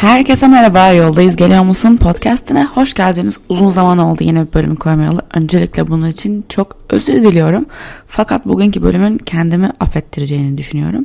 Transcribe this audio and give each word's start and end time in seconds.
Herkese 0.00 0.48
merhaba, 0.48 0.92
Yoldayız 0.92 1.36
Geliyor 1.36 1.64
Musun 1.64 1.96
podcastine 1.96 2.64
hoş 2.64 2.94
geldiniz. 2.94 3.38
Uzun 3.48 3.70
zaman 3.70 3.98
oldu 3.98 4.24
yeni 4.24 4.46
bir 4.46 4.52
bölüm 4.52 4.76
koymayalı. 4.76 5.22
Öncelikle 5.34 5.88
bunun 5.88 6.08
için 6.08 6.44
çok 6.48 6.76
özür 6.88 7.14
diliyorum. 7.14 7.66
Fakat 8.06 8.46
bugünkü 8.46 8.82
bölümün 8.82 9.18
kendimi 9.18 9.70
affettireceğini 9.80 10.58
düşünüyorum. 10.58 11.04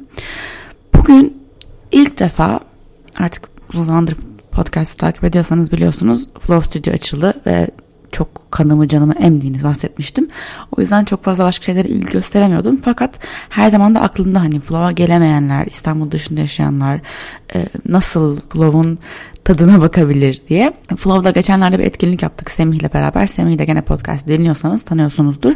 Bugün 0.94 1.44
ilk 1.92 2.20
defa 2.20 2.60
artık 3.20 3.50
uzun 3.70 3.84
zamandır 3.84 4.16
podcast 4.52 5.00
takip 5.00 5.24
ediyorsanız 5.24 5.72
biliyorsunuz 5.72 6.28
Flow 6.40 6.70
Studio 6.70 6.94
açıldı 6.94 7.34
ve 7.46 7.68
çok 8.16 8.52
kanımı 8.52 8.88
canımı 8.88 9.14
emdiğiniz 9.14 9.64
bahsetmiştim. 9.64 10.28
O 10.78 10.82
yüzden 10.82 11.04
çok 11.04 11.24
fazla 11.24 11.44
başka 11.44 11.66
şeylere 11.66 11.88
ilgi 11.88 12.12
gösteremiyordum. 12.12 12.78
Fakat 12.78 13.20
her 13.50 13.70
zaman 13.70 13.96
da 13.96 14.02
aklımda 14.02 14.42
hani 14.42 14.60
Flow'a 14.60 14.92
gelemeyenler, 14.92 15.66
İstanbul 15.66 16.12
dışında 16.12 16.42
yaşayanlar 16.42 17.02
e, 17.56 17.66
nasıl 17.86 18.40
Flow'un 18.50 19.00
tadına 19.46 19.82
bakabilir 19.82 20.42
diye. 20.48 20.74
Flow'da 20.98 21.32
geçenlerde 21.32 21.80
bir 21.80 21.84
etkinlik 21.84 22.24
yaptık 22.24 22.52
Semih 22.52 22.78
ile 22.78 22.94
beraber. 22.94 23.28
Semih 23.28 23.58
de 23.58 23.66
gene 23.66 23.82
podcast 23.82 24.28
dinliyorsanız 24.28 24.84
tanıyorsunuzdur. 24.84 25.54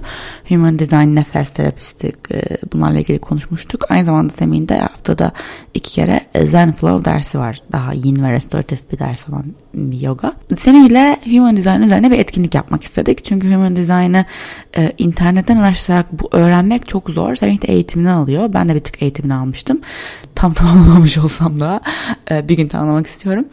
Human 0.49 0.79
Design 0.79 1.15
Nefes 1.15 1.49
terapisti 1.49 2.11
e, 2.31 2.41
bunlarla 2.73 2.99
ilgili 2.99 3.19
konuşmuştuk. 3.19 3.85
Aynı 3.89 4.05
zamanda 4.05 4.33
Semih'in 4.33 4.67
de 4.67 4.77
haftada 4.77 5.31
iki 5.73 5.91
kere 5.91 6.21
Zen 6.43 6.71
Flow 6.71 7.11
dersi 7.11 7.39
var. 7.39 7.61
Daha 7.71 7.93
yin 7.93 8.23
ve 8.23 8.31
restoratif 8.31 8.91
bir 8.91 8.99
ders 8.99 9.29
olan 9.29 9.45
bir 9.73 10.01
yoga. 10.01 10.33
Semih 10.57 10.89
ile 10.89 11.17
Human 11.25 11.57
Design 11.57 11.81
üzerine 11.81 12.11
bir 12.11 12.19
etkinlik 12.19 12.55
yapmak 12.55 12.83
istedik. 12.83 13.25
Çünkü 13.25 13.53
Human 13.53 13.75
Design'ı 13.75 14.25
e, 14.77 14.93
internetten 14.97 15.57
araştırarak 15.57 16.05
bu 16.11 16.29
öğrenmek 16.31 16.87
çok 16.87 17.09
zor. 17.09 17.35
Semih 17.35 17.61
de 17.61 17.67
eğitimini 17.67 18.09
alıyor. 18.09 18.53
Ben 18.53 18.69
de 18.69 18.75
bir 18.75 18.79
tık 18.79 19.01
eğitimini 19.01 19.33
almıştım. 19.33 19.81
Tam 20.39 20.53
tamamlamamış 20.53 21.17
olsam 21.17 21.59
da 21.59 21.81
e, 22.31 22.49
bir 22.49 22.57
gün 22.57 22.67
tamamlamak 22.67 23.07
istiyorum. 23.07 23.45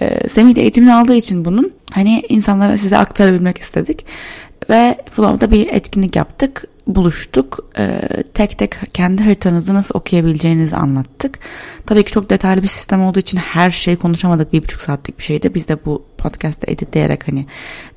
E, 0.00 0.28
Semih 0.28 0.54
de 0.54 0.60
eğitimini 0.60 0.94
aldığı 0.94 1.14
için 1.14 1.44
bunun 1.44 1.72
hani 1.92 2.22
insanlara 2.28 2.78
size 2.78 2.98
aktarabilmek 2.98 3.58
istedik. 3.58 4.06
Ve 4.70 4.98
Flow'da 5.10 5.50
bir 5.50 5.68
etkinlik 5.68 6.16
yaptık. 6.16 6.64
Buluştuk. 6.86 7.70
E, 7.78 8.00
tek 8.34 8.58
tek 8.58 8.76
kendi 8.94 9.22
haritanızı 9.22 9.74
nasıl 9.74 9.98
okuyabileceğinizi 9.98 10.76
anlattık. 10.76 11.38
Tabii 11.86 12.04
ki 12.04 12.12
çok 12.12 12.30
detaylı 12.30 12.62
bir 12.62 12.68
sistem 12.68 13.04
olduğu 13.04 13.18
için 13.18 13.38
her 13.38 13.70
şeyi 13.70 13.96
konuşamadık. 13.96 14.52
Bir 14.52 14.62
buçuk 14.62 14.80
saatlik 14.80 15.18
bir 15.18 15.24
şeydi. 15.24 15.54
Biz 15.54 15.68
de 15.68 15.84
bu 15.84 16.04
podcast'te 16.18 16.72
editleyerek 16.72 17.28
hani 17.28 17.46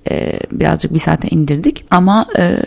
e, 0.10 0.40
birazcık 0.52 0.94
bir 0.94 1.00
saate 1.00 1.28
indirdik. 1.28 1.86
Ama 1.92 2.28
e, 2.40 2.58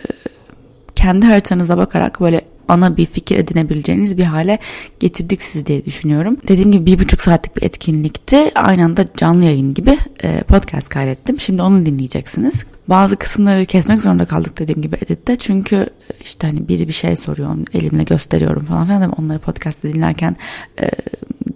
kendi 0.95 1.25
haritanıza 1.25 1.77
bakarak 1.77 2.21
böyle 2.21 2.41
ana 2.71 2.97
bir 2.97 3.05
fikir 3.05 3.35
edinebileceğiniz 3.35 4.17
bir 4.17 4.23
hale 4.23 4.59
getirdik 4.99 5.41
sizi 5.41 5.65
diye 5.65 5.85
düşünüyorum. 5.85 6.37
Dediğim 6.47 6.71
gibi 6.71 6.85
bir 6.85 6.99
buçuk 6.99 7.21
saatlik 7.21 7.57
bir 7.57 7.61
etkinlikti. 7.61 8.51
Aynı 8.55 8.85
anda 8.85 9.05
canlı 9.17 9.45
yayın 9.45 9.73
gibi 9.73 9.97
e, 10.23 10.43
podcast 10.43 10.89
kaydettim. 10.89 11.39
Şimdi 11.39 11.61
onu 11.61 11.85
dinleyeceksiniz. 11.85 12.65
Bazı 12.87 13.15
kısımları 13.15 13.65
kesmek 13.65 14.01
zorunda 14.01 14.25
kaldık 14.25 14.59
dediğim 14.59 14.81
gibi 14.81 14.95
editte. 14.95 15.35
Çünkü 15.35 15.75
e, 15.75 16.23
işte 16.23 16.47
hani 16.47 16.67
biri 16.67 16.87
bir 16.87 16.93
şey 16.93 17.15
soruyor, 17.15 17.55
elimle 17.73 18.03
gösteriyorum 18.03 18.65
falan 18.65 18.85
filan. 18.85 19.11
Onları 19.11 19.39
podcast'ta 19.39 19.87
dinlerken 19.87 20.35
e, 20.81 20.89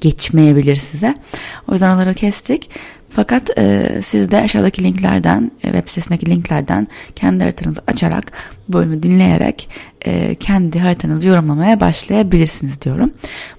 geçmeyebilir 0.02 0.76
size. 0.76 1.14
O 1.68 1.72
yüzden 1.72 1.96
onları 1.96 2.14
kestik. 2.14 2.70
Fakat 3.16 3.58
e, 3.58 4.00
siz 4.04 4.32
de 4.32 4.42
aşağıdaki 4.42 4.84
linklerden, 4.84 5.52
e, 5.64 5.68
web 5.68 5.88
sitesindeki 5.88 6.26
linklerden 6.26 6.88
kendi 7.16 7.44
haritanızı 7.44 7.82
açarak, 7.88 8.32
bölümü 8.70 9.04
dinleyerek 9.04 9.70
e, 10.06 10.36
kendi 10.36 10.80
haritanızı 10.80 11.28
yorumlamaya 11.28 11.80
başlayabilirsiniz 11.80 12.82
diyorum. 12.82 13.14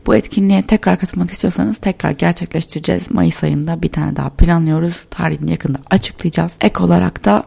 Bu 0.06 0.16
etkinliğe 0.16 0.62
tekrar 0.62 0.98
katılmak 0.98 1.30
istiyorsanız 1.30 1.78
tekrar 1.78 2.10
gerçekleştireceğiz. 2.10 3.10
Mayıs 3.10 3.44
ayında 3.44 3.82
bir 3.82 3.88
tane 3.88 4.16
daha 4.16 4.28
planlıyoruz. 4.28 5.06
Tarihini 5.10 5.50
yakında 5.50 5.78
açıklayacağız. 5.91 6.56
Ek 6.60 6.78
olarak 6.78 7.24
da 7.24 7.44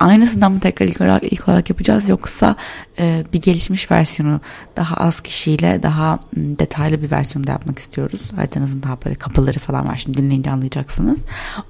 aynısından 0.00 0.52
mı 0.52 0.60
tekrar 0.60 0.86
ilk 0.86 1.00
olarak, 1.00 1.32
ilk 1.32 1.48
olarak 1.48 1.70
yapacağız 1.70 2.08
yoksa 2.08 2.56
e, 2.98 3.24
bir 3.32 3.42
gelişmiş 3.42 3.90
versiyonu 3.90 4.40
daha 4.76 4.96
az 4.96 5.20
kişiyle 5.20 5.82
daha 5.82 6.18
detaylı 6.36 7.02
bir 7.02 7.10
versiyonda 7.10 7.50
yapmak 7.50 7.78
istiyoruz. 7.78 8.20
Haritanızın 8.36 8.82
daha 8.82 8.98
böyle 9.04 9.14
kapıları 9.14 9.58
falan 9.58 9.88
var 9.88 9.96
şimdi 9.96 10.18
dinleyince 10.18 10.50
anlayacaksınız. 10.50 11.20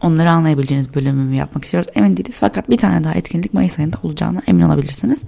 Onları 0.00 0.30
anlayabileceğiniz 0.30 0.94
bölümümü 0.94 1.36
yapmak 1.36 1.64
istiyoruz. 1.64 1.90
Emin 1.94 2.16
değiliz 2.16 2.36
fakat 2.40 2.70
bir 2.70 2.76
tane 2.76 3.04
daha 3.04 3.14
etkinlik 3.14 3.54
Mayıs 3.54 3.78
ayında 3.78 3.96
olacağına 4.02 4.42
emin 4.46 4.62
olabilirsiniz. 4.62 5.20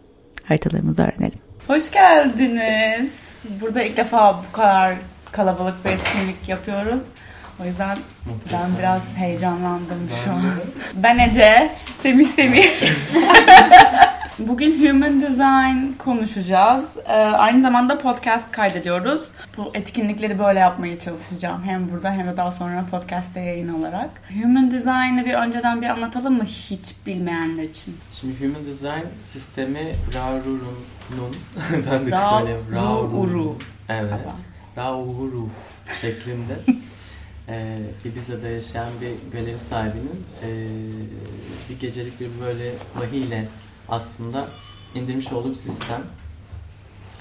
haritalarımızı 0.49 1.03
öğrenelim. 1.03 1.39
Hoş 1.67 1.91
geldiniz. 1.91 3.11
Burada 3.61 3.83
ilk 3.83 3.97
defa 3.97 4.37
bu 4.49 4.53
kadar 4.53 4.95
kalabalık 5.33 5.85
bir 5.85 5.91
etkinlik 5.91 6.49
yapıyoruz. 6.49 7.03
O 7.63 7.65
yüzden 7.65 7.99
Muhteşem. 8.27 8.61
ben 8.73 8.79
biraz 8.79 9.03
heyecanlandım 9.17 10.11
ben 10.11 10.25
şu 10.25 10.31
an. 10.33 10.43
Ben 10.95 11.19
Ece, 11.19 11.71
Semih 12.03 12.29
Semih. 12.29 12.65
Bugün 14.39 14.89
Human 14.89 15.21
Design 15.21 15.93
konuşacağız. 15.99 16.85
Ee, 17.07 17.13
aynı 17.13 17.63
zamanda 17.63 17.99
podcast 17.99 18.53
kaydediyoruz. 18.53 19.21
Bu 19.57 19.71
etkinlikleri 19.75 20.39
böyle 20.39 20.59
yapmaya 20.59 20.99
çalışacağım. 20.99 21.63
Hem 21.65 21.91
burada 21.91 22.13
hem 22.13 22.27
de 22.27 22.37
daha 22.37 22.51
sonra 22.51 22.87
podcast'te 22.91 23.41
yayın 23.41 23.75
olarak. 23.75 24.11
Human 24.43 24.71
Design'ı 24.71 25.25
bir 25.25 25.35
önceden 25.35 25.83
bir 25.83 25.87
anlatalım 25.87 26.37
mı 26.37 26.45
hiç 26.45 26.95
bilmeyenler 27.07 27.63
için? 27.63 27.97
Şimdi 28.13 28.35
Human 28.41 28.67
Design 28.67 29.07
sistemi 29.25 29.95
Rauru'nun 30.15 31.35
ben 31.91 32.07
de 32.07 32.11
Ra 32.11 32.31
söyleyeyim. 32.31 32.67
Rauru. 32.73 33.59
Evet. 33.89 34.13
Rauru 34.77 35.49
şeklinde. 36.01 36.55
ee, 37.49 37.79
Ibiza'da 38.05 38.49
yaşayan 38.49 38.91
bir 39.01 39.39
galeri 39.39 39.61
sahibinin 39.71 40.25
e, 40.43 40.49
bir 41.71 41.81
gecelik 41.81 42.21
bir 42.21 42.29
böyle 42.41 42.73
vahiyle 42.97 43.49
aslında 43.89 44.47
indirmiş 44.95 45.33
olduğu 45.33 45.51
bir 45.51 45.57
sistem. 45.57 46.03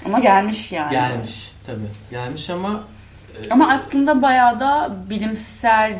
Ama 0.04 0.18
gelmiş 0.18 0.72
yani. 0.72 0.90
Gelmiş 0.90 1.52
tabii. 1.66 1.88
Gelmiş 2.10 2.50
ama 2.50 2.84
e, 3.44 3.50
ama 3.50 3.72
aslında 3.72 4.22
bayağı 4.22 4.60
da 4.60 4.96
bilimsel 5.10 5.98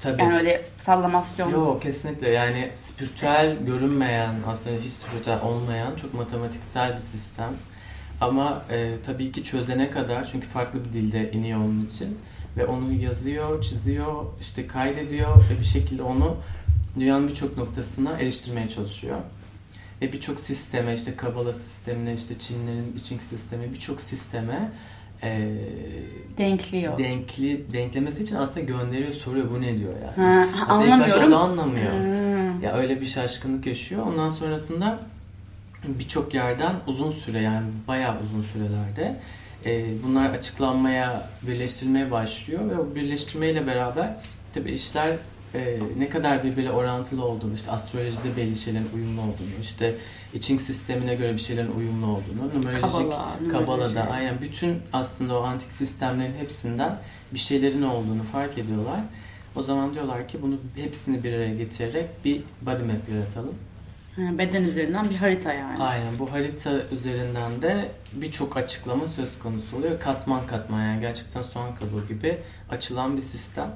tabii. 0.00 0.22
yani 0.22 0.34
öyle 0.34 0.62
sallamasyon. 0.78 1.50
Yok 1.50 1.82
kesinlikle 1.82 2.30
yani 2.30 2.70
spiritüel 2.86 3.56
görünmeyen 3.58 4.34
aslında 4.48 4.76
hiç 4.80 4.92
spiritüel 4.92 5.40
olmayan 5.40 5.96
çok 5.96 6.14
matematiksel 6.14 6.96
bir 6.96 7.18
sistem. 7.18 7.50
Ama 8.20 8.62
e, 8.70 8.94
tabii 9.06 9.32
ki 9.32 9.44
çözene 9.44 9.90
kadar 9.90 10.24
çünkü 10.32 10.46
farklı 10.46 10.84
bir 10.84 10.92
dilde 10.92 11.32
iniyor 11.32 11.58
onun 11.58 11.86
için 11.86 12.18
ve 12.56 12.66
onu 12.66 12.92
yazıyor, 12.92 13.62
çiziyor, 13.62 14.24
işte 14.40 14.66
kaydediyor 14.66 15.36
ve 15.50 15.60
bir 15.60 15.64
şekilde 15.64 16.02
onu 16.02 16.36
dünyanın 16.98 17.28
birçok 17.28 17.56
noktasına 17.56 18.18
eriştirmeye 18.18 18.68
çalışıyor 18.68 19.16
ve 20.04 20.12
birçok 20.12 20.40
sisteme 20.40 20.94
işte 20.94 21.16
Kabala 21.16 21.52
sistemine 21.52 22.14
işte 22.14 22.38
Çinlerin 22.38 22.96
içink 22.96 23.22
sistemi 23.22 23.72
birçok 23.72 24.00
sisteme 24.00 24.72
e, 25.22 25.50
denkliyor. 26.38 26.98
Denkli 26.98 27.72
denklemesi 27.72 28.22
için 28.22 28.36
aslında 28.36 28.60
gönderiyor, 28.60 29.12
soruyor 29.12 29.50
bu 29.50 29.62
ne 29.62 29.78
diyor 29.78 29.92
yani. 30.02 30.28
Ha, 30.28 30.48
aslında 30.68 30.94
anlamıyorum. 30.94 31.28
İlk 31.28 31.34
anlamıyor. 31.34 31.92
Hmm. 31.92 32.62
Ya 32.62 32.72
öyle 32.72 33.00
bir 33.00 33.06
şaşkınlık 33.06 33.66
yaşıyor. 33.66 34.06
Ondan 34.06 34.28
sonrasında 34.28 34.98
birçok 35.84 36.34
yerden 36.34 36.74
uzun 36.86 37.10
süre 37.10 37.40
yani 37.40 37.66
bayağı 37.88 38.14
uzun 38.22 38.42
sürelerde 38.42 39.20
e, 39.66 39.84
bunlar 40.04 40.30
açıklanmaya, 40.30 41.28
birleştirilmeye 41.42 42.10
başlıyor 42.10 42.70
ve 42.70 42.78
o 42.78 42.94
birleştirmeyle 42.94 43.66
beraber 43.66 44.16
tabi 44.54 44.72
işler 44.72 45.16
e, 45.54 45.78
ne 45.98 46.08
kadar 46.08 46.44
birbiriyle 46.44 46.70
orantılı 46.70 47.24
olduğunu, 47.24 47.54
işte 47.54 47.70
astrolojide 47.70 48.36
belli 48.36 48.56
şeylerin 48.56 48.88
uyumlu 48.94 49.20
olduğunu, 49.20 49.62
işte 49.62 49.94
içing 50.34 50.60
sistemine 50.60 51.14
göre 51.14 51.34
bir 51.34 51.38
şeylerin 51.38 51.72
uyumlu 51.72 52.06
olduğunu, 52.06 52.54
numerolojik 52.54 52.90
Kabala, 52.90 53.38
Kabala'da 53.52 54.10
aynen 54.10 54.40
bütün 54.40 54.78
aslında 54.92 55.38
o 55.38 55.42
antik 55.42 55.72
sistemlerin 55.72 56.36
hepsinden 56.38 56.98
bir 57.32 57.38
şeylerin 57.38 57.82
olduğunu 57.82 58.22
fark 58.32 58.58
ediyorlar. 58.58 59.00
O 59.56 59.62
zaman 59.62 59.94
diyorlar 59.94 60.28
ki 60.28 60.42
bunu 60.42 60.56
hepsini 60.76 61.24
bir 61.24 61.32
araya 61.32 61.54
getirerek 61.54 62.06
bir 62.24 62.42
body 62.62 62.82
map 62.82 63.08
yaratalım. 63.12 63.54
beden 64.38 64.62
üzerinden 64.64 65.10
bir 65.10 65.14
harita 65.14 65.52
yani. 65.52 65.82
Aynen 65.82 66.18
bu 66.18 66.32
harita 66.32 66.82
üzerinden 66.92 67.62
de 67.62 67.90
birçok 68.12 68.56
açıklama 68.56 69.08
söz 69.08 69.38
konusu 69.38 69.76
oluyor. 69.76 70.00
Katman 70.00 70.46
katman 70.46 70.82
yani 70.82 71.00
gerçekten 71.00 71.42
soğan 71.42 71.74
kabuğu 71.74 72.08
gibi 72.08 72.38
açılan 72.70 73.16
bir 73.16 73.22
sistem 73.22 73.70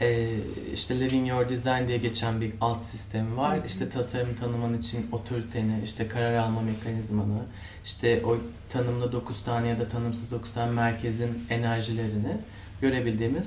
e, 0.00 0.28
işte 0.74 1.00
Living 1.00 1.28
Your 1.28 1.48
Design 1.48 1.88
diye 1.88 1.98
geçen 1.98 2.40
bir 2.40 2.52
alt 2.60 2.82
sistemi 2.82 3.36
var. 3.36 3.56
Hı 3.56 3.62
hı. 3.62 3.66
İşte 3.66 3.90
tasarım 3.90 4.36
tanıman 4.36 4.78
için 4.78 5.06
otoriteni, 5.12 5.80
işte 5.84 6.08
karar 6.08 6.34
alma 6.34 6.60
mekanizmanı, 6.60 7.42
işte 7.84 8.22
o 8.26 8.38
tanımlı 8.70 9.12
9 9.12 9.42
tane 9.42 9.68
ya 9.68 9.78
da 9.78 9.88
tanımsız 9.88 10.30
9 10.30 10.52
tane 10.52 10.70
merkezin 10.70 11.44
enerjilerini 11.50 12.36
görebildiğimiz 12.80 13.46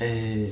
e, 0.00 0.46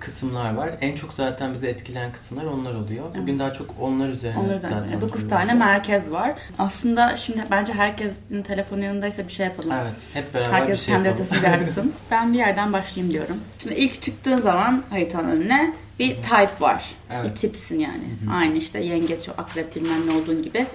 kısımlar 0.00 0.54
var. 0.54 0.70
En 0.80 0.94
çok 0.94 1.12
zaten 1.12 1.54
bizi 1.54 1.66
etkileyen 1.66 2.12
kısımlar 2.12 2.44
onlar 2.44 2.74
oluyor. 2.74 3.04
Bugün 3.22 3.38
daha 3.38 3.52
çok 3.52 3.74
onlar 3.80 4.08
üzerine 4.08 4.38
Onlar 4.38 4.58
zaten. 4.58 4.76
üzerine. 4.76 5.00
9 5.00 5.12
duracağız. 5.12 5.30
tane 5.30 5.54
merkez 5.54 6.10
var. 6.10 6.32
Aslında 6.58 7.16
şimdi 7.16 7.44
bence 7.50 7.72
herkesin 7.72 8.42
telefonu 8.42 8.84
yanındaysa 8.84 9.28
bir 9.28 9.32
şey 9.32 9.46
yapalım. 9.46 9.72
Evet. 9.82 9.92
Hep 10.14 10.34
beraber 10.34 10.50
Herkes 10.52 10.78
bir 10.80 10.84
şey 10.84 10.94
kendi 10.94 11.08
bir 11.42 11.48
açsın. 11.48 11.92
ben 12.10 12.32
bir 12.32 12.38
yerden 12.38 12.72
başlayayım 12.72 13.14
diyorum. 13.14 13.36
Şimdi 13.58 13.74
ilk 13.74 14.02
çıktığın 14.02 14.36
zaman 14.36 14.82
haritanın 14.90 15.30
önüne 15.30 15.72
bir 15.98 16.14
type 16.16 16.60
var. 16.60 16.84
Evet. 17.12 17.30
Bir 17.30 17.36
tipsin 17.36 17.78
yani. 17.78 18.04
Aynı 18.32 18.56
işte 18.56 18.80
yengeç, 18.80 19.28
akrep 19.38 19.76
bilmem 19.76 20.06
ne 20.06 20.12
olduğun 20.12 20.42
gibi. 20.42 20.66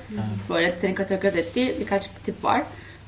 Böyle 0.50 0.78
senin 0.82 0.94
kategorize 0.94 1.40
ettiği 1.40 1.76
birkaç 1.80 2.08
tip 2.26 2.44
var. 2.44 2.64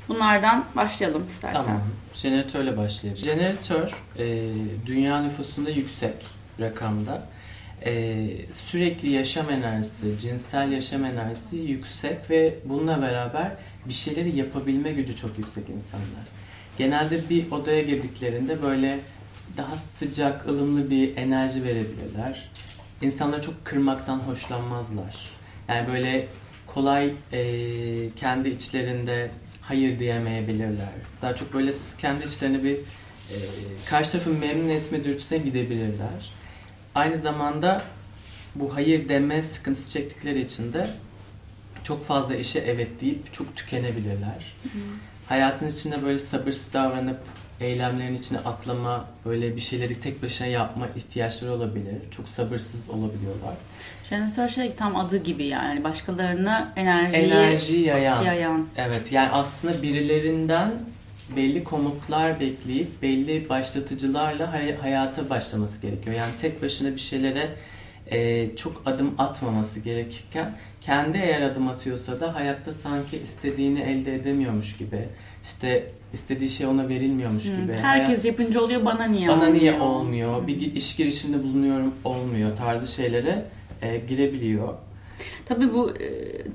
Bunlardan 0.09 0.65
başlayalım 0.75 1.27
istersen. 1.27 1.63
Tamam. 1.63 1.81
Jeneratörle 2.13 2.77
başlayalım. 2.77 3.23
Jeneratör 3.23 4.03
e, 4.17 4.49
dünya 4.85 5.21
nüfusunda 5.21 5.69
yüksek 5.69 6.13
rakamda. 6.59 7.27
E, 7.85 8.25
sürekli 8.53 9.11
yaşam 9.11 9.49
enerjisi, 9.49 10.19
cinsel 10.21 10.71
yaşam 10.71 11.05
enerjisi 11.05 11.55
yüksek 11.55 12.29
ve 12.29 12.55
bununla 12.65 13.01
beraber 13.01 13.51
bir 13.85 13.93
şeyleri 13.93 14.37
yapabilme 14.37 14.91
gücü 14.91 15.15
çok 15.15 15.37
yüksek 15.37 15.69
insanlar. 15.69 16.27
Genelde 16.77 17.29
bir 17.29 17.51
odaya 17.51 17.81
girdiklerinde 17.81 18.61
böyle 18.61 18.99
daha 19.57 19.75
sıcak, 19.99 20.47
ılımlı 20.47 20.89
bir 20.89 21.17
enerji 21.17 21.63
verebilirler. 21.63 22.49
İnsanları 23.01 23.41
çok 23.41 23.65
kırmaktan 23.65 24.19
hoşlanmazlar. 24.19 25.15
Yani 25.67 25.87
böyle 25.87 26.27
kolay 26.67 27.13
e, 27.33 27.41
kendi 28.15 28.49
içlerinde 28.49 29.31
hayır 29.69 29.99
diyemeyebilirler. 29.99 30.89
Daha 31.21 31.35
çok 31.35 31.53
böyle 31.53 31.73
kendi 31.97 32.25
içlerine 32.25 32.63
bir 32.63 32.73
e, 32.75 33.37
karşı 33.89 34.11
tarafı 34.11 34.29
memnun 34.29 34.69
etme 34.69 35.05
dürtüsüne 35.05 35.37
gidebilirler. 35.37 36.33
Aynı 36.95 37.17
zamanda 37.17 37.83
bu 38.55 38.75
hayır 38.75 39.09
deme 39.09 39.43
sıkıntısı 39.43 39.89
çektikleri 39.89 40.41
için 40.41 40.73
de 40.73 40.89
çok 41.83 42.05
fazla 42.05 42.35
işe 42.35 42.59
evet 42.59 43.01
deyip 43.01 43.33
çok 43.33 43.55
tükenebilirler. 43.55 44.55
Hayatın 45.27 45.67
içinde 45.67 46.03
böyle 46.03 46.19
sabırsız 46.19 46.73
davranıp 46.73 47.19
eylemlerin 47.59 48.15
içine 48.17 48.37
atlama, 48.39 49.05
böyle 49.25 49.55
bir 49.55 49.61
şeyleri 49.61 50.01
tek 50.01 50.23
başına 50.23 50.47
yapma 50.47 50.87
ihtiyaçları 50.95 51.51
olabilir. 51.53 51.95
Çok 52.11 52.29
sabırsız 52.29 52.89
olabiliyorlar. 52.89 53.53
Jeneratör 54.09 54.49
şey 54.49 54.73
tam 54.75 54.95
adı 54.95 55.17
gibi 55.23 55.43
yani. 55.45 55.83
Başkalarına 55.83 56.73
enerjiyi 56.75 57.23
Enerji 57.31 57.77
yayan. 57.77 58.23
yayan. 58.23 58.67
Evet 58.77 59.11
yani 59.11 59.29
aslında 59.29 59.81
birilerinden 59.81 60.71
belli 61.35 61.63
komutlar 61.63 62.39
bekleyip 62.39 63.01
belli 63.01 63.49
başlatıcılarla 63.49 64.51
hay- 64.53 64.77
hayata 64.77 65.29
başlaması 65.29 65.81
gerekiyor. 65.81 66.15
Yani 66.15 66.31
tek 66.41 66.61
başına 66.63 66.95
bir 66.95 66.99
şeylere 66.99 67.49
e, 68.11 68.55
çok 68.55 68.81
adım 68.85 69.13
atmaması 69.17 69.79
gerekirken 69.79 70.51
kendi 70.81 71.17
eğer 71.17 71.41
adım 71.41 71.67
atıyorsa 71.67 72.19
da 72.19 72.35
hayatta 72.35 72.73
sanki 72.73 73.17
istediğini 73.17 73.79
elde 73.79 74.15
edemiyormuş 74.15 74.77
gibi 74.77 75.07
işte 75.43 75.91
istediği 76.13 76.49
şey 76.49 76.67
ona 76.67 76.89
verilmiyormuş 76.89 77.45
Hı, 77.45 77.61
gibi. 77.61 77.73
Herkes 77.73 78.07
Hayat- 78.09 78.25
yapınca 78.25 78.61
oluyor 78.61 78.85
bana 78.85 79.03
niye 79.03 79.27
bana 79.27 79.37
olmuyor? 79.37 79.53
niye 79.61 79.79
olmuyor, 79.79 80.47
bir 80.47 80.75
iş 80.75 80.95
girişiminde 80.95 81.43
bulunuyorum 81.43 81.93
olmuyor 82.03 82.57
tarzı 82.57 82.87
şeylere 82.87 83.45
e, 83.81 83.97
girebiliyor. 83.97 84.73
Tabii 85.45 85.73
bu 85.73 85.89
e, 85.91 86.07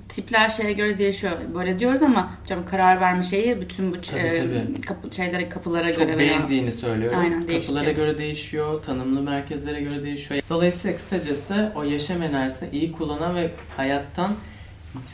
tipler 0.09 0.49
şeye 0.49 0.73
göre 0.73 0.99
değişiyor. 0.99 1.33
Böyle 1.55 1.79
diyoruz 1.79 2.03
ama 2.03 2.31
canım 2.47 2.65
karar 2.71 3.01
verme 3.01 3.23
şeyi 3.23 3.61
bütün 3.61 3.93
bu 3.93 4.01
Tabii, 4.01 4.21
e, 4.21 4.33
tabii. 4.35 4.81
kapı, 4.81 5.15
şeylere 5.15 5.49
kapılara 5.49 5.93
Çok 5.93 6.07
göre 6.07 6.19
veya 6.19 6.39
bezdiğini 6.39 6.73
söylüyorum. 6.73 7.19
Aynen, 7.19 7.49
değişecek. 7.49 7.77
Kapılara 7.77 7.93
göre 7.93 8.19
değişiyor, 8.19 8.83
tanımlı 8.83 9.23
merkezlere 9.23 9.81
göre 9.81 10.03
değişiyor. 10.05 10.43
Dolayısıyla 10.51 10.97
kısacası 10.97 11.73
o 11.77 11.83
yaşam 11.83 12.23
enerjisini 12.23 12.69
iyi 12.73 12.93
kullanan 12.93 13.35
ve 13.37 13.51
hayattan 13.77 14.33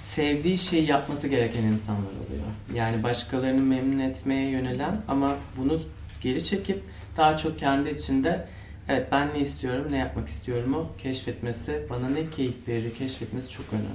sevdiği 0.07 0.59
şeyi 0.59 0.87
yapması 0.87 1.29
gereken 1.29 1.63
insanlar 1.63 2.01
oluyor. 2.03 2.45
Yani 2.75 3.03
başkalarını 3.03 3.61
memnun 3.63 3.99
etmeye 3.99 4.51
yönelen 4.51 5.03
ama 5.09 5.37
bunu 5.57 5.81
geri 6.21 6.45
çekip 6.45 6.83
daha 7.17 7.37
çok 7.37 7.59
kendi 7.59 7.91
içinde 7.91 8.47
evet 8.89 9.07
ben 9.13 9.29
ne 9.35 9.39
istiyorum, 9.39 9.87
ne 9.91 9.99
yapmak 9.99 10.29
istiyorum 10.29 10.75
o 10.75 10.87
keşfetmesi, 11.03 11.87
bana 11.91 12.09
ne 12.09 12.31
keyif 12.31 12.69
verir 12.69 12.95
keşfetmesi 12.99 13.51
çok 13.51 13.67
önemli. 13.73 13.89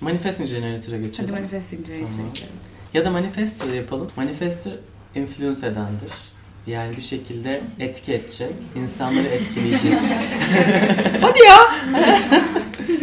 Manifesting 0.00 0.50
Generator'a 0.50 0.96
geçelim. 0.96 1.30
Hadi 1.30 1.40
manifesting 1.40 1.86
generator'a 1.86 2.16
Tamam. 2.16 2.32
geçelim. 2.32 2.52
Ya 2.94 3.04
da 3.04 3.10
manifestor 3.10 3.72
yapalım. 3.72 4.10
Manifestor 4.16 4.72
influence 5.14 5.66
edendir. 5.66 6.10
Yani 6.66 6.96
bir 6.96 7.02
şekilde 7.02 7.60
etki 7.78 8.14
edecek, 8.14 8.52
insanları 8.76 9.26
etkileyecek. 9.26 9.92
Hadi 11.20 11.38
ya. 11.44 11.58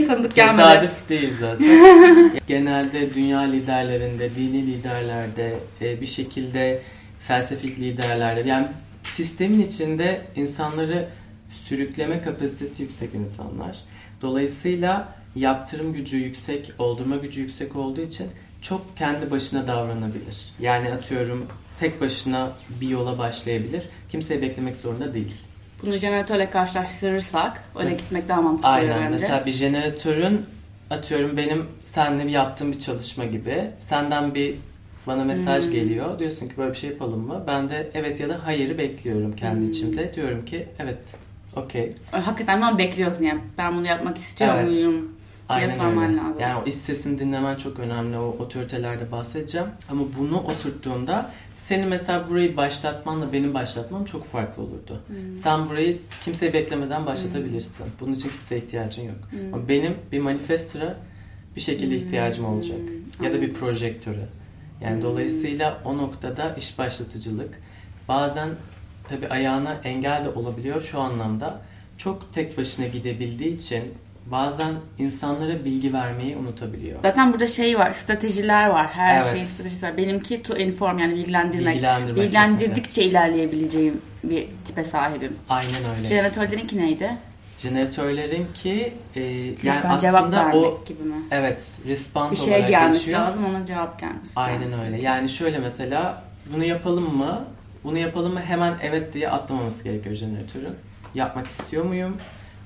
Tanıdık 0.07 0.36
gelmedi. 0.36 0.57
Tesadüf 0.57 1.09
değil 1.09 1.33
zaten. 1.39 2.39
Genelde 2.48 3.13
dünya 3.13 3.39
liderlerinde, 3.39 4.36
dini 4.36 4.68
liderlerde, 4.68 5.56
e, 5.81 6.01
bir 6.01 6.07
şekilde 6.07 6.81
felsefik 7.19 7.80
liderlerde 7.80 8.50
yani 8.50 8.68
sistemin 9.03 9.62
içinde 9.62 10.21
insanları 10.36 11.07
sürükleme 11.50 12.21
kapasitesi 12.21 12.83
yüksek 12.83 13.09
insanlar. 13.13 13.77
Dolayısıyla 14.21 15.15
yaptırım 15.36 15.94
gücü 15.94 16.18
yüksek, 16.18 16.71
oldurma 16.80 17.15
gücü 17.15 17.42
yüksek 17.42 17.75
olduğu 17.75 18.01
için 18.01 18.27
çok 18.62 18.98
kendi 18.98 19.31
başına 19.31 19.68
davranabilir. 19.68 20.53
Yani 20.59 20.92
atıyorum 20.94 21.48
tek 21.80 22.01
başına 22.01 22.51
bir 22.81 22.89
yola 22.89 23.18
başlayabilir. 23.18 23.83
Kimseyi 24.09 24.42
beklemek 24.42 24.75
zorunda 24.75 25.13
değil. 25.13 25.42
Bunu 25.85 25.97
jeneratörle 25.97 26.49
karşılaştırırsak 26.49 27.63
öyle 27.79 27.89
Mes- 27.89 27.97
gitmek 27.97 28.29
daha 28.29 28.41
mantıklı 28.41 28.69
Aynen. 28.69 28.97
bence. 29.01 29.09
Mesela 29.09 29.45
bir 29.45 29.51
jeneratörün 29.51 30.45
atıyorum 30.89 31.37
benim 31.37 31.65
seninle 31.83 32.31
yaptığım 32.31 32.71
bir 32.71 32.79
çalışma 32.79 33.25
gibi. 33.25 33.71
Senden 33.79 34.33
bir 34.35 34.55
bana 35.07 35.23
mesaj 35.23 35.65
Hmm. 35.65 35.71
geliyor. 35.71 36.19
Diyorsun 36.19 36.47
ki 36.47 36.53
böyle 36.57 36.71
bir 36.71 36.77
şey 36.77 36.89
yapalım 36.89 37.27
mı? 37.27 37.43
Ben 37.47 37.69
de 37.69 37.91
evet 37.93 38.19
ya 38.19 38.29
da 38.29 38.39
hayırı 38.45 38.77
bekliyorum 38.77 39.35
kendi 39.35 39.59
Hmm. 39.59 39.71
içimde. 39.71 40.13
Diyorum 40.15 40.45
ki 40.45 40.67
evet 40.79 40.97
okey. 41.55 41.93
Hakikaten 42.11 42.61
ama 42.61 42.77
bekliyorsun 42.77 43.23
yani. 43.23 43.41
Ben 43.57 43.75
bunu 43.77 43.87
yapmak 43.87 44.17
istiyor 44.17 44.53
Evet. 44.55 44.69
muyum? 44.71 45.11
Aynen 45.49 45.77
sorman 45.77 46.09
öyle. 46.09 46.17
lazım. 46.17 46.41
Yani 46.41 46.61
o 46.65 46.67
iç 46.69 46.75
sesini 46.75 47.19
dinlemen 47.19 47.55
çok 47.55 47.79
önemli. 47.79 48.17
O 48.17 48.23
otoritelerde 48.39 49.11
bahsedeceğim. 49.11 49.67
Ama 49.91 50.01
bunu 50.19 50.39
oturttuğunda 50.39 51.29
senin 51.71 51.88
mesela 51.88 52.29
burayı 52.29 52.57
başlatmanla 52.57 53.33
benim 53.33 53.53
başlatmam 53.53 54.06
çok 54.06 54.25
farklı 54.25 54.63
olurdu. 54.63 55.01
Hmm. 55.07 55.38
Sen 55.38 55.69
burayı 55.69 56.00
kimseyi 56.23 56.53
beklemeden 56.53 57.06
başlatabilirsin. 57.06 57.85
Bunun 58.00 58.13
için 58.13 58.29
kimseye 58.29 58.57
ihtiyacın 58.62 59.03
yok. 59.03 59.18
Hmm. 59.29 59.53
Ama 59.53 59.68
benim 59.68 59.95
bir 60.12 60.19
manifestora 60.19 60.95
bir 61.56 61.62
şekilde 61.62 61.95
ihtiyacım 61.95 62.45
Hmm. 62.45 62.53
olacak. 62.53 62.77
Ya 63.24 63.34
da 63.34 63.41
bir 63.41 63.53
projektöre. 63.53 64.25
Yani 64.81 64.95
Hmm. 64.95 65.01
dolayısıyla 65.03 65.81
o 65.86 65.98
noktada 65.98 66.55
iş 66.55 66.77
başlatıcılık 66.79 67.60
bazen 68.07 68.50
tabi 69.10 69.27
ayağına 69.27 69.74
engel 69.84 70.25
de 70.25 70.29
olabiliyor 70.29 70.81
şu 70.81 71.00
anlamda. 71.00 71.62
Çok 71.98 72.34
tek 72.34 72.57
başına 72.57 72.88
gidebildiği 72.88 73.55
için 73.57 73.84
bazen 74.25 74.71
insanlara 74.99 75.65
bilgi 75.65 75.93
vermeyi 75.93 76.37
unutabiliyor. 76.37 76.99
Zaten 77.03 77.33
burada 77.33 77.47
şey 77.47 77.79
var, 77.79 77.93
stratejiler 77.93 78.67
var. 78.67 78.87
Her 78.87 79.21
Evet. 79.21 79.31
şeyin 79.31 79.43
stratejisi 79.45 79.85
var. 79.85 79.97
Benimki 79.97 80.43
to 80.43 80.57
inform 80.57 80.97
yani 80.99 81.15
bilgilendirmek. 81.15 81.67
Bilgilendirmek 81.75 82.15
Bilgilendirdikçe 82.23 83.03
ilerleyebileceğim 83.03 84.01
bir 84.23 84.47
tipe 84.67 84.83
sahibim. 84.83 85.35
Ayın 85.49 85.69
öyle. 85.97 86.07
Jeneratörlerinki 86.09 86.77
neydi? 86.77 87.11
Jeneratörlerin 87.59 88.47
ki 88.53 88.93
e, 89.15 89.19
yani 89.21 89.55
Resmen 89.63 89.99
cevap 89.99 90.21
aslında 90.23 90.37
vermek 90.37 90.55
o 90.55 90.83
gibi 90.87 91.03
mi? 91.03 91.15
evet 91.31 91.61
respond 91.87 92.31
Bir 92.31 92.35
şeye 92.37 92.49
olarak 92.55 92.69
gelmesi 92.69 92.99
geçiyor. 92.99 93.19
lazım, 93.19 93.45
ona 93.45 93.65
cevap 93.65 93.99
gelmesi 93.99 94.39
Aynen 94.39 94.71
lazım. 94.71 94.79
öyle. 94.85 95.01
Yani 95.01 95.29
şöyle 95.29 95.59
mesela 95.59 96.23
bunu 96.53 96.63
yapalım 96.63 97.17
mı? 97.17 97.45
Bunu 97.83 97.97
yapalım 97.97 98.33
mı? 98.33 98.41
Hemen 98.41 98.73
evet 98.81 99.13
diye 99.13 99.29
atlamaması 99.29 99.83
gerekiyor 99.83 100.15
jeneratörün. 100.15 100.73
Yapmak 101.15 101.47
istiyor 101.47 101.85
muyum? 101.85 102.17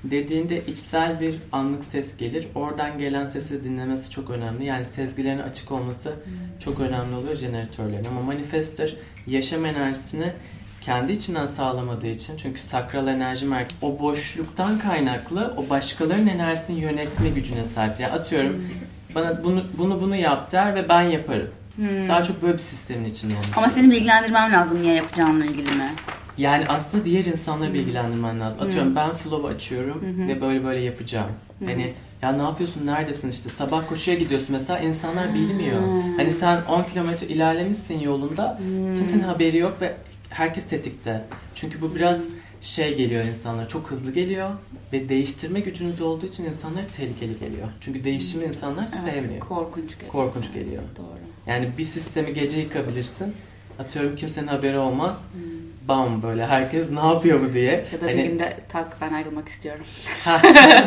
Dediğinde 0.04 0.66
içsel 0.66 1.20
bir 1.20 1.34
anlık 1.52 1.84
ses 1.84 2.16
gelir. 2.16 2.46
Oradan 2.54 2.98
gelen 2.98 3.26
sesi 3.26 3.64
dinlemesi 3.64 4.10
çok 4.10 4.30
önemli. 4.30 4.64
Yani 4.64 4.84
sezgilerin 4.84 5.38
açık 5.38 5.72
olması 5.72 6.12
çok 6.60 6.80
önemli 6.80 7.16
oluyor 7.16 7.36
jeneratörlerin. 7.36 8.04
Ama 8.04 8.20
manifestor 8.20 8.88
yaşam 9.26 9.66
enerjisini 9.66 10.32
kendi 10.80 11.12
içinden 11.12 11.46
sağlamadığı 11.46 12.06
için 12.06 12.36
çünkü 12.36 12.60
sakral 12.60 13.06
enerji 13.06 13.46
merkezi 13.46 13.76
o 13.82 13.98
boşluktan 14.00 14.78
kaynaklı 14.78 15.54
o 15.56 15.70
başkalarının 15.70 16.26
enerjisini 16.26 16.80
yönetme 16.80 17.28
gücüne 17.28 17.64
sahip. 17.64 18.00
Yani 18.00 18.12
atıyorum 18.12 18.64
bana 19.14 19.44
bunu 19.44 19.64
bunu 19.78 20.00
bunu 20.00 20.16
yap 20.16 20.52
der 20.52 20.74
ve 20.74 20.88
ben 20.88 21.02
yaparım. 21.02 21.50
Hmm. 21.76 22.08
Daha 22.08 22.22
çok 22.22 22.42
böyle 22.42 22.54
bir 22.54 22.58
sistemin 22.58 23.10
içinde 23.10 23.34
olması. 23.34 23.50
Ama 23.56 23.68
seni 23.68 23.90
bilgilendirmem 23.90 24.52
lazım 24.52 24.82
niye 24.82 24.94
yapacağınla 24.94 25.44
ilgili 25.44 25.74
mi? 25.74 25.92
Yani 26.38 26.64
aslında 26.68 27.04
diğer 27.04 27.24
insanları 27.24 27.74
bilgilendirmen 27.74 28.40
lazım. 28.40 28.66
Atıyorum 28.66 28.88
Hmm. 28.88 28.96
ben 28.96 29.10
flow 29.12 29.48
açıyorum 29.48 30.00
ve 30.28 30.40
böyle 30.40 30.64
böyle 30.64 30.80
yapacağım. 30.80 31.30
Hani 31.64 31.92
ya 32.22 32.32
ne 32.32 32.42
yapıyorsun 32.42 32.86
neredesin 32.86 33.30
işte 33.30 33.48
sabah 33.48 33.88
koşuya 33.88 34.16
gidiyorsun 34.16 34.48
mesela 34.50 34.78
insanlar 34.78 35.34
bilmiyor. 35.34 35.80
Hmm. 35.80 36.16
Hani 36.16 36.32
sen 36.32 36.62
10 36.64 36.84
kilometre 36.84 37.26
ilerlemişsin 37.26 38.00
yolunda 38.00 38.60
kimsenin 38.96 39.22
haberi 39.22 39.56
yok 39.56 39.76
ve 39.80 39.94
herkes 40.30 40.66
tetikte. 40.68 41.24
Çünkü 41.54 41.80
bu 41.80 41.94
biraz 41.94 42.20
şey 42.60 42.96
geliyor 42.96 43.24
insanlara 43.24 43.68
çok 43.68 43.90
hızlı 43.90 44.12
geliyor 44.12 44.50
ve 44.92 45.08
değiştirme 45.08 45.60
gücünüz 45.60 46.00
olduğu 46.00 46.26
için 46.26 46.44
insanlara 46.44 46.86
tehlikeli 46.96 47.38
geliyor. 47.38 47.68
Çünkü 47.80 48.04
değişimi 48.04 48.44
insanlar 48.44 48.88
evet, 49.02 49.24
sevmiyor. 49.24 49.40
Korkunç 49.40 49.90
geliyor. 49.94 50.12
Korkunç 50.12 50.52
geliyor. 50.52 50.82
Doğru. 50.98 51.18
Yani 51.46 51.68
bir 51.78 51.84
sistemi 51.84 52.34
gece 52.34 52.58
yıkabilirsin. 52.58 53.34
Atıyorum 53.78 54.16
kimsenin 54.16 54.46
haberi 54.46 54.78
olmaz. 54.78 55.16
Hmm. 55.32 55.42
Bam 55.88 56.22
böyle 56.22 56.46
herkes 56.46 56.90
ne 56.90 57.00
yapıyor 57.00 57.40
bu 57.48 57.52
diye. 57.52 57.84
Ya 57.92 58.00
da 58.00 58.06
Hani- 58.06 58.18
bir 58.18 58.24
günde 58.24 58.56
tak 58.68 58.96
ben 59.00 59.12
ayrılmak 59.12 59.48
istiyorum. 59.48 59.84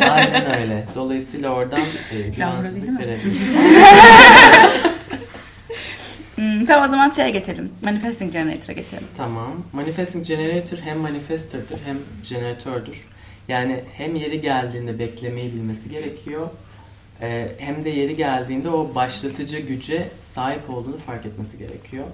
Aynen 0.10 0.62
öyle. 0.62 0.86
Dolayısıyla 0.96 1.50
oradan 1.50 1.82
e, 2.26 2.30
güvensizlik 2.30 2.90
mi? 2.90 3.00
verebilir. 3.00 3.32
Hmm, 6.36 6.66
tamam 6.66 6.86
o 6.86 6.88
zaman 6.92 7.10
şeye 7.10 7.30
geçelim. 7.30 7.72
Manifesting 7.82 8.34
Generator'a 8.34 8.74
geçelim. 8.74 9.04
Tamam. 9.18 9.48
Manifesting 9.74 10.26
Generator 10.28 10.78
hem 10.78 10.98
manifestor'dır 10.98 11.78
hem 11.86 11.98
jeneratördür. 12.24 13.06
Yani 13.48 13.84
hem 13.94 14.16
yeri 14.16 14.42
geldiğinde 14.42 15.00
beklemeyi 15.00 15.54
bilmesi 15.54 15.90
gerekiyor. 15.90 16.50
e, 17.22 17.48
Hem 17.58 17.84
de 17.84 17.90
yeri 17.90 18.16
geldiğinde 18.16 18.70
o 18.70 18.96
başlatıcı 18.96 19.60
güce 19.60 20.08
sahip 20.34 20.70
olduğunu 20.70 20.98
fark 20.98 21.26
etmesi 21.26 21.58
gerekiyor. 21.58 22.06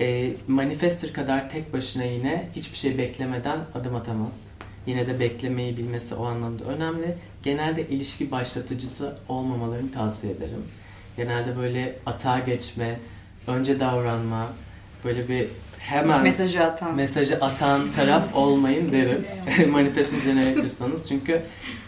E, 0.00 0.34
Manifestor 0.48 1.08
kadar 1.08 1.50
tek 1.50 1.72
başına 1.72 2.04
yine 2.04 2.48
hiçbir 2.56 2.76
şey 2.76 2.98
beklemeden 2.98 3.58
adım 3.74 3.94
atamaz. 3.96 4.34
Yine 4.86 5.06
de 5.06 5.20
beklemeyi 5.20 5.76
bilmesi 5.76 6.14
o 6.14 6.24
anlamda 6.24 6.64
önemli. 6.64 7.14
Genelde 7.42 7.88
ilişki 7.88 8.30
başlatıcısı 8.30 9.16
olmamalarını 9.28 9.92
tavsiye 9.92 10.32
ederim. 10.32 10.62
Genelde 11.16 11.56
böyle 11.56 11.98
atağa 12.06 12.38
geçme, 12.38 12.98
önce 13.46 13.80
davranma, 13.80 14.46
böyle 15.04 15.28
bir 15.28 15.46
hemen 15.78 16.22
Mesajı 16.22 16.64
atan. 16.64 16.94
mesajı 16.94 17.36
atan 17.36 17.80
taraf 17.96 18.34
olmayın 18.34 18.92
derim. 18.92 19.24
Manifesting 19.72 20.24
Generator'sanız. 20.24 21.08
Çünkü 21.08 21.42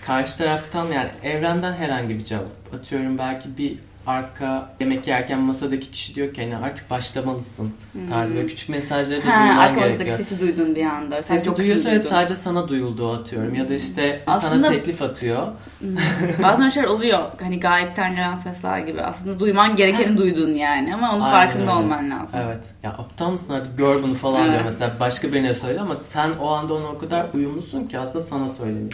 karşı 0.07 0.39
taraftan 0.39 0.87
yani 0.87 1.09
evrenden 1.23 1.73
herhangi 1.73 2.19
bir 2.19 2.25
cevap. 2.25 2.75
Atıyorum 2.75 3.19
belki 3.19 3.59
bir 3.59 3.79
arka 4.09 4.69
yemek 4.81 5.07
yerken 5.07 5.39
masadaki 5.41 5.91
kişi 5.91 6.15
diyor 6.15 6.35
ki 6.35 6.43
hani 6.43 6.57
artık 6.65 6.91
başlamalısın 6.91 7.73
tarzı 8.11 8.35
böyle 8.37 8.47
küçük 8.47 8.69
mesajları 8.69 9.21
da 9.23 9.25
Hmm. 9.41 9.49
duyman 9.49 9.75
gerekiyor. 9.75 10.17
sesi 10.19 10.41
duydun 10.41 10.75
bir 10.75 10.85
anda. 10.87 11.21
Sen 11.23 11.35
Sesi 11.35 11.47
çok 11.47 11.59
duyuyorsun 11.59 11.91
ve 11.91 12.01
sadece 12.01 12.35
sana 12.35 12.69
duyulduğu 12.69 13.13
atıyorum. 13.13 13.55
Ya 13.55 13.69
da 13.69 13.75
işte 13.75 14.21
Aslında- 14.27 14.55
sana 14.55 14.69
teklif 14.69 15.03
atıyor. 15.03 15.47
Hmm. 15.79 15.89
Bazen 16.43 16.69
şeyler 16.69 16.89
oluyor. 16.89 17.19
Hani 17.41 17.61
gayipten 17.61 18.15
gelen 18.15 18.37
sesler 18.37 18.79
gibi. 18.79 19.03
Aslında 19.03 19.39
duyman 19.39 19.77
gerekeni 19.77 20.19
duydun 20.19 20.55
yani. 20.55 20.95
Ama 20.95 21.13
onun 21.13 21.21
Aynen 21.21 21.33
farkında 21.35 21.63
öyle. 21.63 21.71
olman 21.71 22.11
lazım. 22.11 22.41
Evet. 22.45 22.65
Ya 22.83 22.91
aptal 22.91 23.31
mısın 23.31 23.53
artık 23.53 23.79
gör 23.79 24.03
bunu 24.03 24.15
falan 24.15 24.45
diyor 24.45 24.55
Evet. 24.55 24.65
mesela. 24.67 24.93
Başka 25.01 25.33
birine 25.33 25.55
söyle 25.55 25.81
ama 25.81 25.97
sen 26.13 26.31
o 26.41 26.49
anda 26.51 26.75
ona 26.75 26.87
o 26.87 26.99
kadar 26.99 27.27
uyumlusun 27.35 27.85
ki 27.87 27.99
aslında 27.99 28.25
sana 28.25 28.49
söyleniyor. 28.49 28.93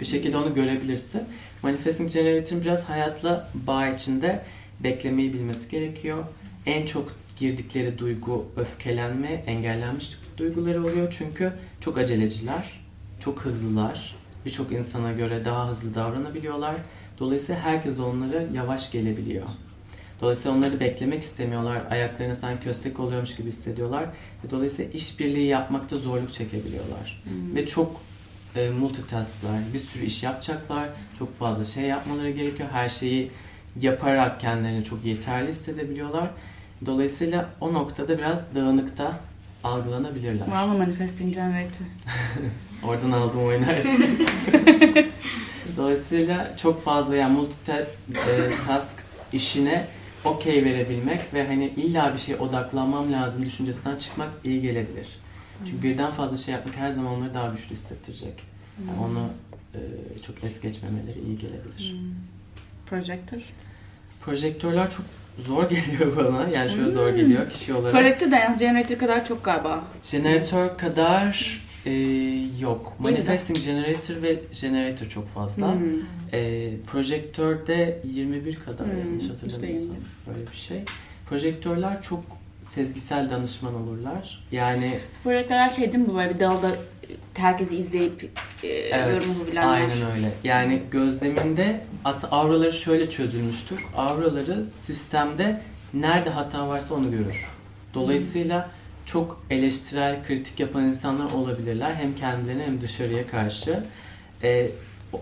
Bir 0.00 0.04
şekilde 0.06 0.36
onu 0.36 0.54
görebilirsin. 0.54 1.22
Manifesting 1.64 2.12
Generator'ın 2.12 2.60
biraz 2.60 2.84
hayatla 2.84 3.48
bağ 3.54 3.88
içinde 3.88 4.44
beklemeyi 4.80 5.32
bilmesi 5.32 5.70
gerekiyor. 5.70 6.24
En 6.66 6.86
çok 6.86 7.12
girdikleri 7.38 7.98
duygu 7.98 8.46
öfkelenme, 8.56 9.28
engellenmiş 9.46 10.18
duyguları 10.36 10.80
oluyor. 10.80 11.14
Çünkü 11.18 11.52
çok 11.80 11.98
aceleciler, 11.98 12.80
çok 13.20 13.40
hızlılar. 13.40 14.16
Birçok 14.46 14.72
insana 14.72 15.12
göre 15.12 15.44
daha 15.44 15.68
hızlı 15.68 15.94
davranabiliyorlar. 15.94 16.74
Dolayısıyla 17.18 17.60
herkes 17.60 17.98
onlara 17.98 18.42
yavaş 18.54 18.92
gelebiliyor. 18.92 19.46
Dolayısıyla 20.20 20.56
onları 20.56 20.80
beklemek 20.80 21.22
istemiyorlar. 21.22 21.82
Ayaklarına 21.90 22.34
sanki 22.34 22.64
köstek 22.64 23.00
oluyormuş 23.00 23.36
gibi 23.36 23.48
hissediyorlar. 23.48 24.04
Ve 24.44 24.50
dolayısıyla 24.50 24.90
işbirliği 24.90 25.46
yapmakta 25.46 25.96
zorluk 25.96 26.32
çekebiliyorlar. 26.32 27.22
Hmm. 27.24 27.56
Ve 27.56 27.66
çok 27.66 28.00
e, 28.56 28.70
multitask'lar. 28.70 29.56
Bir 29.74 29.78
sürü 29.78 30.04
iş 30.04 30.22
yapacaklar. 30.22 30.88
Çok 31.18 31.38
fazla 31.38 31.64
şey 31.64 31.84
yapmaları 31.84 32.30
gerekiyor. 32.30 32.68
Her 32.72 32.88
şeyi 32.88 33.30
yaparak 33.80 34.40
kendilerini 34.40 34.84
çok 34.84 35.04
yeterli 35.04 35.48
hissedebiliyorlar. 35.48 36.30
Dolayısıyla 36.86 37.48
o 37.60 37.72
noktada 37.72 38.18
biraz 38.18 38.54
dağınıkta 38.54 39.20
algılanabilirler. 39.64 40.50
Var 40.50 40.66
mı 40.66 40.78
Manifesting 40.78 41.34
Generator? 41.34 41.86
Oradan 42.84 43.10
aldığım 43.10 43.44
oynar. 43.44 43.76
Dolayısıyla 45.76 46.56
çok 46.56 46.84
fazla 46.84 47.16
yani 47.16 47.38
multitask 47.38 48.92
işine 49.32 49.86
okey 50.24 50.64
verebilmek 50.64 51.34
ve 51.34 51.46
hani 51.46 51.66
illa 51.66 52.14
bir 52.14 52.18
şeye 52.18 52.36
odaklanmam 52.36 53.12
lazım 53.12 53.44
düşüncesinden 53.44 53.96
çıkmak 53.96 54.28
iyi 54.44 54.62
gelebilir. 54.62 55.08
Çünkü 55.66 55.82
birden 55.82 56.10
fazla 56.10 56.36
şey 56.36 56.54
yapmak 56.54 56.76
her 56.76 56.90
zaman 56.90 57.12
onları 57.12 57.34
daha 57.34 57.48
güçlü 57.48 57.74
hissettirecek. 57.74 58.34
Yani 58.88 59.00
onu 59.00 59.28
e, 59.74 59.80
çok 60.26 60.44
es 60.44 60.60
geçmemeleri 60.60 61.20
iyi 61.26 61.38
gelebilir. 61.38 61.92
Hmm. 61.92 62.14
Projector. 62.86 63.38
Projektörler 64.20 64.90
çok 64.90 65.06
zor 65.46 65.70
geliyor 65.70 66.16
bana. 66.16 66.48
Yani 66.48 66.70
şöyle 66.70 66.88
zor 66.88 67.08
geliyor 67.10 67.50
kişi 67.50 67.74
olarak. 67.74 67.92
Projector 67.92 68.30
da 68.30 68.36
yalnız 68.36 68.58
Generator 68.58 68.98
kadar 68.98 69.26
çok 69.26 69.44
galiba. 69.44 69.84
Jeneratör 70.04 70.78
kadar 70.78 71.60
e, 71.86 71.92
yok. 72.60 72.92
Manifesting 72.98 73.64
Generator 73.64 74.22
ve 74.22 74.40
Generator 74.60 75.06
çok 75.06 75.28
fazla. 75.28 75.74
Hmm. 75.74 75.82
E, 76.32 76.70
projektörde 76.86 78.00
21 78.04 78.56
kadar 78.56 78.86
Hmm, 78.86 78.98
yanlış 78.98 79.30
hatırlamıyorsam 79.30 79.96
böyle 80.26 80.50
bir 80.52 80.56
şey. 80.56 80.82
Projektörler 81.28 82.02
çok 82.02 82.24
sezgisel 82.64 83.30
danışman 83.30 83.74
olurlar. 83.74 84.44
Yani 84.52 84.98
Projektörler 85.24 85.70
şey 85.70 85.92
değil 85.92 86.04
mi 86.04 86.10
bu 86.10 86.14
böyle 86.16 86.34
bir 86.34 86.38
dalda 86.38 86.70
e, 86.70 86.74
herkesi 87.34 87.76
izleyip 87.76 88.30
e, 88.62 88.68
yorum 88.98 89.32
yapabilenler. 89.38 89.72
aynen 89.72 90.10
öyle. 90.16 90.30
Yani 90.44 90.82
gözleminde 90.90 91.80
aslında 92.04 92.32
auraları 92.32 92.72
şöyle 92.72 93.10
çözülmüştür. 93.10 93.84
Auraları 93.96 94.64
sistemde 94.86 95.60
nerede 95.94 96.30
hata 96.30 96.68
varsa 96.68 96.94
onu 96.94 97.10
görür. 97.10 97.44
Dolayısıyla 97.94 98.70
çok 99.06 99.42
eleştirel, 99.50 100.24
kritik 100.26 100.60
yapan 100.60 100.82
insanlar 100.84 101.30
olabilirler. 101.30 101.94
Hem 101.94 102.14
kendilerine 102.16 102.62
hem 102.64 102.80
dışarıya 102.80 103.26
karşı. 103.26 103.84
Ee, 104.42 104.66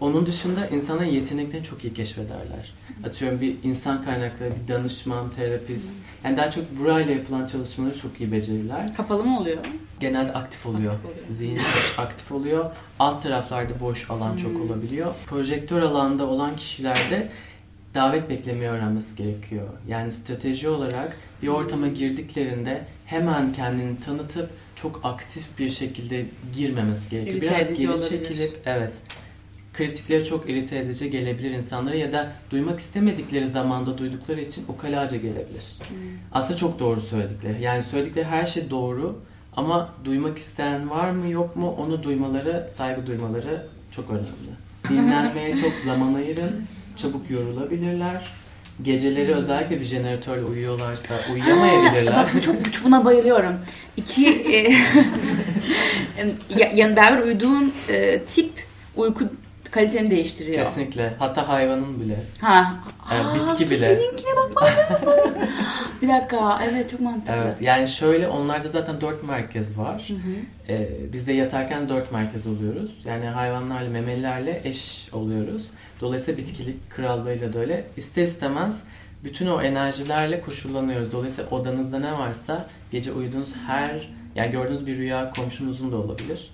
onun 0.00 0.26
dışında 0.26 0.66
insanların 0.66 1.08
yeteneklerini 1.08 1.66
çok 1.66 1.84
iyi 1.84 1.94
keşfederler. 1.94 2.72
Atıyorum 3.06 3.40
bir 3.40 3.54
insan 3.64 4.04
kaynakları, 4.04 4.50
bir 4.62 4.74
danışman, 4.74 5.30
terapist. 5.30 5.90
Yani 6.24 6.36
daha 6.36 6.50
çok 6.50 6.78
burayla 6.78 7.12
yapılan 7.14 7.46
çalışmaları 7.46 7.98
çok 7.98 8.20
iyi 8.20 8.32
becerirler. 8.32 8.96
Kapalı 8.96 9.24
mı 9.24 9.40
oluyor? 9.40 9.58
Genelde 10.00 10.32
aktif 10.32 10.66
oluyor. 10.66 10.92
Aktif 10.92 11.10
oluyor. 11.10 11.26
Zihin 11.30 11.56
çok 11.58 11.98
aktif 12.04 12.32
oluyor. 12.32 12.70
Alt 12.98 13.22
taraflarda 13.22 13.80
boş 13.80 14.10
alan 14.10 14.36
çok 14.36 14.52
Hmm. 14.52 14.60
olabiliyor. 14.70 15.14
Projektör 15.26 15.82
alanda 15.82 16.26
olan 16.26 16.56
kişilerde 16.56 17.28
davet 17.94 18.30
beklemeyi 18.30 18.70
öğrenmesi 18.70 19.16
gerekiyor. 19.16 19.68
Yani 19.88 20.12
strateji 20.12 20.68
olarak 20.68 21.16
bir 21.42 21.48
ortama 21.48 21.88
girdiklerinde 21.88 22.84
hemen 23.06 23.52
kendini 23.52 24.00
tanıtıp 24.00 24.50
çok 24.76 25.00
aktif 25.04 25.58
bir 25.58 25.70
şekilde 25.70 26.26
girmemesi 26.56 27.10
gerekiyor. 27.10 27.40
Biraz 27.40 27.78
geri 27.78 27.90
olabilir. 27.90 28.08
çekilip 28.08 28.58
evet 28.66 28.92
kritikleri 29.72 30.24
çok 30.24 30.50
irite 30.50 30.78
edici 30.78 31.10
gelebilir 31.10 31.50
insanlara 31.50 31.94
ya 31.94 32.12
da 32.12 32.32
duymak 32.50 32.80
istemedikleri 32.80 33.48
zamanda 33.48 33.98
duydukları 33.98 34.40
için 34.40 34.64
ukalaca 34.68 35.16
gelebilir. 35.16 35.76
Hmm. 35.88 35.96
Aslında 36.32 36.56
çok 36.56 36.78
doğru 36.78 37.00
söyledikleri. 37.00 37.62
Yani 37.62 37.82
söyledikleri 37.82 38.24
her 38.24 38.46
şey 38.46 38.70
doğru 38.70 39.18
ama 39.56 39.88
duymak 40.04 40.38
isteyen 40.38 40.90
var 40.90 41.10
mı 41.10 41.28
yok 41.30 41.56
mu 41.56 41.70
onu 41.78 42.02
duymaları, 42.02 42.68
saygı 42.76 43.06
duymaları 43.06 43.66
çok 43.96 44.10
önemli. 44.10 44.52
Dinlenmeye 44.88 45.56
çok 45.56 45.72
zaman 45.86 46.14
ayırın. 46.14 46.66
Çabuk 46.96 47.30
yorulabilirler. 47.30 48.22
Geceleri 48.82 49.34
özellikle 49.34 49.80
bir 49.80 49.84
jeneratörle 49.84 50.44
uyuyorlarsa 50.44 51.14
uyuyamayabilirler. 51.32 52.16
Bak 52.16 52.30
bu 52.34 52.40
çok 52.42 52.54
bu- 52.54 52.84
buna 52.84 53.04
bayılıyorum. 53.04 53.54
İki 53.96 54.26
e, 54.30 54.58
ya- 56.58 56.72
yani 56.74 56.96
beraber 56.96 57.22
uyuduğun 57.22 57.72
e, 57.88 58.22
tip 58.22 58.50
uyku 58.96 59.24
kaliteni 59.72 60.10
değiştiriyor. 60.10 60.64
Kesinlikle. 60.64 61.12
Hatta 61.18 61.48
hayvanın 61.48 62.00
bile. 62.00 62.16
Ha. 62.40 62.74
Evet, 63.12 63.24
Aa, 63.26 63.34
bitki 63.34 63.70
bile. 63.70 63.94
Seninkine 63.94 64.36
bakmam 64.36 64.70
lazım. 64.90 65.34
bir 66.02 66.08
dakika. 66.08 66.60
Evet 66.70 66.90
çok 66.90 67.00
mantıklı. 67.00 67.34
Evet. 67.42 67.56
Yani 67.60 67.88
şöyle 67.88 68.28
onlarda 68.28 68.68
zaten 68.68 69.00
dört 69.00 69.22
merkez 69.24 69.78
var. 69.78 70.04
Hı 70.08 70.14
hı. 70.14 70.18
Ee, 70.68 70.88
biz 71.12 71.26
de 71.26 71.32
yatarken 71.32 71.88
dört 71.88 72.12
merkez 72.12 72.46
oluyoruz. 72.46 72.90
Yani 73.04 73.26
hayvanlarla, 73.26 73.90
memelilerle 73.90 74.60
eş 74.64 75.08
oluyoruz. 75.12 75.66
Dolayısıyla 76.00 76.38
bitkilik 76.42 76.90
krallığıyla 76.90 77.52
da 77.52 77.58
öyle. 77.58 77.84
İster 77.96 78.22
istemez 78.22 78.74
bütün 79.24 79.46
o 79.46 79.62
enerjilerle 79.62 80.40
koşullanıyoruz. 80.40 81.12
Dolayısıyla 81.12 81.50
odanızda 81.50 81.98
ne 81.98 82.12
varsa 82.12 82.66
gece 82.92 83.12
uyuduğunuz 83.12 83.54
her, 83.66 84.08
yani 84.34 84.50
gördüğünüz 84.50 84.86
bir 84.86 84.96
rüya 84.96 85.30
komşunuzun 85.30 85.92
da 85.92 85.96
olabilir. 85.96 86.50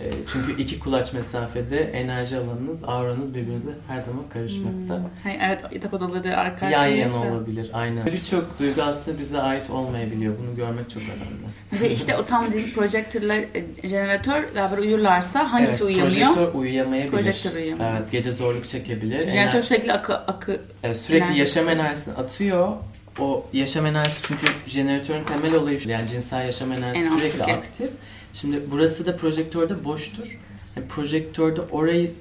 E, 0.00 0.10
çünkü 0.32 0.62
iki 0.62 0.78
kulaç 0.78 1.12
mesafede 1.12 1.78
enerji 1.80 2.36
alanınız, 2.36 2.84
auranız 2.84 3.34
birbirinize 3.34 3.70
her 3.88 4.00
zaman 4.00 4.22
karışmakta. 4.32 4.96
Hmm. 4.96 5.30
evet, 5.40 5.60
yatak 5.72 5.94
odaları 5.94 6.36
arka 6.36 6.70
Yan 6.70 6.86
yana 6.86 7.22
olabilir, 7.22 7.70
aynen. 7.72 8.06
Birçok 8.06 8.58
duygu 8.58 8.82
aslında 8.82 9.18
bize 9.18 9.38
ait 9.38 9.70
olmayabiliyor. 9.70 10.34
Bunu 10.38 10.56
görmek 10.56 10.90
çok 10.90 11.02
önemli. 11.02 11.80
De 11.82 11.90
işte 11.90 12.16
o 12.16 12.24
tam 12.26 12.52
dediğim 12.52 12.72
projektörler, 12.72 13.38
e, 13.38 13.88
jeneratör 13.88 14.44
beraber 14.54 14.78
uyurlarsa 14.78 15.52
hangisi 15.52 15.70
evet, 15.70 15.82
uyuyamıyor? 15.82 16.34
Projektör 16.34 16.54
uyuyamayabilir. 16.54 17.10
Projektör 17.10 17.54
uyuyamıyor. 17.54 17.90
Evet, 17.90 18.12
gece 18.12 18.30
zorluk 18.30 18.64
çekebilir. 18.64 19.22
Jeneratör 19.22 19.58
Ener- 19.58 19.62
sürekli 19.62 19.92
akı, 19.92 20.16
akı 20.16 20.60
evet, 20.82 20.96
sürekli 20.96 21.24
enerji 21.24 21.40
yaşam 21.40 21.68
enerjisini 21.68 22.14
atıyor 22.14 22.76
o 23.18 23.46
yaşam 23.52 23.86
enerjisi 23.86 24.22
çünkü 24.22 24.46
jeneratörün 24.66 25.24
temel 25.24 25.54
olayı 25.54 25.80
şu. 25.80 25.90
Yani 25.90 26.08
cinsel 26.08 26.46
yaşam 26.46 26.72
enerjisi 26.72 27.06
en 27.06 27.16
sürekli 27.16 27.42
aktif. 27.42 27.56
aktif. 27.58 27.90
Şimdi 28.34 28.62
burası 28.70 29.06
da 29.06 29.16
projektörde 29.16 29.84
boştur. 29.84 30.38
Yani 30.76 30.88
projektörde 30.88 31.60
orayı 31.60 32.14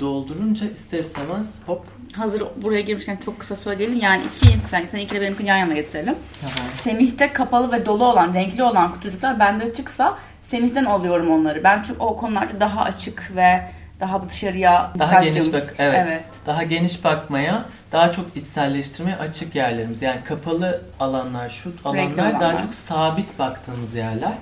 doldurunca 0.00 0.66
ister 0.70 0.98
istemez 0.98 1.46
hop. 1.66 1.84
Hazır 2.12 2.42
buraya 2.56 2.80
girmişken 2.80 3.18
çok 3.24 3.40
kısa 3.40 3.56
söyleyelim. 3.56 3.98
Yani 4.02 4.22
iki 4.36 4.54
insan, 4.54 4.86
sen 4.90 4.98
ikiyle 4.98 5.20
benimkini 5.20 5.48
yan 5.48 5.56
yana 5.56 5.74
getirelim. 5.74 6.14
Tamam. 6.40 6.70
Semih'te 6.82 7.32
kapalı 7.32 7.72
ve 7.72 7.86
dolu 7.86 8.04
olan, 8.04 8.34
renkli 8.34 8.62
olan 8.62 8.92
kutucuklar 8.92 9.38
bende 9.40 9.64
açıksa 9.64 10.18
Semih'ten 10.42 10.84
alıyorum 10.84 11.30
onları. 11.30 11.64
Ben 11.64 11.82
çünkü 11.82 12.00
o 12.00 12.16
konularda 12.16 12.60
daha 12.60 12.82
açık 12.82 13.32
ve 13.36 13.70
daha 14.00 14.28
dışarıya 14.28 14.92
daha 14.98 15.24
geniş 15.24 15.52
bak 15.52 15.74
evet, 15.78 16.00
evet. 16.06 16.24
Daha 16.46 16.62
geniş 16.62 17.04
bakmaya, 17.04 17.64
daha 17.92 18.12
çok 18.12 18.36
içselleştirmeye 18.36 19.16
açık 19.16 19.54
yerlerimiz. 19.54 20.02
Yani 20.02 20.24
kapalı 20.24 20.82
alanlar, 21.00 21.48
şu 21.48 21.72
alanlar 21.84 22.40
daha 22.40 22.58
çok 22.58 22.74
sabit 22.74 23.38
baktığımız 23.38 23.94
yerler. 23.94 24.32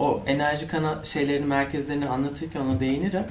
O 0.00 0.22
enerji 0.26 0.68
kanal 0.68 1.04
şeylerin 1.04 1.46
merkezlerini 1.46 2.08
anlatırken 2.08 2.60
ona 2.60 2.80
değinirim. 2.80 3.24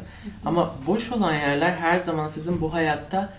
Ama 0.46 0.76
boş 0.88 1.12
olan 1.12 1.34
yerler 1.34 1.72
her 1.72 2.00
zaman 2.00 2.28
sizin 2.28 2.62
bu 2.62 2.74
hayatta 2.74 3.34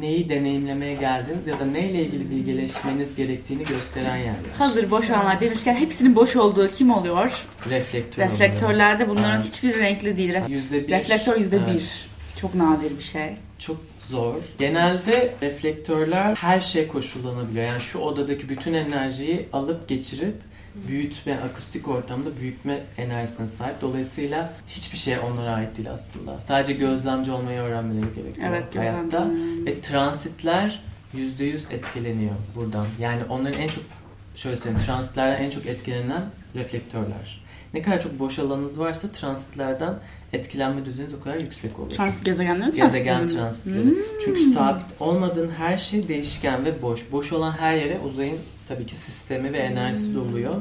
neyi 0.00 0.28
deneyimlemeye 0.28 0.94
geldiniz 0.94 1.46
ya 1.46 1.60
da 1.60 1.64
neyle 1.64 2.02
ilgili 2.02 2.30
bilgileşmeniz 2.30 3.16
gerektiğini 3.16 3.64
gösteren 3.64 4.16
yerler. 4.16 4.50
Hazır 4.58 4.90
boş 4.90 5.10
alanlar 5.10 5.40
demişken 5.40 5.74
hepsinin 5.74 6.16
boş 6.16 6.36
olduğu 6.36 6.70
kim 6.70 6.90
oluyor? 6.90 7.46
Reflektör 7.70 8.24
Reflektörlerde 8.24 9.08
bunların 9.08 9.36
evet. 9.36 9.46
hiçbir 9.46 9.78
renkli 9.78 10.16
değil. 10.16 10.34
Yüzde 10.48 10.86
bir. 10.86 10.92
Reflektör 10.92 11.36
yüzde 11.36 11.56
evet. 11.56 11.74
bir. 11.74 12.06
Çok 12.40 12.54
nadir 12.54 12.98
bir 12.98 13.04
şey. 13.04 13.36
Çok 13.58 13.76
zor. 14.10 14.34
Genelde 14.58 15.34
reflektörler 15.42 16.34
her 16.34 16.60
şey 16.60 16.88
koşullanabiliyor. 16.88 17.66
Yani 17.66 17.80
şu 17.80 17.98
odadaki 17.98 18.48
bütün 18.48 18.74
enerjiyi 18.74 19.48
alıp 19.52 19.88
geçirip 19.88 20.34
büyütme, 20.88 21.40
akustik 21.40 21.88
ortamda 21.88 22.40
büyütme 22.40 22.80
enerjisine 22.98 23.46
sahip. 23.46 23.80
Dolayısıyla 23.80 24.52
hiçbir 24.68 24.98
şey 24.98 25.18
onlara 25.18 25.50
ait 25.50 25.76
değil 25.76 25.92
aslında. 25.92 26.40
Sadece 26.40 26.72
gözlemci 26.72 27.30
olmayı 27.30 27.60
öğrenmeleri 27.60 28.14
gerekiyor 28.14 28.48
evet, 28.48 28.76
hayatta. 28.76 29.30
Ve 29.66 29.80
transitler 29.80 30.80
%100 31.14 31.58
etkileniyor 31.70 32.34
buradan. 32.56 32.86
Yani 33.00 33.20
onların 33.28 33.60
en 33.60 33.68
çok 33.68 33.84
şöyle 34.34 34.56
söyleyeyim, 34.56 34.86
transitlerden 34.86 35.44
en 35.44 35.50
çok 35.50 35.66
etkilenen 35.66 36.22
reflektörler. 36.54 37.46
Ne 37.74 37.82
kadar 37.82 38.00
çok 38.00 38.18
boş 38.18 38.38
alanınız 38.38 38.78
varsa 38.78 39.08
transitlerden 39.08 39.94
etkilenme 40.32 40.84
düzeyiniz 40.84 41.14
o 41.14 41.20
kadar 41.20 41.40
yüksek 41.40 41.78
olur. 41.78 41.90
Transit 41.90 42.24
gezegenlerin 42.24 42.70
Gezegen 42.70 43.28
transitleri. 43.28 43.84
Hmm. 43.84 43.96
Çünkü 44.24 44.52
sabit 44.52 44.84
olmadığın 45.00 45.50
her 45.58 45.78
şey 45.78 46.08
değişken 46.08 46.64
ve 46.64 46.82
boş. 46.82 47.12
Boş 47.12 47.32
olan 47.32 47.52
her 47.52 47.76
yere 47.76 47.98
uzayın 47.98 48.38
tabii 48.68 48.86
ki 48.86 48.96
sistemi 48.96 49.52
ve 49.52 49.58
enerjisi 49.58 50.06
hmm. 50.06 50.14
doluyor. 50.14 50.54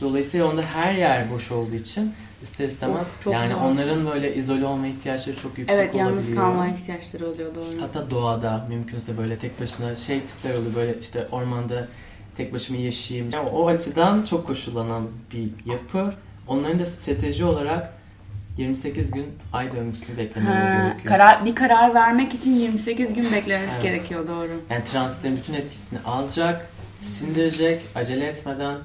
Dolayısıyla 0.00 0.46
onda 0.46 0.62
her 0.62 0.94
yer 0.94 1.30
boş 1.30 1.52
olduğu 1.52 1.74
için 1.74 2.14
ister 2.42 2.64
istemez 2.64 3.06
çok 3.24 3.32
yani 3.32 3.52
zor. 3.52 3.60
onların 3.60 4.06
böyle 4.06 4.34
izole 4.34 4.66
olma 4.66 4.86
ihtiyaçları 4.86 5.36
çok 5.36 5.58
yüksek 5.58 5.78
evet, 5.78 5.94
olabiliyor. 5.94 6.12
Evet 6.12 6.28
yalnız 6.28 6.40
kalma 6.40 6.68
ihtiyaçları 6.68 7.26
oluyor 7.26 7.54
doğru. 7.54 7.82
Hatta 7.82 8.10
doğada 8.10 8.66
mümkünse 8.68 9.18
böyle 9.18 9.38
tek 9.38 9.60
başına 9.60 9.94
şey 9.94 10.20
tipler 10.20 10.54
oluyor 10.54 10.74
böyle 10.74 10.98
işte 11.00 11.26
ormanda 11.32 11.88
tek 12.36 12.54
başıma 12.54 12.78
yaşayayım. 12.78 13.30
Yani 13.32 13.48
o 13.48 13.66
açıdan 13.66 14.22
çok 14.22 14.46
koşullanan 14.46 15.08
bir 15.32 15.72
yapı. 15.72 16.14
Onların 16.48 16.78
da 16.78 16.86
strateji 16.86 17.44
olarak 17.44 17.92
28 18.56 19.10
gün 19.10 19.26
ay 19.52 19.72
döngüsünü 19.72 20.18
beklemeleri 20.18 20.88
gerekiyor. 20.88 21.08
Karar, 21.08 21.44
bir 21.44 21.54
karar 21.54 21.94
vermek 21.94 22.34
için 22.34 22.56
28 22.56 23.14
gün 23.14 23.32
beklemesi 23.32 23.72
evet. 23.72 23.82
gerekiyor 23.82 24.28
doğru. 24.28 24.60
Yani 24.70 24.84
transitlerin 24.84 25.36
bütün 25.36 25.54
etkisini 25.54 25.98
alacak, 26.06 26.70
sindirecek, 27.18 27.82
acele 27.94 28.26
etmeden 28.26 28.76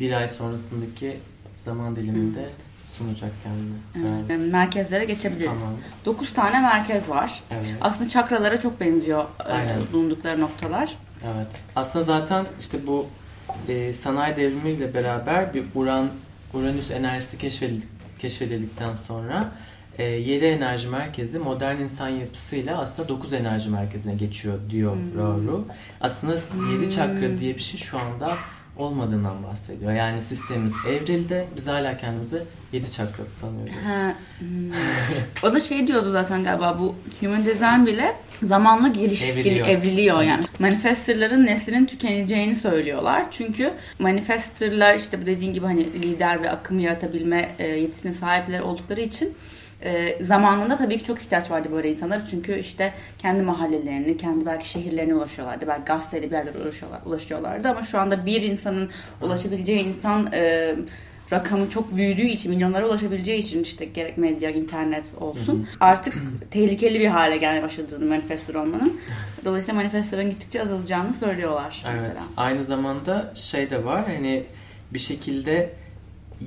bir 0.00 0.12
ay 0.12 0.28
sonrasındaki 0.28 1.16
zaman 1.64 1.96
diliminde 1.96 2.48
sunacak 2.98 3.30
kendini. 3.42 3.74
Evet. 3.96 4.24
Evet. 4.30 4.52
Merkezlere 4.52 5.04
geçebiliriz. 5.04 5.60
Tamam. 5.60 5.74
9 6.04 6.32
tane 6.32 6.60
merkez 6.60 7.08
var. 7.08 7.42
Evet. 7.50 7.66
Aslında 7.80 8.08
çakralara 8.08 8.60
çok 8.60 8.80
benziyor 8.80 9.24
e, 9.48 9.52
Aynen. 9.52 9.78
bulundukları 9.92 10.40
noktalar. 10.40 10.96
Evet. 11.24 11.60
Aslında 11.76 12.04
zaten 12.04 12.46
işte 12.60 12.86
bu 12.86 13.06
e, 13.68 13.92
sanayi 13.92 14.36
devrimiyle 14.36 14.94
beraber 14.94 15.54
bir 15.54 15.64
Uran 15.74 16.08
Uranüs 16.54 16.90
enerjisi 16.90 17.38
keşfedildik 17.38 17.88
keşfedildikten 18.18 18.96
sonra 18.96 19.52
e, 19.98 20.04
7 20.04 20.44
enerji 20.44 20.88
merkezi 20.88 21.38
modern 21.38 21.80
insan 21.80 22.08
yapısıyla 22.08 22.78
aslında 22.78 23.08
9 23.08 23.32
enerji 23.32 23.70
merkezine 23.70 24.14
geçiyor 24.14 24.58
diyor 24.70 24.96
hmm. 24.96 25.18
Rauru. 25.18 25.64
Aslında 26.00 26.32
7 26.32 26.42
hmm. 26.52 26.88
çakra 26.88 27.38
diye 27.38 27.54
bir 27.54 27.60
şey 27.60 27.80
şu 27.80 27.98
anda 27.98 28.36
olmadığından 28.76 29.42
bahsediyor. 29.42 29.92
Yani 29.92 30.22
sistemimiz 30.22 30.72
evrildi. 30.88 31.46
Biz 31.56 31.66
hala 31.66 31.96
kendimizi 31.96 32.42
7 32.72 32.90
çakralı 32.90 33.30
sanıyoruz. 33.30 33.72
Ha, 33.86 34.14
hmm. 34.38 34.48
o 35.42 35.52
da 35.52 35.60
şey 35.60 35.86
diyordu 35.86 36.10
zaten 36.10 36.44
galiba 36.44 36.76
bu 36.80 36.94
Human 37.20 37.46
Design 37.46 37.86
bile 37.86 38.16
zamanla 38.42 38.88
geliş, 38.88 39.22
evriliyor. 39.22 39.66
evriliyor 39.66 40.22
yani. 40.22 40.44
Manifesterların 40.58 41.46
neslinin 41.46 41.86
tükeneceğini 41.86 42.56
söylüyorlar. 42.56 43.26
Çünkü 43.30 43.72
manifesterlar 43.98 44.94
işte 44.94 45.22
bu 45.22 45.26
dediğin 45.26 45.54
gibi 45.54 45.66
hani 45.66 45.92
lider 45.92 46.42
ve 46.42 46.50
akım 46.50 46.78
yaratabilme 46.78 47.54
e, 47.58 47.66
yetisine 47.66 48.12
sahipler 48.12 48.60
oldukları 48.60 49.00
için 49.00 49.34
e, 49.84 50.18
zamanında 50.20 50.76
tabii 50.76 50.98
ki 50.98 51.04
çok 51.04 51.22
ihtiyaç 51.22 51.50
vardı 51.50 51.68
böyle 51.72 51.90
insanlar. 51.90 52.26
Çünkü 52.26 52.58
işte 52.58 52.92
kendi 53.18 53.42
mahallelerini, 53.42 54.16
kendi 54.16 54.46
belki 54.46 54.68
şehirlerine 54.68 55.14
ulaşıyorlardı. 55.14 55.66
Belki 55.66 55.84
gazeteyle 55.84 56.26
bir 56.26 56.36
yerlere 56.36 56.58
ulaşıyorlar, 56.58 57.00
ulaşıyorlardı. 57.06 57.68
Ama 57.68 57.82
şu 57.82 57.98
anda 57.98 58.26
bir 58.26 58.42
insanın 58.42 58.90
ulaşabileceği 59.20 59.84
insan 59.84 60.32
e, 60.32 60.74
rakamı 61.32 61.70
çok 61.70 61.96
büyüdüğü 61.96 62.26
için, 62.26 62.52
milyonlara 62.52 62.86
ulaşabileceği 62.86 63.38
için 63.38 63.62
işte 63.62 63.84
gerek 63.84 64.18
medya, 64.18 64.50
internet 64.50 65.06
olsun. 65.20 65.58
Hı 65.58 65.62
hı. 65.62 65.66
Artık 65.80 66.14
tehlikeli 66.50 67.00
bir 67.00 67.06
hale 67.06 67.36
gelmeye 67.36 67.62
başladığını 67.62 68.08
manifestör 68.08 68.54
olmanın. 68.54 69.00
Dolayısıyla 69.44 69.80
manifestörün 69.80 70.30
gittikçe 70.30 70.62
azalacağını 70.62 71.14
söylüyorlar 71.14 71.84
evet. 71.84 72.00
mesela. 72.00 72.20
Aynı 72.36 72.64
zamanda 72.64 73.32
şey 73.34 73.70
de 73.70 73.84
var 73.84 74.04
hani 74.06 74.44
bir 74.90 74.98
şekilde 74.98 75.70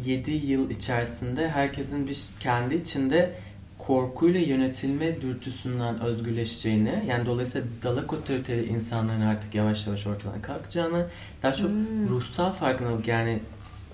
7 0.06 0.32
yıl 0.32 0.70
içerisinde 0.70 1.50
herkesin 1.50 2.08
bir 2.08 2.20
kendi 2.40 2.76
içinde 2.76 3.34
korkuyla 3.78 4.40
yönetilme 4.40 5.22
dürtüsünden 5.22 6.00
özgürleşeceğini 6.00 7.04
yani 7.08 7.26
dolayısıyla 7.26 7.68
dalak 7.84 8.14
otoriteli 8.14 8.66
insanların 8.66 9.22
artık 9.22 9.56
yavaş 9.56 9.88
yavaş 9.88 10.08
ortadan 10.08 10.42
kalkacağını 10.42 11.08
daha 11.44 11.54
çok 11.54 11.70
hmm. 11.70 12.10
ruhsal 12.10 12.52
farkındalık 12.52 13.08
yani 13.08 13.40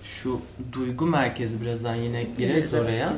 şu 0.02 0.40
duygu 0.72 1.06
merkezi 1.06 1.60
birazdan 1.60 1.94
yine 1.94 2.26
gireriz 2.38 2.74
evet, 2.74 2.84
oraya. 2.84 3.12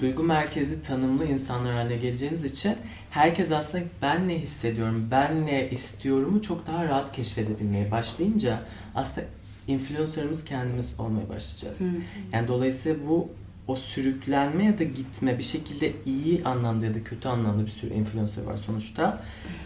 Duygu 0.00 0.22
merkezi 0.22 0.82
tanımlı 0.82 1.24
insanlar 1.24 1.74
haline 1.74 1.96
geleceğiniz 1.96 2.44
için 2.44 2.76
herkes 3.10 3.52
aslında 3.52 3.84
ben 4.02 4.28
ne 4.28 4.38
hissediyorum, 4.38 5.08
ben 5.10 5.46
ne 5.46 5.70
istiyorumu 5.70 6.42
çok 6.42 6.66
daha 6.66 6.84
rahat 6.84 7.12
keşfedebilmeye 7.12 7.90
başlayınca 7.90 8.60
aslında 8.94 9.26
influencer'ımız 9.68 10.44
kendimiz 10.44 10.94
olmaya 10.98 11.28
başlayacağız. 11.28 11.80
Hı. 11.80 11.84
Yani 12.32 12.48
dolayısıyla 12.48 13.08
bu 13.08 13.28
o 13.68 13.76
sürüklenme 13.76 14.64
ya 14.64 14.78
da 14.78 14.84
gitme 14.84 15.38
bir 15.38 15.44
şekilde 15.44 15.92
iyi 16.06 16.44
anlamda 16.44 16.86
ya 16.86 16.94
da 16.94 17.04
kötü 17.04 17.28
anlamda 17.28 17.66
bir 17.66 17.70
sürü 17.70 17.94
influencer 17.94 18.42
var 18.42 18.56
sonuçta. 18.56 19.22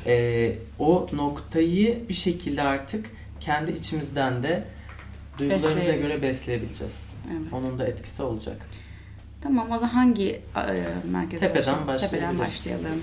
Ee, 0.07 0.57
o 0.79 1.09
noktayı 1.13 2.09
bir 2.09 2.15
şekilde 2.15 2.63
artık 2.63 3.11
kendi 3.41 3.73
içimizden 3.73 4.43
de 4.43 4.65
duygularımıza 5.39 5.95
göre 5.95 6.23
besleyebileceğiz. 6.23 6.97
Evet. 7.31 7.53
Onun 7.53 7.79
da 7.79 7.87
etkisi 7.87 8.23
olacak. 8.23 8.67
Tamam 9.43 9.71
o 9.71 9.79
zaman 9.79 9.93
hangi 9.93 10.29
e, 10.29 10.41
merkeze 11.11 11.47
Tepeden 11.47 11.87
başlayalım. 11.87 12.11
Tepeden 12.11 12.39
başlayalım. 12.39 13.03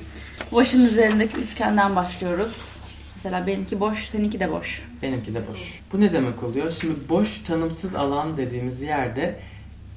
Başın 0.51 0.85
üzerindeki 0.85 1.37
üçgenden 1.37 1.95
başlıyoruz. 1.95 2.76
Mesela 3.17 3.47
benimki 3.47 3.79
boş, 3.79 4.05
seninki 4.05 4.39
de 4.39 4.51
boş. 4.51 4.83
Benimki 5.01 5.33
de 5.33 5.41
boş. 5.51 5.81
Bu 5.93 6.01
ne 6.01 6.13
demek 6.13 6.43
oluyor? 6.43 6.71
Şimdi 6.81 6.93
boş 7.09 7.41
tanımsız 7.43 7.95
alan 7.95 8.37
dediğimiz 8.37 8.81
yerde 8.81 9.39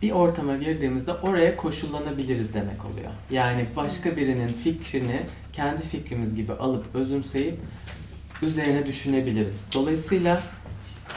bir 0.03 0.11
ortama 0.11 0.57
girdiğimizde 0.57 1.13
oraya 1.13 1.57
koşullanabiliriz 1.57 2.55
demek 2.55 2.85
oluyor. 2.85 3.11
Yani 3.31 3.67
başka 3.77 4.17
birinin 4.17 4.49
fikrini 4.49 5.21
kendi 5.53 5.83
fikrimiz 5.83 6.35
gibi 6.35 6.53
alıp 6.53 6.95
özümseyip 6.95 7.59
üzerine 8.43 8.87
düşünebiliriz. 8.87 9.61
Dolayısıyla 9.75 10.43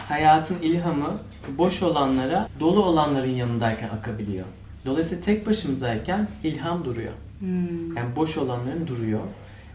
hayatın 0.10 0.58
ilhamı 0.62 1.18
boş 1.58 1.84
olanlara 1.84 2.50
dolu 2.60 2.86
olanların 2.86 3.36
yanındayken 3.36 3.90
akabiliyor. 3.90 4.46
Dolayısıyla 4.86 5.24
tek 5.24 5.48
başımızayken 5.48 6.28
ilham 6.44 6.86
duruyor. 6.86 7.14
Hmm. 7.40 7.98
Yani 7.98 8.16
boş 8.16 8.38
olanların 8.38 8.88
duruyor. 8.88 9.22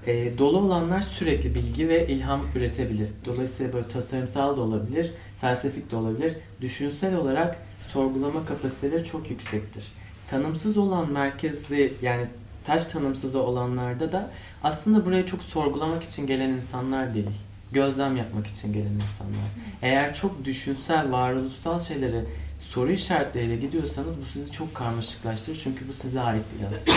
E, 0.08 0.38
dolu 0.38 0.58
olanlar 0.58 1.00
sürekli 1.00 1.54
bilgi 1.54 1.88
ve 1.88 2.06
ilham 2.06 2.42
üretebilir. 2.54 3.08
Dolayısıyla 3.24 3.72
böyle 3.72 3.88
tasarımsal 3.88 4.56
da 4.56 4.60
olabilir, 4.60 5.10
felsefik 5.40 5.90
de 5.90 5.96
olabilir. 5.96 6.32
Düşünsel 6.60 7.16
olarak 7.16 7.56
sorgulama 7.88 8.44
kapasiteleri 8.44 9.04
çok 9.04 9.30
yüksektir. 9.30 9.84
Tanımsız 10.30 10.76
olan 10.76 11.12
merkezli 11.12 11.92
yani 12.02 12.26
taş 12.64 12.86
tanımsızı 12.86 13.42
olanlarda 13.42 14.12
da 14.12 14.30
aslında 14.62 15.06
buraya 15.06 15.26
çok 15.26 15.42
sorgulamak 15.42 16.02
için 16.02 16.26
gelen 16.26 16.50
insanlar 16.50 17.14
değil. 17.14 17.30
Gözlem 17.72 18.16
yapmak 18.16 18.46
için 18.46 18.72
gelen 18.72 18.84
insanlar. 18.84 19.48
Eğer 19.82 20.14
çok 20.14 20.44
düşünsel, 20.44 21.12
varoluşsal 21.12 21.80
şeyleri 21.80 22.24
soru 22.60 22.90
işaretleriyle 22.90 23.56
gidiyorsanız 23.56 24.20
bu 24.20 24.24
sizi 24.24 24.52
çok 24.52 24.74
karmaşıklaştırır. 24.74 25.60
Çünkü 25.64 25.88
bu 25.88 25.92
size 25.92 26.20
ait 26.20 26.44
değil 26.52 26.70
aslında. 26.70 26.96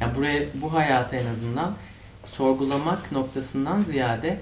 Yani 0.00 0.16
buraya, 0.16 0.44
bu 0.62 0.72
hayata 0.72 1.16
en 1.16 1.26
azından 1.26 1.74
sorgulamak 2.24 3.12
noktasından 3.12 3.80
ziyade 3.80 4.40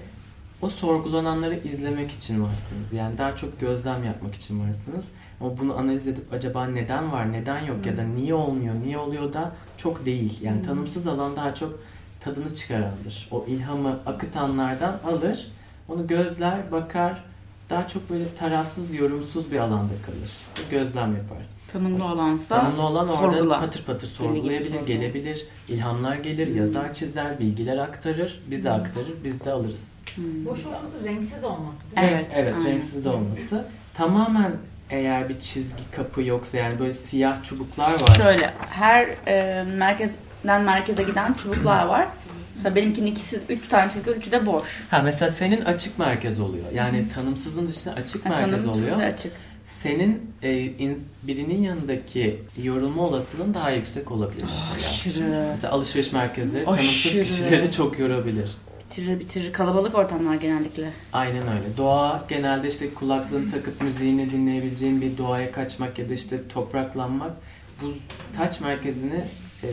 o 0.61 0.69
sorgulananları 0.69 1.55
izlemek 1.55 2.11
için 2.11 2.43
varsınız. 2.43 2.93
Yani 2.93 3.17
daha 3.17 3.35
çok 3.35 3.59
gözlem 3.59 4.03
yapmak 4.03 4.35
için 4.35 4.67
varsınız. 4.67 5.05
Ama 5.41 5.57
bunu 5.57 5.77
analiz 5.77 6.07
edip 6.07 6.33
acaba 6.33 6.67
neden 6.67 7.11
var, 7.11 7.31
neden 7.31 7.59
yok 7.59 7.77
hmm. 7.77 7.91
ya 7.91 7.97
da 7.97 8.03
niye 8.03 8.33
olmuyor, 8.33 8.75
niye 8.83 8.97
oluyor 8.97 9.33
da 9.33 9.51
çok 9.77 10.05
değil. 10.05 10.39
Yani 10.41 10.57
hmm. 10.57 10.65
tanımsız 10.65 11.07
alan 11.07 11.35
daha 11.35 11.55
çok 11.55 11.79
tadını 12.19 12.53
çıkarandır. 12.55 13.27
O 13.31 13.45
ilhamı 13.47 13.99
akıtanlardan 14.05 14.99
alır, 15.07 15.47
onu 15.87 16.07
gözler, 16.07 16.71
bakar, 16.71 17.23
daha 17.69 17.87
çok 17.87 18.09
böyle 18.09 18.35
tarafsız, 18.35 18.93
yorumsuz 18.93 19.51
bir 19.51 19.59
alanda 19.59 19.93
kalır. 20.05 20.31
Gözlem 20.71 21.15
yapar. 21.15 21.37
Tanımlı 21.73 22.05
olansa 22.05 22.61
Tanımlı 22.61 22.81
olan 22.81 23.07
orada 23.07 23.35
sorgula. 23.37 23.59
patır 23.59 23.83
patır 23.83 24.07
sorgulayabilir, 24.07 24.85
gelebilir, 24.85 25.45
ilhamlar 25.69 26.15
gelir, 26.15 26.47
hmm. 26.47 26.57
yazar 26.57 26.93
çizer, 26.93 27.39
bilgiler 27.39 27.77
aktarır, 27.77 28.39
bize 28.47 28.69
hmm. 28.69 28.81
aktarır, 28.81 29.13
biz 29.23 29.45
de 29.45 29.51
alırız. 29.51 29.91
Hmm. 30.15 30.45
Boş 30.45 30.65
olması 30.65 31.05
renksiz 31.05 31.43
olması 31.43 31.79
değil 31.95 32.07
mi? 32.07 32.13
Evet, 32.13 32.31
evet 32.35 32.53
Aynen. 32.57 32.71
renksiz 32.71 33.07
olması. 33.07 33.65
Tamamen 33.93 34.51
eğer 34.89 35.29
bir 35.29 35.39
çizgi 35.39 35.91
kapı 35.91 36.21
yoksa 36.21 36.57
yani 36.57 36.79
böyle 36.79 36.93
siyah 36.93 37.43
çubuklar 37.43 37.91
var. 37.91 38.15
Şöyle 38.17 38.53
her 38.69 39.07
e, 39.27 39.63
merkezden 39.63 40.61
merkeze 40.61 41.03
giden 41.03 41.33
çubuklar 41.33 41.85
var. 41.85 42.07
Mesela 42.55 42.75
benimkinin 42.75 43.11
ikisi, 43.11 43.39
üç 43.49 43.67
tane 43.67 43.91
çizgi, 43.91 44.11
üçü 44.11 44.31
de 44.31 44.45
boş. 44.45 44.83
Ha 44.91 45.01
mesela 45.03 45.29
senin 45.29 45.65
açık 45.65 45.99
merkez 45.99 46.39
oluyor. 46.39 46.65
Yani 46.73 47.05
tanımsızın 47.15 47.67
dışında 47.67 47.93
açık 47.93 48.25
ha, 48.25 48.29
merkez 48.29 48.67
oluyor. 48.67 49.01
açık. 49.01 49.31
Senin 49.83 50.21
e, 50.41 50.61
in, 50.61 50.99
birinin 51.23 51.61
yanındaki 51.61 52.39
yorulma 52.63 53.01
olasılığın 53.01 53.53
daha 53.53 53.71
yüksek 53.71 54.11
olabilir. 54.11 54.45
Mesela. 54.73 54.91
Aşırı. 54.91 55.47
Mesela 55.49 55.73
alışveriş 55.73 56.11
merkezleri 56.11 56.67
Aşırı. 56.67 57.11
tanımsız 57.11 57.37
kişileri 57.37 57.71
çok 57.71 57.99
yorabilir 57.99 58.49
bitirir 58.91 59.19
bitirir. 59.19 59.53
Kalabalık 59.53 59.95
ortamlar 59.95 60.35
genellikle. 60.35 60.93
Aynen 61.13 61.41
öyle. 61.41 61.77
Doğa 61.77 62.25
genelde 62.29 62.67
işte 62.67 62.93
kulaklığını 62.93 63.51
takıp 63.51 63.81
müziğini 63.81 64.31
dinleyebileceğin 64.31 65.01
bir 65.01 65.17
doğaya 65.17 65.51
kaçmak 65.51 65.99
ya 65.99 66.09
da 66.09 66.13
işte 66.13 66.47
topraklanmak 66.47 67.31
bu 67.81 67.93
taç 68.37 68.61
merkezini 68.61 69.23
e, 69.63 69.67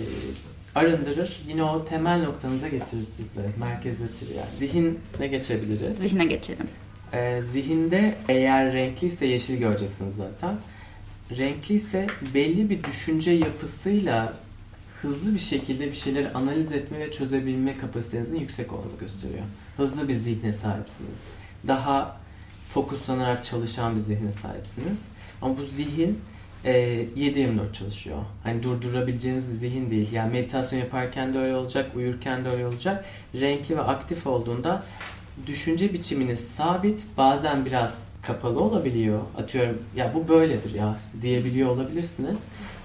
arındırır. 0.75 1.41
Yine 1.49 1.63
o 1.63 1.85
temel 1.85 2.23
noktanıza 2.23 2.69
getirir 2.69 3.05
sizlere. 3.05 3.49
Merkezletir 3.61 4.35
yani. 4.37 4.51
Zihinle 4.59 5.27
geçebiliriz. 5.27 5.99
Zihine 5.99 6.25
geçelim. 6.25 6.67
Ee, 7.13 7.43
zihinde 7.53 8.15
eğer 8.29 8.73
renkliyse 8.73 9.27
yeşil 9.27 9.59
göreceksiniz 9.59 10.15
zaten. 10.17 10.57
Renkliyse 11.37 12.07
belli 12.35 12.71
bir 12.71 12.85
düşünce 12.85 13.31
yapısıyla 13.31 14.33
hızlı 15.03 15.35
bir 15.35 15.39
şekilde 15.39 15.87
bir 15.87 15.97
şeyleri 15.97 16.31
analiz 16.31 16.73
etme 16.73 16.99
ve 16.99 17.13
çözebilme 17.13 17.79
kapasitenizin 17.79 18.37
yüksek 18.37 18.73
olduğunu 18.73 18.99
gösteriyor. 19.01 19.45
Hızlı 19.77 20.09
bir 20.09 20.15
zihne 20.15 20.53
sahipsiniz. 20.53 21.19
Daha 21.67 22.17
fokuslanarak 22.75 23.45
çalışan 23.45 23.97
bir 23.97 24.01
zihne 24.01 24.33
sahipsiniz. 24.33 24.99
Ama 25.43 25.59
bu 25.59 25.65
zihin 25.65 26.21
e, 26.65 26.73
7-24 26.73 27.73
çalışıyor. 27.73 28.19
Hani 28.43 28.63
durdurabileceğiniz 28.63 29.53
bir 29.53 29.57
zihin 29.57 29.91
değil. 29.91 30.13
Yani 30.13 30.33
meditasyon 30.33 30.79
yaparken 30.79 31.35
de 31.35 31.39
öyle 31.39 31.57
olacak, 31.57 31.97
uyurken 31.97 32.45
de 32.45 32.49
öyle 32.49 32.67
olacak. 32.67 33.05
Renkli 33.35 33.77
ve 33.77 33.83
aktif 33.83 34.27
olduğunda 34.27 34.83
düşünce 35.47 35.93
biçiminiz 35.93 36.41
sabit, 36.41 37.01
bazen 37.17 37.65
biraz 37.65 37.95
kapalı 38.23 38.61
olabiliyor. 38.61 39.21
Atıyorum 39.37 39.79
ya 39.97 40.13
bu 40.15 40.29
böyledir 40.29 40.75
ya 40.75 40.97
diyebiliyor 41.23 41.71
olabilirsiniz. 41.71 42.39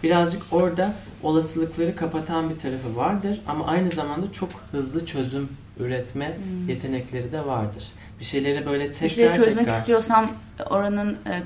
Birazcık 0.04 0.44
orada 0.52 0.96
olasılıkları 1.24 1.96
kapatan 1.96 2.50
bir 2.50 2.60
tarafı 2.60 2.96
vardır 2.96 3.42
ama 3.48 3.66
aynı 3.66 3.92
zamanda 3.92 4.32
çok 4.32 4.50
hızlı 4.72 5.06
çözüm 5.06 5.50
üretme 5.80 6.28
hmm. 6.28 6.70
yetenekleri 6.70 7.32
de 7.32 7.46
vardır. 7.46 7.84
Bir 8.23 8.27
şeyleri 8.27 8.65
böyle 8.65 8.91
tekrar 8.91 9.09
bir 9.09 9.15
şeyi 9.15 9.33
çözmek 9.33 9.57
tekrar... 9.57 9.79
istiyorsam 9.79 10.31
oranın 10.69 11.17
e, 11.25 11.36
e, 11.36 11.43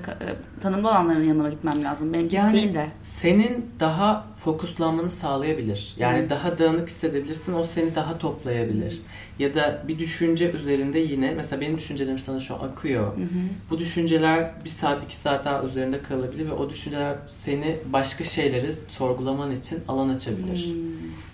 tanımda 0.61 0.89
olanların 0.89 1.23
yanına 1.23 1.49
gitmem 1.49 1.83
lazım. 1.83 2.13
Benimki 2.13 2.35
yani, 2.35 2.53
değil 2.53 2.73
de. 2.73 2.87
Senin 3.03 3.71
daha 3.79 4.27
fokuslanmanı 4.43 5.11
sağlayabilir. 5.11 5.93
Yani 5.97 6.21
hmm. 6.21 6.29
daha 6.29 6.59
dağınık 6.59 6.89
hissedebilirsin. 6.89 7.53
O 7.53 7.63
seni 7.63 7.95
daha 7.95 8.17
toplayabilir. 8.17 8.91
Hmm. 8.91 8.99
Ya 9.39 9.55
da 9.55 9.83
bir 9.87 9.99
düşünce 9.99 10.51
üzerinde 10.51 10.99
yine 10.99 11.33
mesela 11.33 11.61
benim 11.61 11.77
düşüncelerim 11.77 12.19
sana 12.19 12.39
şu 12.39 12.55
an 12.55 12.59
akıyor. 12.59 13.15
Hmm. 13.15 13.25
Bu 13.69 13.79
düşünceler 13.79 14.51
bir 14.65 14.69
saat 14.69 15.03
iki 15.03 15.15
saat 15.15 15.45
daha 15.45 15.63
üzerinde 15.63 16.01
kalabilir 16.01 16.45
ve 16.45 16.51
o 16.51 16.69
düşünceler 16.69 17.15
seni 17.27 17.77
başka 17.85 18.23
şeyleri 18.23 18.73
sorgulaman 18.87 19.51
için 19.51 19.79
alan 19.87 20.09
açabilir. 20.09 20.65
Hmm. 20.65 20.83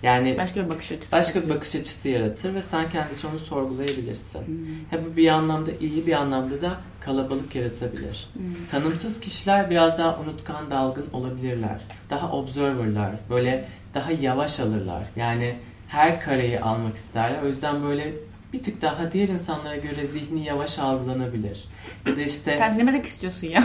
Yani 0.02 0.38
başka 0.38 0.64
bir 0.64 0.70
bakış 0.70 0.92
açısı 0.92 1.16
başka 1.16 1.42
bir 1.42 1.48
bakış 1.48 1.74
açısı 1.74 2.08
yaratır 2.08 2.54
ve 2.54 2.62
sen 2.62 2.90
kendi 2.90 3.08
onu 3.32 3.38
sorgulayabilirsin. 3.38 4.46
Hmm. 4.46 5.02
bu 5.06 5.16
bir 5.16 5.22
anlamda 5.34 5.70
iyi 5.80 6.06
bir 6.06 6.12
anlamda 6.12 6.60
da 6.60 6.76
kalabalık 7.00 7.54
yaratabilir. 7.54 8.26
Hmm. 8.32 8.42
Tanımsız 8.70 9.20
kişiler 9.20 9.70
biraz 9.70 9.98
daha 9.98 10.18
unutkan, 10.18 10.70
dalgın 10.70 11.06
olabilirler. 11.12 11.80
Daha 12.10 12.32
observerlar, 12.32 13.10
böyle 13.30 13.68
daha 13.94 14.12
yavaş 14.12 14.60
alırlar. 14.60 15.04
Yani 15.16 15.56
her 15.88 16.20
kareyi 16.20 16.60
almak 16.60 16.96
isterler. 16.96 17.42
O 17.42 17.46
yüzden 17.46 17.82
böyle 17.82 18.12
bir 18.52 18.62
tık 18.62 18.82
daha 18.82 19.12
diğer 19.12 19.28
insanlara 19.28 19.76
göre 19.76 20.06
zihni 20.06 20.44
yavaş 20.44 20.78
algılanabilir. 20.78 21.64
Ya 22.06 22.16
da 22.16 22.20
işte 22.20 22.56
Sen 22.58 22.78
ne 22.78 22.86
demek 22.86 23.06
istiyorsun 23.06 23.46
ya? 23.46 23.64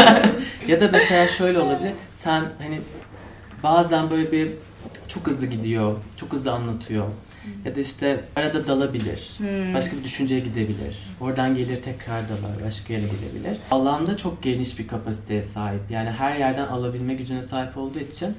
ya 0.68 0.80
da 0.80 0.88
mesela 0.92 1.28
şöyle 1.28 1.58
olabilir. 1.58 1.92
Sen 2.16 2.44
hani 2.62 2.80
bazen 3.62 4.10
böyle 4.10 4.32
bir 4.32 4.50
çok 5.08 5.26
hızlı 5.26 5.46
gidiyor, 5.46 5.96
çok 6.16 6.32
hızlı 6.32 6.52
anlatıyor. 6.52 7.06
Ya 7.64 7.76
da 7.76 7.80
işte 7.80 8.20
arada 8.36 8.66
dalabilir. 8.66 9.30
Hmm. 9.38 9.74
Başka 9.74 9.96
bir 9.96 10.04
düşünceye 10.04 10.40
gidebilir. 10.40 10.98
Oradan 11.20 11.54
gelir 11.54 11.82
tekrar 11.82 12.28
dalar. 12.28 12.66
Başka 12.66 12.92
yere 12.92 13.02
gidebilir. 13.06 13.58
Alanda 13.70 14.16
çok 14.16 14.42
geniş 14.42 14.78
bir 14.78 14.88
kapasiteye 14.88 15.42
sahip. 15.42 15.80
Yani 15.90 16.10
her 16.10 16.36
yerden 16.36 16.66
alabilme 16.66 17.14
gücüne 17.14 17.42
sahip 17.42 17.76
olduğu 17.76 17.98
için 17.98 18.36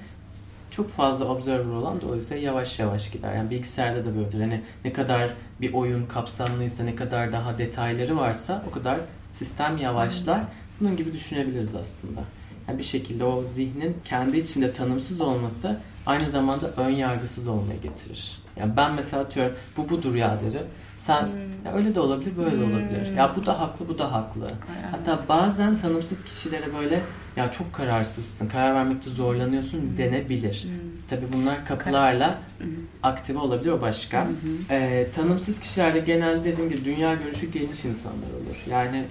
çok 0.72 0.90
fazla 0.90 1.26
observer 1.26 1.74
olan 1.74 2.02
dolayısıyla 2.02 2.44
yavaş 2.44 2.80
yavaş 2.80 3.12
gider. 3.12 3.36
Yani 3.36 3.50
bilgisayarda 3.50 4.06
da 4.06 4.16
böyledir. 4.16 4.40
Hani 4.40 4.62
ne 4.86 4.94
kadar 4.94 5.30
bir 5.62 5.74
oyun 5.74 6.06
kapsamlıysa, 6.06 6.84
ne 6.84 6.96
kadar 6.96 7.32
daha 7.32 7.58
detayları 7.58 8.18
varsa 8.18 8.64
o 8.70 8.72
kadar 8.72 9.00
sistem 9.40 9.78
yavaşlar. 9.78 10.42
Bunun 10.80 10.98
gibi 10.98 11.14
düşünebiliriz 11.14 11.76
aslında. 11.76 12.22
Yani 12.68 12.80
bir 12.80 12.84
şekilde 12.84 13.24
o 13.24 13.44
zihnin 13.56 13.98
kendi 14.06 14.38
içinde 14.38 14.74
tanımsız 14.74 15.22
olması 15.22 15.80
aynı 16.06 16.30
zamanda 16.30 16.72
ön 16.78 16.90
yargısız 16.90 17.48
olmaya 17.48 17.78
getirir. 17.84 18.45
Yani 18.60 18.78
ben 18.78 18.94
mesela 18.94 19.24
atıyorum 19.24 19.54
bu 19.78 19.90
budur 19.90 20.16
ya 20.16 20.38
derim. 20.46 20.68
Sen 20.98 21.22
hmm. 21.22 21.66
ya 21.66 21.74
öyle 21.74 21.96
de 21.96 22.00
olabilir, 22.00 22.38
böyle 22.38 22.60
de 22.60 22.64
olabilir. 22.64 23.16
Ya 23.18 23.34
bu 23.36 23.46
da 23.46 23.60
haklı, 23.60 23.88
bu 23.88 24.00
da 24.00 24.12
haklı. 24.12 24.44
Ay, 24.44 24.92
Hatta 24.92 25.20
bazen 25.30 25.78
tanımsız 25.80 26.24
kişilere 26.24 26.74
böyle 26.74 27.04
ya 27.36 27.52
çok 27.52 27.74
kararsızsın, 27.74 28.48
karar 28.48 28.76
vermekte 28.76 29.10
zorlanıyorsun 29.10 29.82
hmm. 29.82 29.98
denebilir. 29.98 30.64
Hmm. 30.64 30.72
Tabii 31.10 31.26
bunlar 31.34 31.66
kapılarla 31.66 32.40
hmm. 32.58 32.68
aktive 33.04 33.40
olabilir 33.40 33.72
o 33.72 33.82
başka. 33.82 34.26
Hmm. 34.26 34.32
Ee, 34.70 35.08
tanımsız 35.16 35.60
kişilerde 35.60 36.00
genelde 36.00 36.44
dediğim 36.44 36.70
gibi 36.70 36.86
dünya 36.86 37.14
görüşü 37.14 37.52
geniş 37.52 37.86
insanlar 37.86 38.28
olur. 38.28 38.64
Yani 38.72 39.06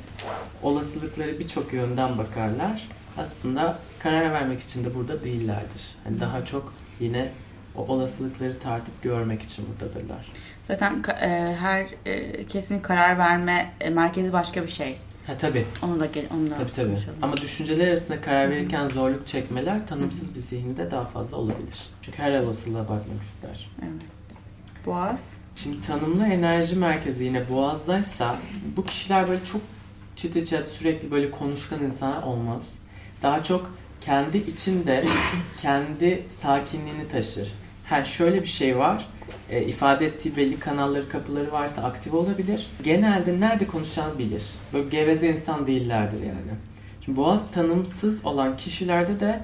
olasılıkları 0.62 1.38
birçok 1.38 1.72
yönden 1.72 2.18
bakarlar. 2.18 2.88
Aslında 3.18 3.78
karar 3.98 4.32
vermek 4.32 4.60
için 4.60 4.84
de 4.84 4.94
burada 4.94 5.24
değillerdir. 5.24 5.82
Yani 6.06 6.20
daha 6.20 6.44
çok 6.44 6.74
yine 7.00 7.32
o 7.76 7.82
olasılıkları 7.82 8.58
tartıp 8.58 9.02
görmek 9.02 9.42
için 9.42 9.66
buradadırlar. 9.68 10.26
Zaten 10.68 11.02
e, 11.20 11.56
her 11.60 11.86
e, 12.06 12.46
kesin 12.46 12.80
karar 12.80 13.18
verme 13.18 13.72
e, 13.80 13.90
merkezi 13.90 14.32
başka 14.32 14.62
bir 14.62 14.68
şey. 14.68 14.96
Ha 15.26 15.36
tabii. 15.36 15.64
Onu 15.82 16.00
da 16.00 16.06
gel, 16.06 16.24
onu 16.34 16.50
da 16.50 16.54
tabii, 16.54 16.72
tabii. 16.72 16.96
Ama 17.22 17.36
düşünceler 17.36 17.88
arasında 17.88 18.20
karar 18.20 18.50
verirken 18.50 18.88
zorluk 18.88 19.26
çekmeler 19.26 19.86
tanımsız 19.86 20.34
bir 20.34 20.42
zihinde 20.42 20.90
daha 20.90 21.04
fazla 21.04 21.36
olabilir. 21.36 21.78
Çünkü 22.02 22.18
her 22.18 22.40
olasılığa 22.40 22.82
bakmak 22.82 23.22
ister. 23.22 23.70
Evet. 23.82 24.02
Boğaz. 24.86 25.20
Şimdi 25.56 25.86
tanımlı 25.86 26.26
enerji 26.26 26.76
merkezi 26.76 27.24
yine 27.24 27.48
boğazdaysa 27.50 28.36
bu 28.76 28.84
kişiler 28.84 29.28
böyle 29.28 29.44
çok 29.44 29.60
çıtı 30.16 30.44
çıtı 30.44 30.66
sürekli 30.66 31.10
böyle 31.10 31.30
konuşkan 31.30 31.82
insanlar 31.82 32.22
olmaz. 32.22 32.72
Daha 33.22 33.42
çok 33.42 33.74
kendi 34.00 34.38
içinde 34.38 35.04
kendi 35.62 36.22
sakinliğini 36.42 37.08
taşır. 37.08 37.52
Ha 37.88 38.04
şöyle 38.04 38.42
bir 38.42 38.46
şey 38.48 38.78
var. 38.78 39.06
E, 39.50 39.62
ifade 39.62 40.06
ettiği 40.06 40.36
belli 40.36 40.58
kanalları, 40.58 41.08
kapıları 41.08 41.52
varsa 41.52 41.82
aktif 41.82 42.14
olabilir. 42.14 42.66
Genelde 42.82 43.40
nerede 43.40 43.66
konuşacağını 43.66 44.18
bilir. 44.18 44.42
Böyle 44.72 44.88
geveze 44.88 45.28
insan 45.28 45.66
değillerdir 45.66 46.20
yani. 46.20 46.54
Şimdi 47.04 47.18
boğaz 47.18 47.42
tanımsız 47.54 48.24
olan 48.24 48.56
kişilerde 48.56 49.20
de 49.20 49.40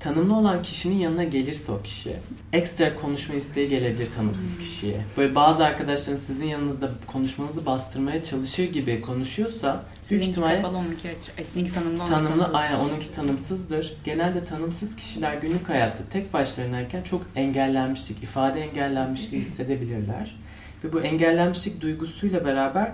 tanımlı 0.00 0.36
olan 0.36 0.62
kişinin 0.62 0.96
yanına 0.96 1.24
gelirse 1.24 1.72
o 1.72 1.82
kişi 1.82 2.16
ekstra 2.52 2.96
konuşma 2.96 3.34
isteği 3.34 3.68
gelebilir 3.68 4.08
tanımsız 4.16 4.56
hmm. 4.56 4.60
kişiye. 4.60 5.00
Böyle 5.16 5.34
bazı 5.34 5.64
arkadaşların 5.64 6.20
sizin 6.20 6.44
yanınızda 6.44 6.90
konuşmanızı 7.06 7.66
bastırmaya 7.66 8.24
çalışır 8.24 8.64
gibi 8.64 9.00
konuşuyorsa 9.00 9.82
büyük 10.10 10.24
ihtimalle 10.24 10.56
kapalı 10.56 10.76
onunki 10.76 11.08
sizinki 11.42 11.74
tanımlı 11.74 12.02
onunki 12.02 12.10
tanımlı 12.10 12.30
tanımsız. 12.30 12.54
aynen 12.54 12.78
onunki 12.78 13.12
tanımsızdır. 13.12 13.96
Genelde 14.04 14.44
tanımsız 14.44 14.96
kişiler 14.96 15.34
günlük 15.34 15.68
hayatta 15.68 16.02
tek 16.12 16.32
başlarınayken 16.32 17.02
çok 17.02 17.22
engellenmişlik, 17.36 18.22
ifade 18.22 18.60
engellenmişliği 18.60 19.42
hissedebilirler. 19.42 20.36
Ve 20.84 20.92
bu 20.92 21.00
engellenmişlik 21.00 21.80
duygusuyla 21.80 22.44
beraber 22.44 22.92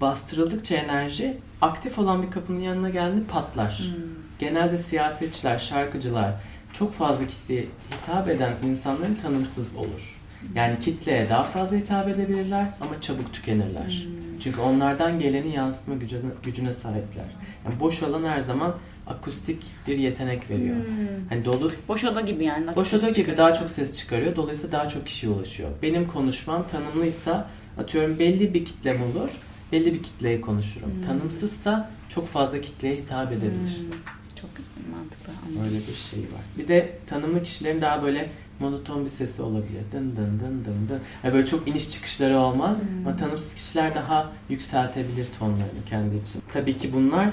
bastırıldıkça 0.00 0.74
enerji 0.74 1.36
aktif 1.60 1.98
olan 1.98 2.22
bir 2.22 2.30
kapının 2.30 2.60
yanına 2.60 2.90
geldiğinde 2.90 3.26
patlar. 3.26 3.78
Hmm 3.78 4.23
genelde 4.38 4.78
siyasetçiler, 4.78 5.58
şarkıcılar 5.58 6.34
çok 6.72 6.92
fazla 6.92 7.26
kitleye 7.26 7.64
hitap 7.92 8.28
eden 8.28 8.52
insanların 8.66 9.14
tanımsız 9.22 9.76
olur. 9.76 10.20
Yani 10.54 10.78
kitleye 10.78 11.28
daha 11.28 11.42
fazla 11.42 11.76
hitap 11.76 12.08
edebilirler 12.08 12.66
ama 12.80 13.00
çabuk 13.00 13.32
tükenirler. 13.32 14.06
Hmm. 14.06 14.38
Çünkü 14.40 14.60
onlardan 14.60 15.20
geleni 15.20 15.54
yansıtma 15.54 15.94
gücüne, 15.94 16.20
gücüne 16.42 16.72
sahipler. 16.72 17.24
Yani 17.64 17.80
boş 17.80 18.02
alan 18.02 18.24
her 18.24 18.40
zaman 18.40 18.74
akustik 19.06 19.62
bir 19.86 19.96
yetenek 19.96 20.50
veriyor. 20.50 20.76
Hmm. 20.76 21.28
Hani 21.28 21.44
dolu 21.44 21.72
boş 21.88 22.04
oda 22.04 22.20
gibi 22.20 22.44
yani. 22.44 22.76
Boş 22.76 22.94
oda 22.94 23.08
gibi 23.08 23.16
çıkarıyor. 23.16 23.36
daha 23.36 23.54
çok 23.54 23.70
ses 23.70 23.98
çıkarıyor. 23.98 24.36
Dolayısıyla 24.36 24.72
daha 24.72 24.88
çok 24.88 25.06
kişiye 25.06 25.32
ulaşıyor. 25.32 25.70
Benim 25.82 26.06
konuşmam 26.06 26.64
tanımlıysa 26.72 27.48
atıyorum 27.78 28.18
belli 28.18 28.54
bir 28.54 28.64
kitlem 28.64 28.96
olur. 29.02 29.30
Belli 29.72 29.94
bir 29.94 30.02
kitleye 30.02 30.40
konuşurum. 30.40 30.90
Hmm. 30.94 31.06
Tanımsızsa 31.06 31.90
çok 32.14 32.26
fazla 32.26 32.60
kitleye 32.60 32.96
hitap 32.96 33.32
edebilir. 33.32 33.78
Hmm. 33.78 33.98
Çok 34.40 34.50
mantıklı. 34.92 35.32
Anladım. 35.46 35.64
Öyle 35.64 35.76
bir 35.76 35.94
şey 36.10 36.20
var. 36.20 36.42
Bir 36.58 36.68
de 36.68 36.98
tanımlı 37.06 37.42
kişilerin 37.42 37.80
daha 37.80 38.02
böyle 38.02 38.30
monoton 38.60 39.04
bir 39.04 39.10
sesi 39.10 39.42
olabilir. 39.42 39.82
Dın 39.92 40.16
dın 40.16 40.40
dın 40.40 40.64
dın 40.64 40.88
dın. 40.88 41.00
Yani 41.24 41.34
böyle 41.34 41.46
çok 41.46 41.68
iniş 41.68 41.90
çıkışları 41.90 42.38
olmaz. 42.38 42.76
Hmm. 42.76 43.06
Ama 43.06 43.16
tanımsız 43.16 43.54
kişiler 43.54 43.94
daha 43.94 44.32
yükseltebilir 44.48 45.28
tonlarını 45.38 45.84
kendi 45.88 46.16
için. 46.16 46.42
Tabii 46.52 46.78
ki 46.78 46.92
bunlar 46.92 47.28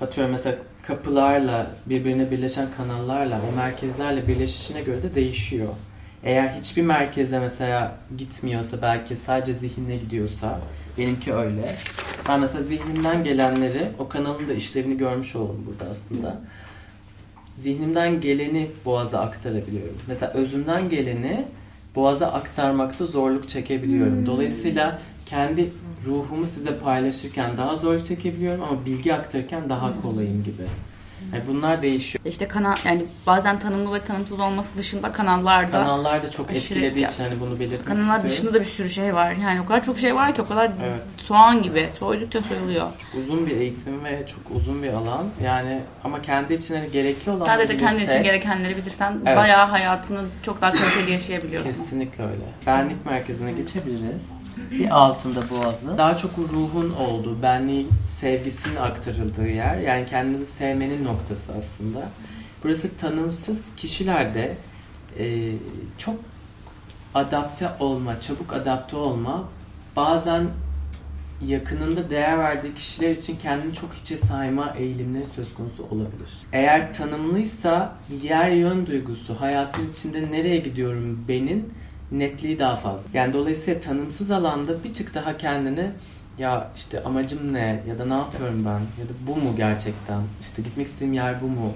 atıyorum 0.00 0.32
mesela 0.32 0.56
kapılarla 0.82 1.70
birbirine 1.86 2.30
birleşen 2.30 2.68
kanallarla 2.76 3.40
o 3.52 3.56
merkezlerle 3.56 4.28
birleşişine 4.28 4.80
göre 4.82 5.02
de 5.02 5.14
değişiyor. 5.14 5.68
Eğer 6.24 6.48
hiçbir 6.48 6.82
merkeze 6.82 7.38
mesela 7.38 7.96
gitmiyorsa 8.18 8.82
belki 8.82 9.16
sadece 9.16 9.52
zihinle 9.52 9.96
gidiyorsa 9.96 10.60
benimki 10.98 11.34
öyle. 11.34 11.76
Ben 12.28 12.40
mesela 12.40 12.64
zihnimden 12.64 13.24
gelenleri 13.24 13.88
o 13.98 14.08
kanalın 14.08 14.48
da 14.48 14.52
işlevini 14.52 14.98
görmüş 14.98 15.36
oldum 15.36 15.64
burada 15.66 15.90
aslında. 15.90 16.40
Zihnimden 17.58 18.20
geleni 18.20 18.70
boğaza 18.84 19.20
aktarabiliyorum. 19.20 19.96
Mesela 20.06 20.32
özümden 20.32 20.88
geleni 20.88 21.44
boğaza 21.94 22.26
aktarmakta 22.26 23.06
zorluk 23.06 23.48
çekebiliyorum. 23.48 24.16
Hmm. 24.16 24.26
Dolayısıyla 24.26 24.98
kendi 25.26 25.70
ruhumu 26.06 26.46
size 26.46 26.78
paylaşırken 26.78 27.56
daha 27.56 27.76
zor 27.76 27.98
çekebiliyorum 27.98 28.62
ama 28.62 28.86
bilgi 28.86 29.14
aktarırken 29.14 29.68
daha 29.68 29.94
hmm. 29.94 30.02
kolayım 30.02 30.44
gibi. 30.44 30.62
Yani 31.32 31.42
bunlar 31.48 31.82
değişiyor. 31.82 32.24
İşte 32.24 32.48
kanal 32.48 32.76
yani 32.84 33.04
bazen 33.26 33.60
tanımlı 33.60 33.94
ve 33.94 34.00
tanımsız 34.00 34.40
olması 34.40 34.78
dışında 34.78 35.12
kanallarda 35.12 35.70
kanallar 35.70 36.22
da 36.22 36.30
çok 36.30 36.50
etkilediği 36.50 37.06
için 37.06 37.24
hani 37.24 37.40
bunu 37.40 37.60
belirtmek 37.60 37.86
Kanallar 37.86 38.04
istiyorum. 38.04 38.30
dışında 38.30 38.54
da 38.54 38.60
bir 38.60 38.70
sürü 38.70 38.90
şey 38.90 39.14
var. 39.14 39.32
Yani 39.32 39.60
o 39.60 39.66
kadar 39.66 39.84
çok 39.84 39.98
şey 39.98 40.14
var 40.14 40.34
ki 40.34 40.42
o 40.42 40.46
kadar 40.46 40.66
evet. 40.66 41.00
soğan 41.16 41.62
gibi 41.62 41.88
soydukça 41.98 42.42
soyuluyor. 42.42 42.88
Çok 43.12 43.22
uzun 43.22 43.46
bir 43.46 43.56
eğitim 43.56 44.04
ve 44.04 44.26
çok 44.26 44.56
uzun 44.56 44.82
bir 44.82 44.88
alan. 44.88 45.26
Yani 45.44 45.80
ama 46.04 46.22
kendi 46.22 46.54
için 46.54 46.74
hani 46.74 46.90
gerekli 46.90 47.30
olan 47.30 47.46
Sadece 47.46 47.78
kendi 47.78 48.02
için 48.02 48.22
gerekenleri 48.22 48.76
bilirsen 48.76 49.18
evet. 49.26 49.36
bayağı 49.36 49.66
hayatını 49.66 50.20
çok 50.42 50.62
daha 50.62 50.72
kaliteli 50.72 51.12
yaşayabiliyorsun. 51.12 51.72
Kesinlikle 51.72 52.24
öyle. 52.24 52.44
Benlik 52.66 53.06
merkezine 53.06 53.52
geçebiliriz 53.52 54.22
bir 54.70 54.90
altında 54.90 55.50
boğazı. 55.50 55.98
Daha 55.98 56.16
çok 56.16 56.38
ruhun 56.38 56.90
olduğu, 56.90 57.42
benliğin 57.42 57.88
sevgisinin 58.20 58.76
aktarıldığı 58.76 59.48
yer. 59.48 59.76
Yani 59.76 60.06
kendimizi 60.06 60.46
sevmenin 60.46 61.04
noktası 61.04 61.52
aslında. 61.52 62.08
Burası 62.64 62.96
tanımsız 62.96 63.58
kişilerde 63.76 64.56
e, 65.18 65.52
çok 65.98 66.16
adapte 67.14 67.68
olma, 67.80 68.20
çabuk 68.20 68.52
adapte 68.52 68.96
olma, 68.96 69.48
bazen 69.96 70.48
yakınında 71.46 72.10
değer 72.10 72.38
verdiği 72.38 72.74
kişiler 72.74 73.10
için 73.10 73.36
kendini 73.42 73.74
çok 73.74 73.94
hiçe 73.94 74.18
sayma 74.18 74.74
eğilimleri 74.78 75.26
söz 75.26 75.54
konusu 75.54 75.82
olabilir. 75.82 76.30
Eğer 76.52 76.94
tanımlıysa 76.94 77.96
yer 78.22 78.50
yön 78.50 78.86
duygusu, 78.86 79.40
hayatın 79.40 79.90
içinde 79.90 80.32
nereye 80.32 80.58
gidiyorum 80.58 81.24
benim 81.28 81.70
netliği 82.12 82.58
daha 82.58 82.76
fazla. 82.76 83.08
Yani 83.14 83.32
dolayısıyla 83.32 83.80
tanımsız 83.80 84.30
alanda 84.30 84.84
bir 84.84 84.94
tık 84.94 85.14
daha 85.14 85.38
kendini 85.38 85.90
ya 86.38 86.70
işte 86.76 87.02
amacım 87.02 87.52
ne 87.52 87.82
ya 87.88 87.98
da 87.98 88.04
ne 88.04 88.14
yapıyorum 88.14 88.64
ben 88.64 88.78
ya 88.78 89.08
da 89.08 89.12
bu 89.26 89.36
mu 89.36 89.56
gerçekten 89.56 90.22
işte 90.40 90.62
gitmek 90.62 90.86
istediğim 90.86 91.12
yer 91.12 91.42
bu 91.42 91.48
mu 91.48 91.72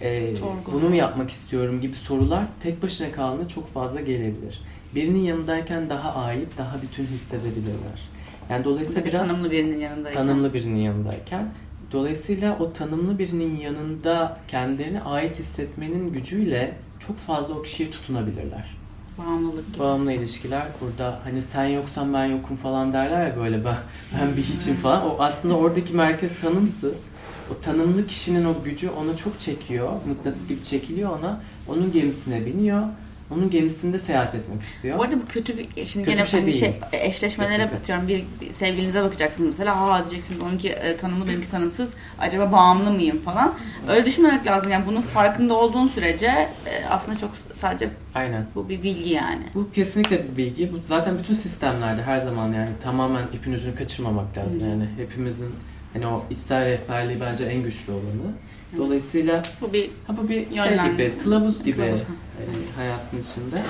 ee, 0.00 0.34
bunu 0.72 0.88
mu 0.88 0.94
yapmak 0.94 1.30
istiyorum 1.30 1.80
gibi 1.80 1.96
sorular 1.96 2.44
tek 2.62 2.82
başına 2.82 3.12
kaldığında 3.12 3.48
çok 3.48 3.68
fazla 3.68 4.00
gelebilir. 4.00 4.60
Birinin 4.94 5.18
yanındayken 5.18 5.90
daha 5.90 6.14
ait, 6.14 6.58
daha 6.58 6.82
bütün 6.82 7.04
hissedebilirler. 7.04 8.08
Yani 8.50 8.64
dolayısıyla 8.64 9.04
bir 9.04 9.08
biraz 9.08 9.28
tanımlı 9.28 9.50
birinin 9.50 9.78
yanındayken. 9.78 10.26
Tanımlı 10.26 10.54
birinin 10.54 10.80
yanındayken. 10.80 11.48
Dolayısıyla 11.92 12.58
o 12.58 12.72
tanımlı 12.72 13.18
birinin 13.18 13.56
yanında 13.56 14.38
kendilerini 14.48 15.02
ait 15.02 15.38
hissetmenin 15.38 16.12
gücüyle 16.12 16.74
çok 17.06 17.16
fazla 17.16 17.54
o 17.54 17.62
kişiye 17.62 17.90
tutunabilirler. 17.90 18.76
Bağımlılık 19.18 19.66
gibi. 19.66 19.78
Bağımlı 19.78 20.12
ilişkiler 20.12 20.62
burada 20.80 21.20
hani 21.24 21.42
sen 21.42 21.64
yoksan 21.64 22.14
ben 22.14 22.24
yokum 22.24 22.56
falan 22.56 22.92
derler 22.92 23.26
ya 23.26 23.36
böyle 23.36 23.64
ben, 23.64 23.76
ben 24.20 24.36
bir 24.36 24.42
hiçim 24.42 24.74
falan. 24.76 25.10
O 25.10 25.16
aslında 25.18 25.56
oradaki 25.56 25.92
merkez 25.94 26.40
tanımsız. 26.40 27.04
O 27.50 27.60
tanımlı 27.62 28.06
kişinin 28.06 28.44
o 28.44 28.54
gücü 28.64 28.90
onu 28.90 29.16
çok 29.16 29.40
çekiyor. 29.40 29.92
Mıknatıs 30.08 30.48
gibi 30.48 30.62
çekiliyor 30.62 31.18
ona. 31.18 31.40
Onun 31.68 31.92
gemisine 31.92 32.46
biniyor 32.46 32.82
onun 33.30 33.50
gemisinde 33.50 33.98
seyahat 33.98 34.34
etmek 34.34 34.62
istiyor. 34.62 34.98
Bu 34.98 35.02
arada 35.02 35.20
bu 35.20 35.26
kötü 35.26 35.58
bir 35.58 35.86
şimdi 35.86 36.04
kötü 36.06 36.16
gene 36.16 36.22
bir 36.22 36.26
şey, 36.26 36.40
hani 36.40 36.54
şey 36.54 36.74
eşleşmelere 36.92 37.70
Kesinlikle. 37.70 38.08
Bir, 38.08 38.24
bir 38.40 38.52
sevgilinize 38.52 39.02
bakacaksınız 39.02 39.48
mesela. 39.48 39.80
Ha 39.80 39.98
diyeceksiniz 39.98 40.40
onunki 40.40 40.68
e, 40.68 40.96
tanımlı 40.96 41.28
benimki 41.28 41.50
tanımsız. 41.50 41.94
Acaba 42.18 42.52
bağımlı 42.52 42.90
mıyım 42.90 43.22
falan. 43.22 43.54
Öyle 43.88 44.04
düşünmemek 44.04 44.46
lazım. 44.46 44.70
Yani 44.70 44.86
bunun 44.86 45.02
farkında 45.02 45.54
olduğun 45.54 45.88
sürece 45.88 46.26
e, 46.66 46.84
aslında 46.90 47.18
çok 47.18 47.30
sadece 47.54 47.88
Aynen. 48.14 48.46
bu 48.54 48.68
bir 48.68 48.82
bilgi 48.82 49.10
yani. 49.10 49.44
Bu 49.54 49.70
kesinlikle 49.72 50.24
bir 50.24 50.36
bilgi. 50.36 50.72
Bu 50.72 50.78
zaten 50.88 51.18
bütün 51.18 51.34
sistemlerde 51.34 52.02
her 52.02 52.18
zaman 52.18 52.52
yani 52.52 52.68
tamamen 52.82 53.22
ipin 53.32 53.52
ucunu 53.52 53.74
kaçırmamak 53.74 54.38
lazım. 54.38 54.60
Hmm. 54.60 54.68
Yani 54.68 54.84
hepimizin 54.96 55.54
hani 55.92 56.06
o 56.06 56.24
ister 56.30 56.64
rehberliği 56.64 57.20
bence 57.20 57.44
en 57.44 57.62
güçlü 57.62 57.92
olanı. 57.92 58.32
Dolayısıyla 58.76 59.42
bu 59.60 59.72
bir 59.72 59.90
ha 60.06 60.16
bu 60.16 60.28
bir 60.28 60.56
şey 60.56 60.92
gibi, 60.92 61.12
kılavuz 61.22 61.64
gibi 61.64 61.76
kılavuz. 61.76 62.00
E, 62.00 62.76
hayatın 62.76 63.22
içinde. 63.22 63.62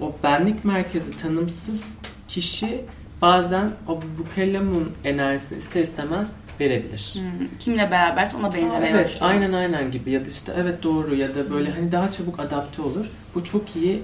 O 0.00 0.12
benlik 0.22 0.64
merkezi 0.64 1.10
tanımsız 1.22 1.84
kişi 2.28 2.84
bazen 3.22 3.70
o 3.88 4.00
bukelemun 4.18 4.92
enerjisini 5.04 5.58
ister 5.58 5.82
istemez 5.82 6.28
verebilir. 6.60 7.14
Hmm, 7.14 7.48
kimle 7.58 7.90
beraberse 7.90 8.36
ona 8.36 8.54
benzemeye 8.54 8.92
Evet, 8.92 9.04
başlıyor. 9.04 9.32
aynen 9.32 9.52
aynen 9.52 9.90
gibi 9.90 10.10
ya 10.10 10.24
da 10.24 10.28
işte 10.28 10.52
evet 10.56 10.82
doğru 10.82 11.14
ya 11.14 11.34
da 11.34 11.50
böyle 11.50 11.70
hani 11.70 11.92
daha 11.92 12.12
çabuk 12.12 12.40
adapte 12.40 12.82
olur. 12.82 13.06
Bu 13.34 13.44
çok 13.44 13.76
iyi 13.76 14.02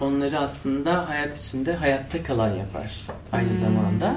onları 0.00 0.38
aslında 0.38 1.08
hayat 1.08 1.38
içinde 1.38 1.74
hayatta 1.74 2.22
kalan 2.22 2.50
yapar 2.50 3.00
aynı 3.32 3.50
hmm. 3.50 3.58
zamanda. 3.58 4.16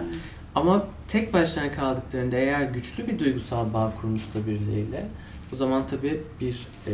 Ama 0.55 0.87
tek 1.07 1.33
başına 1.33 1.71
kaldıklarında 1.71 2.35
eğer 2.35 2.61
güçlü 2.61 3.07
bir 3.07 3.19
duygusal 3.19 3.73
bağ 3.73 3.93
kurmuşsa 4.01 4.47
birileriyle 4.47 5.05
o 5.53 5.55
zaman 5.55 5.87
tabii 5.87 6.21
bir 6.41 6.67
e, 6.87 6.93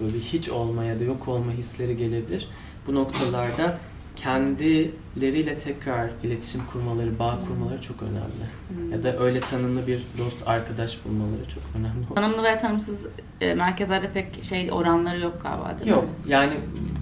böyle 0.00 0.18
hiç 0.18 0.48
olma 0.48 0.84
ya 0.84 1.00
da 1.00 1.04
yok 1.04 1.28
olma 1.28 1.52
hisleri 1.52 1.96
gelebilir. 1.96 2.48
Bu 2.86 2.94
noktalarda 2.94 3.78
kendileriyle 4.16 5.58
tekrar 5.58 6.10
iletişim 6.22 6.66
kurmaları, 6.72 7.18
bağ 7.18 7.38
kurmaları 7.48 7.80
çok 7.80 8.02
önemli. 8.02 8.46
Hmm. 8.68 8.92
Ya 8.92 9.02
da 9.02 9.18
öyle 9.18 9.40
tanımlı 9.40 9.86
bir 9.86 10.02
dost, 10.18 10.48
arkadaş 10.48 11.04
bulmaları 11.04 11.48
çok 11.48 11.62
önemli. 11.78 12.14
Tanımlı 12.14 12.42
veya 12.42 12.60
tanımsız 12.60 13.06
e, 13.40 13.54
merkezlerde 13.54 14.08
pek 14.08 14.44
şey 14.44 14.72
oranları 14.72 15.20
yok 15.20 15.42
galiba 15.42 15.78
değil 15.78 15.90
yok. 15.90 16.02
mi? 16.02 16.08
Yok. 16.08 16.16
Yani 16.28 16.52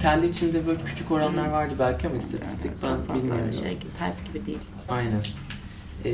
kendi 0.03 0.27
içinde 0.27 0.67
böyle 0.67 0.85
küçük 0.85 1.11
oranlar 1.11 1.49
vardı 1.49 1.75
belki 1.79 2.07
ama 2.07 2.17
istatistik 2.17 2.71
yani, 2.85 3.01
ben 3.09 3.17
bilmiyorum. 3.17 3.53
Şey 3.53 3.71
gibi, 3.71 3.93
type 3.93 4.33
gibi 4.33 4.47
değil. 4.47 4.59
Aynen. 4.89 5.21
E, 6.05 6.13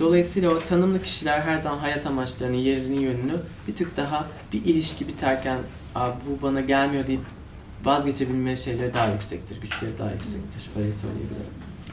dolayısıyla 0.00 0.50
o 0.50 0.60
tanımlı 0.60 1.02
kişiler 1.02 1.40
her 1.40 1.58
zaman 1.58 1.78
hayat 1.78 2.06
amaçlarını, 2.06 2.56
yerini, 2.56 3.02
yönünü 3.02 3.36
bir 3.68 3.74
tık 3.74 3.96
daha 3.96 4.26
bir 4.52 4.64
ilişki 4.64 5.08
biterken 5.08 5.58
Abi 5.94 6.14
bu 6.28 6.42
bana 6.42 6.60
gelmiyor 6.60 7.06
deyip 7.06 7.20
vazgeçebilme 7.84 8.56
şeyleri 8.56 8.94
daha 8.94 9.12
yüksektir, 9.12 9.60
güçleri 9.60 9.98
daha 9.98 10.10
yüksektir. 10.10 10.70
Öyle 10.76 10.92
söyleyebilirim. 10.92 11.50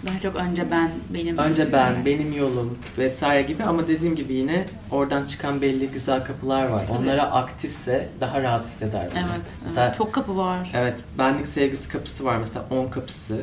Daha 0.07 0.19
çok 0.19 0.36
önce 0.36 0.71
ben, 0.71 0.91
benim. 1.13 1.38
Önce 1.38 1.71
ben, 1.71 1.93
evet. 1.93 2.05
benim 2.05 2.33
yolum 2.33 2.77
vesaire 2.97 3.41
gibi 3.41 3.63
ama 3.63 3.88
dediğim 3.88 4.15
gibi 4.15 4.33
yine 4.33 4.65
oradan 4.91 5.25
çıkan 5.25 5.62
belli 5.62 5.88
güzel 5.88 6.25
kapılar 6.25 6.67
var. 6.67 6.88
Tabii. 6.88 6.97
Onlara 6.97 7.31
aktifse 7.31 8.10
daha 8.21 8.41
rahat 8.41 8.65
hisseder. 8.65 9.10
Evet, 9.15 9.45
mesela. 9.63 9.93
Çok 9.93 10.13
kapı 10.13 10.38
var. 10.38 10.71
Evet. 10.73 10.99
Benlik 11.17 11.47
sevgisi 11.47 11.89
kapısı 11.89 12.25
var 12.25 12.38
mesela 12.38 12.65
10 12.69 12.88
kapısı. 12.88 13.41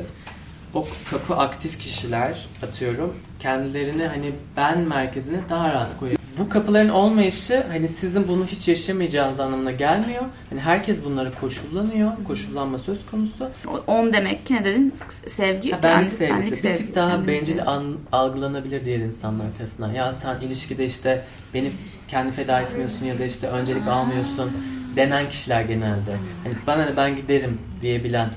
O 0.73 0.87
kapı 1.11 1.35
aktif 1.35 1.79
kişiler 1.79 2.45
atıyorum 2.63 3.13
kendilerini 3.45 4.07
hani 4.07 4.31
ben 4.57 4.79
merkezine 4.79 5.37
daha 5.49 5.73
rahat 5.73 5.99
koyuyor 5.99 6.19
bu 6.39 6.49
kapıların 6.49 6.89
olmayışı 6.89 7.63
hani 7.67 7.87
sizin 7.87 8.27
bunu 8.27 8.45
hiç 8.45 8.67
yaşamayacağınız 8.67 9.39
anlamına 9.39 9.71
gelmiyor. 9.71 10.23
Hani 10.49 10.61
herkes 10.61 11.05
bunları 11.05 11.31
koşullanıyor. 11.41 12.11
Koşullanma 12.27 12.79
söz 12.79 13.05
konusu. 13.11 13.49
On 13.87 14.13
demek 14.13 14.45
ki 14.45 14.53
ne 14.53 14.65
dedin? 14.65 14.93
Sevgi. 15.27 15.71
Ha, 15.71 15.83
benlik 15.83 16.11
sevgisi. 16.11 16.63
Benlik 16.63 16.63
bir 16.63 16.75
tık 16.75 16.95
daha 16.95 17.27
bencil 17.27 17.67
an, 17.67 17.97
algılanabilir 18.11 18.85
diğer 18.85 18.99
insanlar 18.99 19.45
tarafından. 19.57 19.93
Ya 19.93 20.13
sen 20.13 20.41
ilişkide 20.41 20.85
işte 20.85 21.23
beni 21.53 21.71
kendi 22.07 22.31
feda 22.31 22.59
etmiyorsun 22.59 23.05
ya 23.05 23.19
da 23.19 23.25
işte 23.25 23.47
öncelik 23.47 23.87
almıyorsun 23.87 24.51
denen 24.95 25.29
kişiler 25.29 25.61
genelde. 25.61 26.15
Hani 26.43 26.55
bana 26.67 26.87
ben 26.97 27.15
giderim 27.15 27.57
diyebilen 27.81 28.29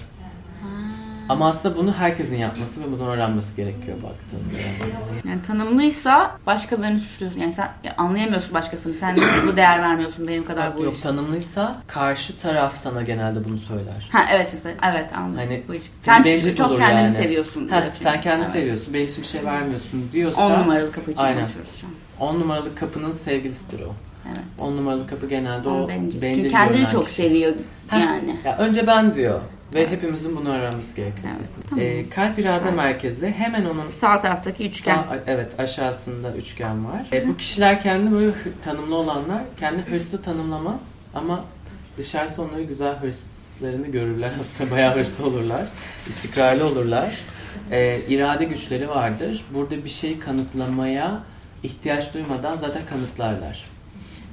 ama 1.29 1.49
aslında 1.49 1.77
bunu 1.77 1.93
herkesin 1.93 2.37
yapması 2.37 2.81
ve 2.81 2.85
bunu 2.93 3.09
öğrenmesi 3.09 3.57
gerekiyor 3.57 3.97
baktığında. 3.97 4.59
Yani 5.29 5.43
tanımlıysa 5.43 6.37
başkalarını 6.47 6.99
suçluyorsun. 6.99 7.41
Yani 7.41 7.53
sen 7.53 7.69
anlayamıyorsun 7.97 8.55
başkasını. 8.55 8.95
Sen 8.95 9.17
nasıl 9.17 9.49
bu 9.53 9.57
değer 9.57 9.83
vermiyorsun 9.83 10.29
benim 10.29 10.45
kadar 10.45 10.77
bu 10.77 10.83
Yok 10.83 11.03
tanımlıysa 11.03 11.77
karşı 11.87 12.39
taraf 12.39 12.77
sana 12.77 13.03
genelde 13.03 13.45
bunu 13.45 13.59
söyler. 13.59 14.09
Ha 14.13 14.27
evet 14.33 14.55
işte 14.57 14.75
evet 14.93 15.11
anladım. 15.17 15.37
Hani 15.37 15.63
bu 15.69 15.73
sen 16.03 16.23
çünkü 16.23 16.57
çok 16.57 16.79
kendini 16.79 17.05
yani. 17.05 17.17
seviyorsun. 17.17 17.69
Ha, 17.69 17.85
sen 18.03 18.21
kendini 18.21 18.45
evet. 18.45 18.53
seviyorsun. 18.53 18.95
Benim 18.95 19.09
için 19.09 19.23
bir 19.23 19.29
şey 19.29 19.45
vermiyorsun 19.45 20.09
diyorsa. 20.13 20.47
On 20.47 20.61
numaralı 20.61 20.93
kapı 20.93 21.11
için 21.11 21.23
aynen. 21.23 21.47
şu 21.47 21.87
an. 21.87 21.93
On 22.29 22.41
numaralı 22.41 22.75
kapının 22.75 23.13
sevgilisidir 23.13 23.81
o. 23.81 23.95
Evet. 24.27 24.45
On 24.59 24.77
numaralı 24.77 25.07
kapı 25.07 25.29
genelde 25.29 25.69
o, 25.69 25.73
o 25.73 25.89
bencil. 25.89 26.23
bencil 26.23 26.41
Çünkü 26.41 26.53
kendini 26.53 26.89
çok 26.89 27.05
kişi. 27.05 27.17
seviyor 27.17 27.55
yani. 27.93 28.37
Ya 28.45 28.57
önce 28.59 28.87
ben 28.87 29.15
diyor. 29.15 29.41
Ve 29.75 29.81
evet. 29.81 29.91
hepimizin 29.91 30.37
bunu 30.37 30.49
öğrenmesi 30.49 30.95
gerekiyor. 30.97 31.33
Evet, 31.39 31.49
tamam. 31.71 31.85
ee, 31.85 32.09
kalp 32.09 32.39
irade 32.39 32.65
evet. 32.65 32.77
merkezi 32.77 33.31
hemen 33.31 33.65
onun 33.65 33.87
sağ 33.87 34.21
taraftaki 34.21 34.69
üçgen. 34.69 34.95
Sağ, 34.97 35.19
evet 35.27 35.61
aşağısında 35.61 36.35
üçgen 36.35 36.85
var. 36.85 37.07
E, 37.13 37.29
bu 37.29 37.37
kişiler 37.37 37.83
kendi 37.83 38.13
böyle 38.13 38.33
tanımlı 38.65 38.97
olanlar 38.97 39.43
kendi 39.61 39.83
hırslı 39.83 40.23
tanımlamaz 40.23 40.81
ama 41.15 41.45
dışarısı 41.99 42.43
onları 42.43 42.63
güzel 42.63 42.97
hırslarını 42.97 43.87
görürler. 43.87 44.31
Hatta 44.59 44.71
bayağı 44.71 44.97
hırslı 44.97 45.27
olurlar. 45.27 45.67
istikrarlı 46.09 46.67
olurlar. 46.67 47.19
E, 47.71 48.01
irade 48.09 48.45
güçleri 48.45 48.89
vardır. 48.89 49.45
Burada 49.55 49.85
bir 49.85 49.91
şey 49.91 50.19
kanıtlamaya 50.19 51.23
ihtiyaç 51.63 52.15
duymadan 52.15 52.57
zaten 52.57 52.83
kanıtlarlar. 52.91 53.65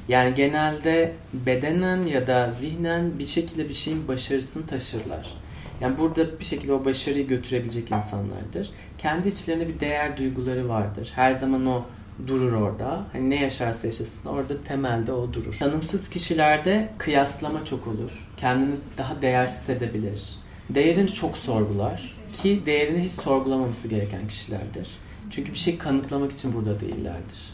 Yani 0.08 0.36
genelde 0.36 1.14
bedenen 1.34 2.04
ya 2.04 2.28
da 2.28 2.52
zihnen 2.60 3.20
bir 3.20 3.28
şekilde 3.28 3.70
bir 3.70 3.74
şeyin 3.74 4.08
başarısını 4.08 4.68
taşırlar. 4.68 5.34
Yani 5.82 5.98
burada 5.98 6.40
bir 6.40 6.46
şekilde 6.46 6.74
o 6.74 6.86
başarıyı 6.86 7.28
götürebilecek 7.28 7.92
insanlardır. 7.92 8.70
Kendi 8.98 9.28
içlerinde 9.28 9.68
bir 9.68 9.80
değer 9.80 10.18
duyguları 10.18 10.70
vardır. 10.70 11.12
Her 11.16 11.34
zaman 11.34 11.66
o 11.66 11.86
durur 12.28 12.52
orada. 12.52 13.04
Hani 13.12 13.30
ne 13.30 13.42
yaşarsa 13.42 13.88
yaşasın 13.88 14.30
orada 14.30 14.64
temelde 14.64 15.12
o 15.12 15.34
durur. 15.34 15.58
Tanımsız 15.60 16.10
kişilerde 16.10 16.90
kıyaslama 16.98 17.66
çok 17.66 17.88
olur. 17.88 18.30
Kendini 18.38 18.76
daha 18.98 19.22
değersiz 19.22 19.70
edebilir. 19.70 20.36
Değerini 20.70 21.08
çok 21.08 21.38
sorgular. 21.38 22.16
Ki 22.42 22.62
değerini 22.66 23.04
hiç 23.04 23.12
sorgulamaması 23.12 23.88
gereken 23.88 24.28
kişilerdir. 24.28 24.88
Çünkü 25.30 25.54
bir 25.54 25.58
şey 25.58 25.78
kanıtlamak 25.78 26.32
için 26.32 26.54
burada 26.56 26.80
değillerdir. 26.80 27.54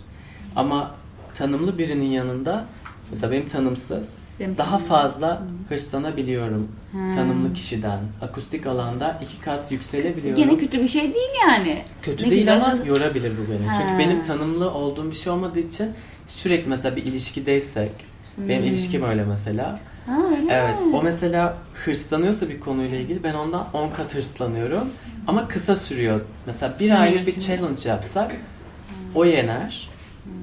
Ama 0.56 0.96
tanımlı 1.38 1.78
birinin 1.78 2.06
yanında 2.06 2.65
mesela 3.12 3.32
benim 3.32 3.50
tanımsız 3.50 4.06
benim 4.39 4.58
daha 4.58 4.70
tanımlı. 4.70 4.88
fazla 4.88 5.41
hırslanabiliyorum 5.70 6.72
hmm. 6.91 7.15
tanımlı 7.15 7.54
kişiden. 7.54 8.00
Akustik 8.22 8.67
alanda 8.67 9.20
iki 9.24 9.41
kat 9.41 9.72
yükselebiliyorum. 9.72 10.41
Yine 10.41 10.58
kötü 10.58 10.82
bir 10.82 10.88
şey 10.88 11.13
değil 11.13 11.30
yani. 11.48 11.84
Kötü 12.02 12.26
ne 12.26 12.30
değil 12.30 12.41
güzel. 12.41 12.56
ama 12.56 12.78
yorabilir 12.86 13.32
bu 13.32 13.52
beni. 13.52 13.67
Ha. 13.67 13.74
Çünkü 13.78 14.00
benim 14.00 14.24
tanımlı 14.24 14.72
olduğum 14.72 15.12
bir 15.12 15.15
şey 15.15 15.34
olmadığı 15.34 15.60
için 15.60 15.89
sürekli 16.28 16.70
mesela 16.70 16.96
bir 16.96 17.06
ilişkideysek 17.06 17.91
hmm. 18.36 18.50
benim 18.50 18.63
ilişkim 18.63 19.04
öyle 19.04 19.24
mesela. 19.24 19.80
Ha, 20.06 20.17
öyle 20.32 20.54
evet. 20.54 20.86
Mi? 20.86 20.96
O 20.96 21.04
mesela 21.04 21.58
hırslanıyorsa 21.74 22.50
bir 22.50 22.60
konuyla 22.60 22.98
ilgili 22.98 23.24
ben 23.24 23.34
ondan 23.34 23.67
10 23.74 23.89
kat 23.89 24.15
hırslanıyorum. 24.15 24.89
Ama 25.28 25.48
kısa 25.48 25.76
sürüyor. 25.76 26.22
Mesela 26.46 26.74
bir 26.80 27.02
aylık 27.02 27.28
bir 27.28 27.39
challenge 27.39 27.89
yapsak 27.89 28.32
o 29.15 29.26
yener. 29.26 29.89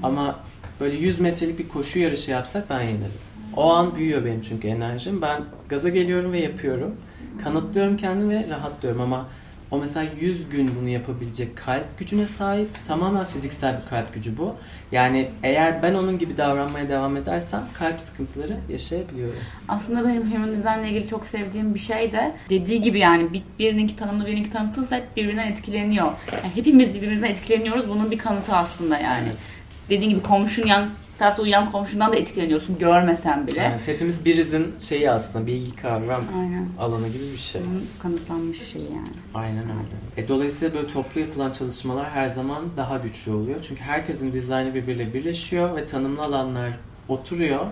Ama 0.03 0.39
böyle 0.81 0.97
100 0.97 1.21
metrelik 1.21 1.59
bir 1.59 1.69
koşu 1.69 1.99
yarışı 1.99 2.31
yapsak 2.31 2.71
ben 2.71 2.81
yenerim. 2.81 3.13
O 3.57 3.73
an 3.73 3.97
büyüyor 3.97 4.25
benim 4.25 4.41
çünkü 4.41 4.69
enerjim. 4.69 5.23
Ben 5.23 5.43
gaza 5.69 5.89
geliyorum 5.89 6.33
ve 6.33 6.41
yapıyorum. 6.41 6.97
Kanıtlıyorum 7.45 7.97
kendimi 7.97 8.35
ve 8.35 8.47
rahatlıyorum 8.51 9.01
ama 9.01 9.27
o 9.71 9.79
mesela 9.79 10.11
100 10.21 10.49
gün 10.49 10.71
bunu 10.81 10.89
yapabilecek 10.89 11.57
kalp 11.57 11.99
gücüne 11.99 12.27
sahip. 12.27 12.69
Tamamen 12.89 13.25
fiziksel 13.25 13.81
bir 13.83 13.89
kalp 13.91 14.15
gücü 14.15 14.39
bu. 14.39 14.55
Yani 14.93 15.29
eğer 15.43 15.83
ben 15.83 15.95
onun 15.95 16.19
gibi 16.19 16.37
davranmaya 16.37 16.89
devam 16.89 17.17
edersem 17.17 17.63
kalp 17.79 18.01
sıkıntıları 18.01 18.57
yaşayabiliyorum. 18.69 19.39
Aslında 19.69 20.09
benim 20.09 20.33
human 20.33 20.57
design 20.57 20.79
ile 20.79 20.89
ilgili 20.89 21.07
çok 21.07 21.27
sevdiğim 21.27 21.75
bir 21.75 21.79
şey 21.79 22.13
de 22.13 22.35
dediği 22.51 22.83
gibi 22.83 22.99
yani 22.99 23.29
birininki 23.59 23.97
tanımlı 23.97 24.27
birininki 24.27 24.51
tanımsız 24.51 24.93
hep 24.93 25.17
birbirinden 25.17 25.47
etkileniyor. 25.47 26.13
Yani 26.33 26.55
hepimiz 26.55 26.95
birbirimizden 26.95 27.31
etkileniyoruz. 27.31 27.89
Bunun 27.89 28.11
bir 28.11 28.19
kanıtı 28.19 28.53
aslında 28.53 28.99
yani. 28.99 29.27
Evet 29.27 29.59
dediğin 29.91 30.11
gibi 30.11 30.23
komşun 30.23 30.67
yan 30.67 30.89
tarafta 31.19 31.43
uyuyan 31.43 31.73
komşundan 31.73 32.13
da 32.13 32.17
etkileniyorsun 32.17 32.79
görmesen 32.79 33.47
bile. 33.47 33.73
Evet, 33.75 33.89
hepimiz 33.89 34.25
birizin 34.25 34.75
şeyi 34.81 35.11
aslında 35.11 35.47
bilgi 35.47 35.77
kavram 35.77 36.25
Aynen. 36.39 36.69
alanı 36.79 37.09
gibi 37.09 37.33
bir 37.33 37.39
şey. 37.39 37.61
Bunun 37.71 37.87
kanıtlanmış 38.03 38.63
şey 38.73 38.83
yani. 38.83 39.09
Aynen 39.35 39.65
öyle. 39.65 40.23
E, 40.25 40.29
dolayısıyla 40.29 40.75
böyle 40.75 40.89
toplu 40.89 41.21
yapılan 41.21 41.53
çalışmalar 41.53 42.11
her 42.11 42.29
zaman 42.29 42.65
daha 42.77 42.97
güçlü 42.97 43.33
oluyor. 43.33 43.59
Çünkü 43.69 43.81
herkesin 43.83 44.33
dizaynı 44.33 44.75
birbiriyle 44.75 45.15
birleşiyor 45.15 45.77
ve 45.77 45.87
tanımlı 45.87 46.23
alanlar 46.23 46.71
oturuyor 47.09 47.67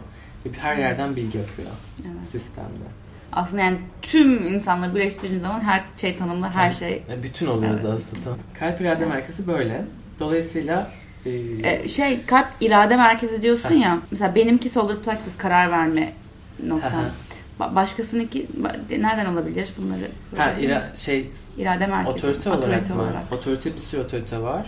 ve 0.47 0.51
her 0.59 0.77
yerden 0.77 1.17
bilgi 1.17 1.39
akıyor 1.41 1.71
evet. 2.01 2.31
sistemde. 2.31 2.87
Aslında 3.33 3.63
yani 3.63 3.79
tüm 4.03 4.55
insanları 4.55 4.95
birleştirdiğin 4.95 5.43
zaman 5.43 5.61
her 5.61 5.85
şey 5.97 6.17
tanımlı, 6.17 6.47
her 6.47 6.73
şey. 6.73 6.93
E, 6.93 7.23
bütün 7.23 7.47
oluyoruz 7.47 7.81
evet. 7.85 7.95
aslında. 7.95 8.37
Kalp 8.59 8.81
irade 8.81 9.03
evet. 9.03 9.15
merkezi 9.15 9.47
böyle. 9.47 9.85
Dolayısıyla 10.21 10.91
ee, 11.65 11.89
şey 11.89 12.19
kalp 12.27 12.47
irade 12.61 12.97
merkezi 12.97 13.43
diyorsun 13.43 13.75
ya. 13.75 13.99
Mesela 14.11 14.35
benimki 14.35 14.69
solar 14.69 14.97
plexus 14.97 15.37
karar 15.37 15.71
verme 15.73 16.13
noktam. 16.67 17.05
Başkasınınki 17.61 18.47
nereden 18.91 19.33
olabilir 19.33 19.73
bunları? 19.79 20.09
Ha, 20.37 20.53
ira, 20.61 20.85
şey 20.95 21.31
irade 21.59 21.87
merkezi. 21.87 22.17
Otorite, 22.17 22.51
otorite 22.51 22.69
olarak, 22.69 22.91
mı? 22.91 23.03
Olarak. 23.03 23.33
Otorite 23.33 23.75
bir 23.75 23.81
sürü 23.81 24.01
otorite 24.01 24.39
var. 24.43 24.67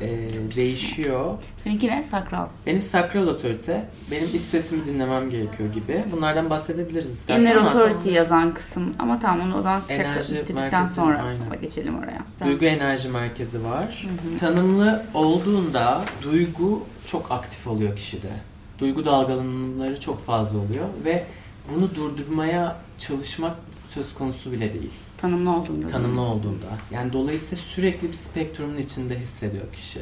Ee, 0.00 0.28
değişiyor. 0.56 1.34
Seninki 1.64 1.88
ne? 1.88 2.02
Sakral. 2.02 2.46
Benim 2.66 2.82
sakral 2.82 3.26
otorite. 3.26 3.84
Benim 4.10 4.24
iç 4.24 4.42
sesimi 4.42 4.86
dinlemem 4.86 5.30
gerekiyor 5.30 5.72
gibi. 5.72 6.04
Bunlardan 6.12 6.50
bahsedebiliriz 6.50 7.12
istersen 7.12 7.42
Inner 7.42 7.56
authority 7.56 8.10
yazan 8.10 8.54
kısım. 8.54 8.94
Ama 8.98 9.20
tamam 9.20 9.46
onu 9.46 9.58
o 9.58 9.62
zaman 9.62 9.82
bitirdikten 9.88 10.86
sonra 10.86 11.22
aynen. 11.22 11.60
geçelim 11.60 11.98
oraya. 11.98 12.24
Duygu 12.44 12.64
enerji 12.64 13.08
merkezi 13.08 13.64
var. 13.64 14.06
Hı 14.08 14.34
hı. 14.34 14.38
Tanımlı 14.38 15.02
olduğunda 15.14 16.04
duygu 16.22 16.82
çok 17.06 17.32
aktif 17.32 17.66
oluyor 17.66 17.96
kişide. 17.96 18.30
Duygu 18.78 19.04
dalgalanımları 19.04 20.00
çok 20.00 20.26
fazla 20.26 20.58
oluyor 20.58 20.86
ve 21.04 21.24
bunu 21.72 21.94
durdurmaya 21.94 22.76
çalışmak 22.98 23.56
söz 23.90 24.14
konusu 24.14 24.52
bile 24.52 24.74
değil. 24.74 24.90
Tanımlı 25.16 25.50
olduğunda. 25.56 25.88
Tanımlı 25.88 26.20
olduğunda. 26.20 26.66
Yani 26.90 27.12
dolayısıyla 27.12 27.64
sürekli 27.64 28.08
bir 28.08 28.16
spektrumun 28.16 28.78
içinde 28.78 29.18
hissediyor 29.18 29.72
kişi. 29.72 30.00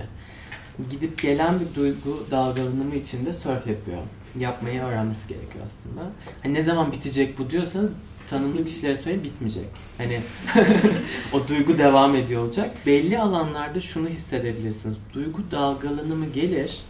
Gidip 0.90 1.22
gelen 1.22 1.55
bir 1.61 1.75
duygu 1.77 2.27
dalgalanımı 2.31 2.94
içinde 2.94 3.33
surf 3.33 3.66
yapıyor. 3.66 3.98
Yapmayı 4.38 4.83
öğrenmesi 4.83 5.29
gerekiyor 5.29 5.64
aslında. 5.66 6.11
Hani 6.42 6.55
ne 6.55 6.62
zaman 6.62 6.92
bitecek 6.92 7.38
bu 7.38 7.51
diyorsanız 7.51 7.90
tanımlı 8.31 8.65
kişilere 8.65 8.96
söyleyin 8.96 9.25
bitmeyecek. 9.25 9.65
Hani 9.98 10.21
o 11.33 11.48
duygu 11.48 11.79
devam 11.79 12.15
ediyor 12.15 12.44
olacak. 12.44 12.77
Belli 12.87 13.19
alanlarda 13.19 13.81
şunu 13.81 14.08
hissedebilirsiniz. 14.08 14.96
Duygu 15.15 15.42
dalgalanımı 15.50 16.27
gelir. 16.27 16.81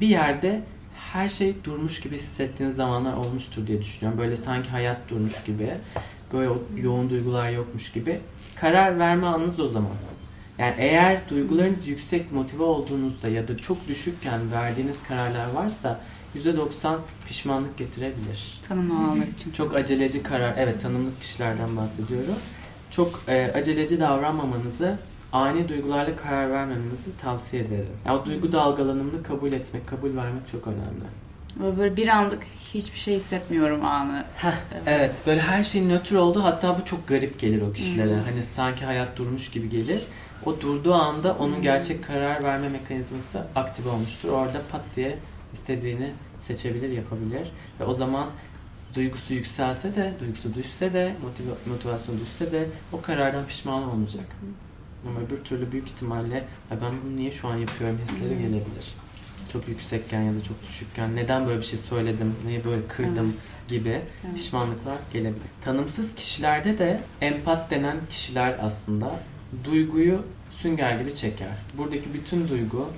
Bir 0.00 0.08
yerde 0.08 0.62
her 1.12 1.28
şey 1.28 1.54
durmuş 1.64 2.00
gibi 2.00 2.16
hissettiğiniz 2.16 2.76
zamanlar 2.76 3.16
olmuştur 3.16 3.66
diye 3.66 3.80
düşünüyorum. 3.82 4.20
Böyle 4.20 4.36
sanki 4.36 4.68
hayat 4.68 5.10
durmuş 5.10 5.32
gibi. 5.46 5.74
Böyle 6.32 6.50
yoğun 6.76 7.10
duygular 7.10 7.50
yokmuş 7.50 7.92
gibi. 7.92 8.18
Karar 8.56 8.98
verme 8.98 9.26
anınız 9.26 9.60
o 9.60 9.68
zaman. 9.68 9.92
Yani 10.58 10.74
eğer 10.78 11.20
duygularınız 11.30 11.86
yüksek 11.86 12.32
motive 12.32 12.62
olduğunuzda 12.62 13.28
ya 13.28 13.48
da 13.48 13.56
çok 13.56 13.88
düşükken 13.88 14.52
verdiğiniz 14.52 14.96
kararlar 15.08 15.50
varsa 15.50 16.00
%90 16.36 16.98
pişmanlık 17.28 17.78
getirebilir. 17.78 18.60
Tanımlı 18.68 18.94
olanlar 18.94 19.26
için. 19.26 19.52
Çok 19.52 19.76
aceleci 19.76 20.22
karar, 20.22 20.54
evet 20.56 20.82
tanımlı 20.82 21.10
kişilerden 21.20 21.76
bahsediyorum. 21.76 22.34
Çok 22.90 23.22
e, 23.28 23.52
aceleci 23.54 24.00
davranmamanızı, 24.00 24.98
ani 25.32 25.68
duygularla 25.68 26.16
karar 26.16 26.50
vermemenizi 26.50 27.16
tavsiye 27.22 27.62
ederim. 27.62 27.86
Yani 28.06 28.18
o 28.18 28.24
duygu 28.26 28.52
dalgalanımını 28.52 29.22
kabul 29.22 29.52
etmek, 29.52 29.86
kabul 29.86 30.16
vermek 30.16 30.48
çok 30.52 30.66
önemli. 30.66 31.76
Böyle, 31.78 31.96
bir 31.96 32.08
anlık 32.08 32.42
hiçbir 32.74 32.98
şey 32.98 33.16
hissetmiyorum 33.16 33.84
anı. 33.84 34.24
Heh, 34.36 34.52
evet 34.86 35.14
böyle 35.26 35.40
her 35.40 35.64
şey 35.64 35.88
nötr 35.88 36.14
oldu 36.14 36.44
hatta 36.44 36.78
bu 36.80 36.84
çok 36.84 37.08
garip 37.08 37.40
gelir 37.40 37.62
o 37.62 37.72
kişilere. 37.72 38.14
Hani 38.16 38.42
sanki 38.42 38.84
hayat 38.84 39.16
durmuş 39.16 39.50
gibi 39.50 39.70
gelir. 39.70 40.02
O 40.46 40.60
durduğu 40.60 40.94
anda 40.94 41.34
onun 41.34 41.62
gerçek 41.62 42.04
karar 42.06 42.42
verme 42.42 42.68
mekanizması 42.68 43.46
aktif 43.56 43.86
olmuştur. 43.86 44.28
Orada 44.28 44.60
pat 44.72 44.80
diye 44.96 45.18
istediğini 45.52 46.10
seçebilir, 46.46 46.88
yapabilir. 46.90 47.48
Ve 47.80 47.84
o 47.84 47.92
zaman 47.92 48.26
duygusu 48.94 49.34
yükselse 49.34 49.96
de, 49.96 50.12
duygusu 50.20 50.54
düşse 50.54 50.92
de, 50.92 51.14
motiv- 51.24 51.70
motivasyon 51.72 52.20
düşse 52.20 52.52
de 52.52 52.66
o 52.92 53.00
karardan 53.00 53.46
pişman 53.46 53.88
olmayacak. 53.90 54.24
Ama 55.06 55.20
öbür 55.20 55.44
türlü 55.44 55.72
büyük 55.72 55.88
ihtimalle 55.88 56.34
"Ya 56.70 56.76
ben 56.82 56.92
bunu 57.04 57.16
niye 57.16 57.30
şu 57.30 57.48
an 57.48 57.56
yapıyorum 57.56 57.98
hisleri 58.04 58.38
gelebilir. 58.38 58.94
Çok 59.52 59.68
yüksekken 59.68 60.22
ya 60.22 60.34
da 60.34 60.42
çok 60.42 60.68
düşükken 60.68 61.16
neden 61.16 61.46
böyle 61.46 61.60
bir 61.60 61.64
şey 61.64 61.78
söyledim, 61.78 62.34
niye 62.46 62.64
böyle 62.64 62.86
kırdım 62.88 63.34
gibi 63.68 63.88
Evet. 63.88 64.34
pişmanlıklar 64.36 64.96
gelebilir. 65.12 65.42
Tanımsız 65.64 66.14
kişilerde 66.14 66.78
de 66.78 67.00
empat 67.20 67.70
denen 67.70 67.96
kişiler 68.10 68.56
aslında 68.62 69.20
duyguyu 69.64 70.22
sünger 70.50 71.00
gibi 71.00 71.14
çeker. 71.14 71.48
Buradaki 71.78 72.14
bütün 72.14 72.48
duygu 72.48 72.88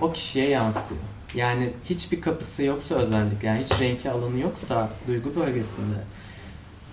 o 0.00 0.12
kişiye 0.12 0.48
yansıyor. 0.48 1.00
Yani 1.34 1.70
hiçbir 1.84 2.20
kapısı 2.20 2.62
yoksa 2.62 2.94
özellikle, 2.94 3.46
yani 3.48 3.64
hiç 3.64 3.80
renkli 3.80 4.10
alanı 4.10 4.38
yoksa 4.38 4.90
duygu 5.06 5.36
bölgesinde 5.36 5.98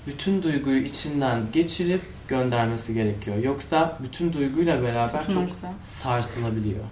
bütün 0.08 0.44
duyguyu 0.44 0.84
içinden 0.84 1.42
geçirip 1.54 2.02
göndermesi 2.28 2.94
gerekiyor. 2.94 3.38
Yoksa 3.38 4.00
bütün 4.04 4.34
duyguyla 4.34 4.84
beraber 4.84 5.12
çok 5.12 5.28
Tutunursa. 5.28 5.74
sarsılabiliyor. 5.82 6.84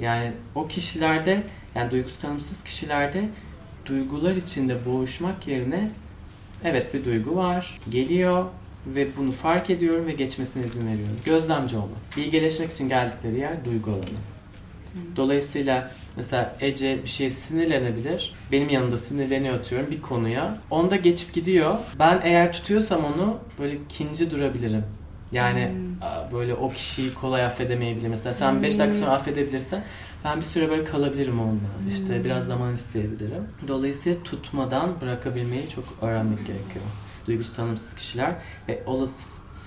Yani 0.00 0.32
o 0.54 0.66
kişilerde, 0.66 1.42
yani 1.74 1.90
duygusu 1.90 2.18
tanımsız 2.18 2.64
kişilerde 2.64 3.28
duygular 3.86 4.36
içinde 4.36 4.86
boğuşmak 4.86 5.46
yerine 5.48 5.90
evet 6.64 6.94
bir 6.94 7.04
duygu 7.04 7.36
var, 7.36 7.80
geliyor 7.90 8.44
ve 8.86 9.16
bunu 9.16 9.32
fark 9.32 9.70
ediyorum 9.70 10.06
ve 10.06 10.12
geçmesine 10.12 10.62
izin 10.62 10.88
veriyorum. 10.88 11.16
Gözlemci 11.24 11.76
olmak. 11.76 12.16
Bilgeleşmek 12.16 12.72
için 12.72 12.88
geldikleri 12.88 13.38
yer 13.38 13.64
duygu 13.64 13.90
alanı. 13.90 14.35
Dolayısıyla 15.16 15.90
mesela 16.16 16.56
Ece 16.60 17.02
bir 17.02 17.08
şeye 17.08 17.30
sinirlenebilir. 17.30 18.34
Benim 18.52 18.68
yanımda 18.68 18.98
sinirleniyor 18.98 19.54
atıyorum 19.54 19.90
bir 19.90 20.02
konuya. 20.02 20.58
Onda 20.70 20.96
geçip 20.96 21.32
gidiyor. 21.34 21.74
Ben 21.98 22.20
eğer 22.24 22.52
tutuyorsam 22.52 23.04
onu 23.04 23.38
böyle 23.58 23.78
kinci 23.88 24.30
durabilirim. 24.30 24.84
Yani 25.32 25.72
aa, 26.02 26.32
böyle 26.32 26.54
o 26.54 26.68
kişiyi 26.68 27.14
kolay 27.14 27.44
affedemeyebilir. 27.44 28.08
Mesela 28.08 28.32
sen 28.32 28.62
5 28.62 28.78
dakika 28.78 28.96
sonra 28.96 29.10
affedebilirsen 29.10 29.84
ben 30.24 30.40
bir 30.40 30.44
süre 30.44 30.68
böyle 30.70 30.84
kalabilirim 30.84 31.40
onunla. 31.40 31.60
İşte 31.88 32.24
biraz 32.24 32.46
zaman 32.46 32.74
isteyebilirim. 32.74 33.48
Dolayısıyla 33.68 34.22
tutmadan 34.22 35.00
bırakabilmeyi 35.00 35.68
çok 35.68 35.84
öğrenmek 36.02 36.38
gerekiyor. 36.38 36.84
Duygusu 37.26 37.56
tanımsız 37.56 37.94
kişiler 37.94 38.34
ve 38.68 38.82
olası 38.86 39.12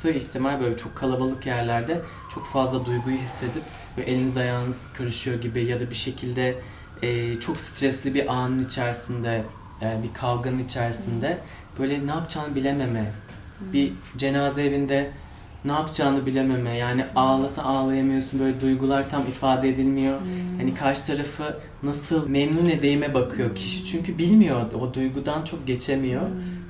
ihtimal 0.07 0.59
böyle 0.59 0.77
çok 0.77 0.95
kalabalık 0.95 1.45
yerlerde 1.45 2.01
çok 2.33 2.45
fazla 2.45 2.85
duyguyu 2.85 3.17
hissedip 3.17 3.63
ve 3.97 4.01
eliniz 4.01 4.37
ayağınız 4.37 4.87
karışıyor 4.97 5.41
gibi 5.41 5.65
ya 5.65 5.79
da 5.79 5.89
bir 5.89 5.95
şekilde 5.95 6.55
e, 7.01 7.39
çok 7.39 7.57
stresli 7.57 8.13
bir 8.13 8.33
anın 8.33 8.65
içerisinde 8.65 9.43
e, 9.81 10.03
bir 10.03 10.13
kavganın 10.13 10.59
içerisinde 10.59 11.37
böyle 11.79 12.07
ne 12.07 12.11
yapacağını 12.11 12.55
bilememe 12.55 13.11
bir 13.73 13.91
cenaze 14.17 14.63
evinde 14.63 15.11
ne 15.65 15.71
yapacağını 15.71 16.25
bilememe 16.25 16.77
yani 16.77 17.05
ağlasa 17.15 17.63
ağlayamıyorsun 17.63 18.39
böyle 18.39 18.61
duygular 18.61 19.09
tam 19.09 19.21
ifade 19.21 19.69
edilmiyor. 19.69 20.19
Hani 20.57 20.75
karşı 20.75 21.05
tarafı 21.05 21.59
nasıl 21.83 22.29
memnun 22.29 22.69
edeyime 22.69 23.13
bakıyor 23.13 23.55
kişi. 23.55 23.85
Çünkü 23.85 24.17
bilmiyor 24.17 24.71
o 24.73 24.93
duygudan 24.93 25.43
çok 25.43 25.67
geçemiyor 25.67 26.21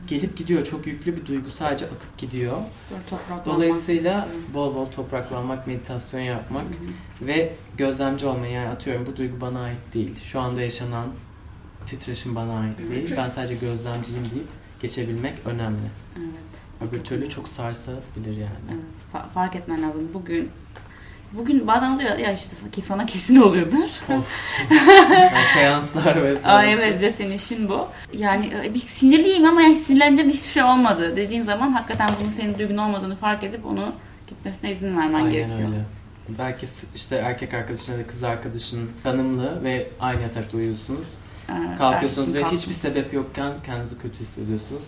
gelip 0.09 0.37
gidiyor 0.37 0.65
çok 0.65 0.87
yüklü 0.87 1.17
bir 1.17 1.25
duygu 1.25 1.51
sadece 1.51 1.85
akıp 1.85 2.17
gidiyor. 2.17 2.57
Dolayısıyla 3.45 4.27
bol 4.53 4.75
bol 4.75 4.85
topraklanmak, 4.85 5.67
meditasyon 5.67 6.19
yapmak 6.21 6.63
ve 7.21 7.53
gözlemci 7.77 8.25
olmayı 8.25 8.53
yani 8.53 8.67
atıyorum 8.69 9.05
bu 9.05 9.15
duygu 9.17 9.41
bana 9.41 9.61
ait 9.61 9.93
değil. 9.93 10.19
Şu 10.23 10.39
anda 10.39 10.61
yaşanan 10.61 11.07
titreşim 11.87 12.35
bana 12.35 12.59
ait 12.59 12.77
değil. 12.91 13.13
Ben 13.17 13.29
sadece 13.29 13.55
gözlemciyim 13.55 14.23
deyip 14.23 14.47
geçebilmek 14.81 15.33
önemli. 15.45 15.87
Evet. 16.17 16.89
Öbür 16.89 17.03
türlü 17.03 17.29
çok 17.29 17.47
sarsabilir 17.47 18.37
yani. 18.37 18.69
Evet. 18.71 18.83
Fa- 19.13 19.29
fark 19.29 19.55
etmen 19.55 19.81
lazım. 19.81 20.01
Bugün 20.13 20.49
Bugün 21.33 21.67
bazen 21.67 21.91
oluyor 21.95 22.17
ya 22.17 22.33
işte 22.33 22.55
ki 22.71 22.81
sana 22.81 23.05
kesin 23.05 23.35
oluyordur. 23.35 23.89
Yani 24.69 25.45
seanslar 25.53 26.23
vesaire. 26.23 26.47
Ay 26.47 26.73
evet 26.73 27.01
de 27.01 27.11
senin 27.11 27.31
işin 27.31 27.69
bu. 27.69 27.87
Yani 28.13 28.51
e, 28.65 28.73
bir 28.73 28.79
sinirliyim 28.79 29.45
ama 29.45 29.61
yani 29.61 29.77
sinirlenecek 29.77 30.25
hiçbir 30.25 30.49
şey 30.49 30.63
olmadı 30.63 31.15
dediğin 31.15 31.43
zaman 31.43 31.71
hakikaten 31.71 32.09
bunun 32.21 32.29
senin 32.29 32.59
duygun 32.59 32.77
olmadığını 32.77 33.15
fark 33.15 33.43
edip 33.43 33.65
onu 33.65 33.93
gitmesine 34.27 34.71
izin 34.71 34.97
vermen 34.97 35.13
Aynen 35.13 35.31
gerekiyor. 35.31 35.59
öyle. 35.59 35.81
Belki 36.39 36.67
işte 36.95 37.15
erkek 37.15 37.53
arkadaşın 37.53 37.93
ya 37.93 37.99
da 37.99 38.07
kız 38.07 38.23
arkadaşın 38.23 38.89
tanımlı 39.03 39.63
ve 39.63 39.87
aynı 39.99 40.21
yatakta 40.21 40.57
uyuyorsunuz. 40.57 41.07
Ee, 41.49 41.77
Kalkıyorsunuz 41.77 42.33
ve 42.33 42.41
gün 42.41 42.47
hiçbir 42.47 42.73
sebep 42.73 43.13
yokken 43.13 43.53
kendinizi 43.65 43.97
kötü 43.97 44.19
hissediyorsunuz. 44.19 44.83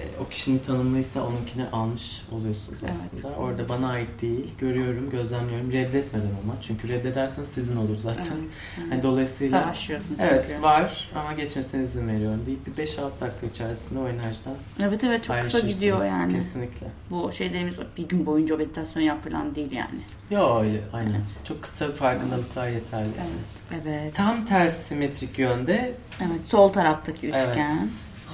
E, 0.00 0.20
O 0.24 0.28
kişinin 0.28 0.58
tanımlıysa 0.58 1.22
onunkini 1.22 1.64
almış 1.72 2.22
oluyorsunuz 2.32 2.78
Evet. 2.84 2.96
aslında. 3.04 3.34
Orada 3.36 3.68
bana 3.68 3.88
ait 3.88 4.22
değil. 4.22 4.50
Görüyorum, 4.58 5.10
gözlemliyorum. 5.10 5.72
Reddetmeden 5.72 6.26
ama. 6.44 6.54
Çünkü 6.60 6.88
reddederseniz 6.88 7.48
sizin 7.48 7.76
olur 7.76 7.96
zaten. 8.02 8.22
Evet, 8.22 8.34
evet. 8.78 8.90
Hani 8.92 9.02
dolayısıyla 9.02 9.62
Savaşıyorsun 9.62 10.08
çünkü. 10.08 10.22
evet 10.22 10.62
var 10.62 11.10
ama 11.16 11.32
geçmesine 11.32 11.82
izin 11.84 12.08
veriyorum 12.08 12.40
deyip 12.46 12.66
bir 12.66 12.72
5-6 12.86 12.96
dakika 13.20 13.46
içerisinde 13.50 13.98
o 13.98 14.08
enerjiden 14.08 14.54
Evet 14.80 15.04
evet 15.04 15.24
çok 15.24 15.42
kısa 15.42 15.60
gidiyor 15.60 16.04
yani. 16.04 16.32
Kesinlikle. 16.32 16.86
Bu 17.10 17.32
şey 17.32 17.50
dediğimiz 17.50 17.74
bir 17.96 18.08
gün 18.08 18.26
boyunca 18.26 18.56
meditasyon 18.56 19.02
yap 19.02 19.24
falan 19.24 19.54
değil 19.54 19.72
yani. 19.72 20.00
Yo 20.30 20.60
öyle 20.60 20.80
aynen. 20.92 21.10
Evet. 21.10 21.20
Çok 21.44 21.62
kısa 21.62 21.92
farkındalıklar 21.92 22.68
yeterli. 22.68 23.08
Evet. 23.20 23.82
Evet. 23.84 24.14
Tam 24.14 24.46
ters 24.46 24.82
simetrik 24.82 25.38
yönde 25.38 25.94
Evet 26.20 26.40
sol 26.48 26.68
taraftaki 26.72 27.26
Evet. 27.34 27.56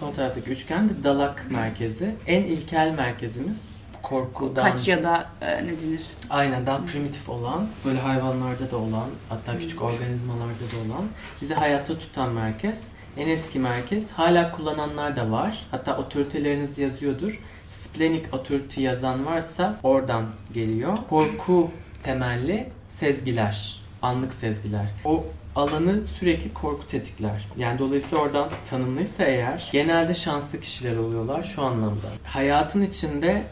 Sol 0.00 0.12
taraftaki 0.12 0.50
üçgen 0.50 0.88
de 0.88 1.04
dalak 1.04 1.50
merkezi. 1.50 2.14
En 2.26 2.42
ilkel 2.42 2.90
merkezimiz 2.90 3.76
korkudan. 4.02 4.72
Kaç 4.72 4.88
ya 4.88 5.02
da 5.02 5.30
e, 5.40 5.66
ne 5.66 5.66
denir? 5.66 6.02
Aynen 6.30 6.66
daha 6.66 6.84
primitif 6.84 7.28
olan, 7.28 7.66
böyle 7.84 8.00
hayvanlarda 8.00 8.70
da 8.70 8.76
olan, 8.76 9.08
hatta 9.28 9.58
küçük 9.58 9.82
organizmalarda 9.82 10.44
da 10.44 10.94
olan, 10.94 11.04
bizi 11.42 11.54
hayatta 11.54 11.98
tutan 11.98 12.32
merkez. 12.32 12.78
En 13.16 13.28
eski 13.28 13.58
merkez. 13.58 14.10
Hala 14.10 14.52
kullananlar 14.52 15.16
da 15.16 15.30
var. 15.30 15.66
Hatta 15.70 15.96
otoriteleriniz 15.98 16.78
yazıyordur. 16.78 17.40
Splenic 17.72 18.24
authority 18.32 18.80
yazan 18.80 19.26
varsa 19.26 19.78
oradan 19.82 20.24
geliyor. 20.54 20.96
Korku 21.10 21.70
temelli 22.02 22.68
sezgiler, 23.00 23.80
anlık 24.02 24.34
sezgiler. 24.34 24.86
O 25.04 25.24
alanı 25.56 26.04
sürekli 26.04 26.54
korku 26.54 26.86
tetikler. 26.86 27.46
Yani 27.58 27.78
dolayısıyla 27.78 28.18
oradan 28.18 28.48
tanımlıysa 28.70 29.24
eğer 29.24 29.68
genelde 29.72 30.14
şanslı 30.14 30.60
kişiler 30.60 30.96
oluyorlar 30.96 31.42
şu 31.42 31.62
anlamda. 31.62 32.08
Hayatın 32.24 32.82
içinde 32.82 33.42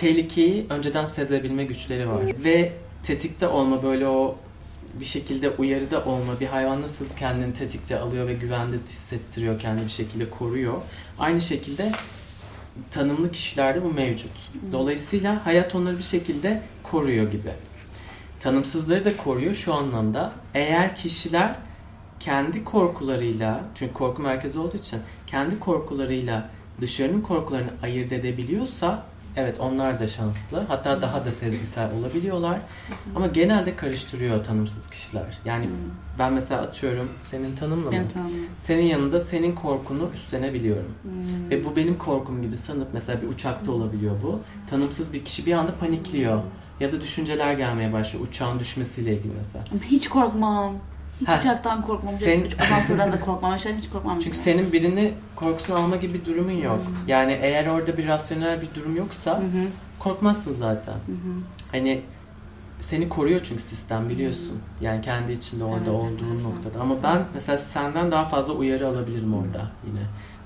tehlikeyi 0.00 0.66
önceden 0.70 1.06
sezebilme 1.06 1.64
güçleri 1.64 2.08
var. 2.08 2.22
Ve 2.44 2.72
tetikte 3.02 3.48
olma 3.48 3.82
böyle 3.82 4.06
o 4.06 4.36
bir 5.00 5.04
şekilde 5.04 5.50
uyarıda 5.50 6.04
olma 6.04 6.40
bir 6.40 6.46
hayvan 6.46 6.82
nasıl 6.82 7.04
kendini 7.18 7.54
tetikte 7.54 7.98
alıyor 7.98 8.28
ve 8.28 8.34
güvende 8.34 8.76
hissettiriyor 8.88 9.60
kendini 9.60 9.86
bir 9.86 9.90
şekilde 9.90 10.30
koruyor. 10.30 10.74
Aynı 11.18 11.40
şekilde 11.40 11.92
tanımlı 12.90 13.32
kişilerde 13.32 13.82
bu 13.82 13.92
mevcut. 13.92 14.30
Dolayısıyla 14.72 15.46
hayat 15.46 15.74
onları 15.74 15.98
bir 15.98 16.02
şekilde 16.02 16.62
koruyor 16.82 17.30
gibi. 17.30 17.50
Tanımsızları 18.42 19.04
da 19.04 19.16
koruyor 19.16 19.54
şu 19.54 19.74
anlamda. 19.74 20.32
Eğer 20.54 20.96
kişiler 20.96 21.54
kendi 22.20 22.64
korkularıyla, 22.64 23.60
çünkü 23.74 23.92
korku 23.94 24.22
merkezi 24.22 24.58
olduğu 24.58 24.76
için 24.76 24.98
kendi 25.26 25.60
korkularıyla 25.60 26.50
dışarının 26.80 27.20
korkularını 27.20 27.70
ayırt 27.82 28.12
edebiliyorsa 28.12 29.02
evet 29.36 29.60
onlar 29.60 30.00
da 30.00 30.06
şanslı. 30.06 30.64
Hatta 30.68 31.02
daha 31.02 31.24
da 31.24 31.32
sezgisel 31.32 31.88
olabiliyorlar. 32.00 32.58
Ama 33.16 33.26
genelde 33.26 33.76
karıştırıyor 33.76 34.44
tanımsız 34.44 34.90
kişiler. 34.90 35.38
Yani 35.44 35.68
ben 36.18 36.32
mesela 36.32 36.62
atıyorum 36.62 37.08
senin 37.30 37.56
tanımla 37.56 37.90
mı? 37.90 37.96
Senin 38.62 38.82
yanında 38.82 39.20
senin 39.20 39.54
korkunu 39.54 40.10
üstlenebiliyorum. 40.14 40.94
Hmm. 41.02 41.50
Ve 41.50 41.64
bu 41.64 41.76
benim 41.76 41.98
korkum 41.98 42.42
gibi 42.42 42.56
sanıp 42.56 42.88
mesela 42.92 43.22
bir 43.22 43.26
uçakta 43.26 43.72
olabiliyor 43.72 44.14
bu. 44.22 44.40
Tanımsız 44.70 45.12
bir 45.12 45.24
kişi 45.24 45.46
bir 45.46 45.52
anda 45.52 45.74
panikliyor. 45.80 46.42
Ya 46.82 46.92
da 46.92 47.00
düşünceler 47.00 47.52
gelmeye 47.52 47.92
başlıyor. 47.92 48.26
Uçağın 48.26 48.58
düşmesiyle 48.60 49.16
ilgili 49.16 49.32
mesela. 49.38 49.64
Ama 49.72 49.80
hiç 49.82 50.08
korkmam. 50.08 50.74
Hiç 51.20 51.28
Ha. 51.28 51.38
uçaktan 51.40 51.82
korkmam. 51.82 52.14
Sen- 52.14 52.44
Hiç 52.44 52.60
asansörden 52.60 53.12
de 53.12 53.20
korkmam. 53.20 53.52
Aşağıdan 53.52 53.78
hiç 53.78 53.88
korkmam. 53.90 54.18
Çünkü 54.20 54.38
mesela. 54.38 54.56
senin 54.58 54.72
birini 54.72 55.12
korkusunu 55.36 55.76
alma 55.76 55.96
gibi 55.96 56.14
bir 56.14 56.24
durumun 56.24 56.50
yok. 56.52 56.80
Yani 57.06 57.38
eğer 57.42 57.66
orada 57.66 57.96
bir 57.96 58.06
rasyonel 58.06 58.60
bir 58.62 58.68
durum 58.80 58.96
yoksa 58.96 59.30
Hı 59.38 59.42
hı. 59.42 59.66
korkmazsın 59.98 60.54
zaten. 60.54 60.92
Hı 60.92 61.12
hı. 61.12 61.32
Hani 61.72 62.02
seni 62.80 63.08
koruyor 63.08 63.40
çünkü 63.44 63.62
sistem 63.62 64.08
biliyorsun. 64.08 64.58
Yani 64.80 65.02
kendi 65.02 65.32
içinde 65.32 65.64
orada 65.64 65.76
Evet, 65.78 65.88
olduğun 65.88 66.12
enteresan. 66.12 66.50
noktada. 66.52 66.80
Ama 66.80 66.94
ben 67.02 67.24
mesela 67.34 67.58
senden 67.58 68.10
daha 68.10 68.24
fazla 68.24 68.52
uyarı 68.52 68.88
alabilirim 68.88 69.34
orada 69.34 69.70
yine. 69.86 70.00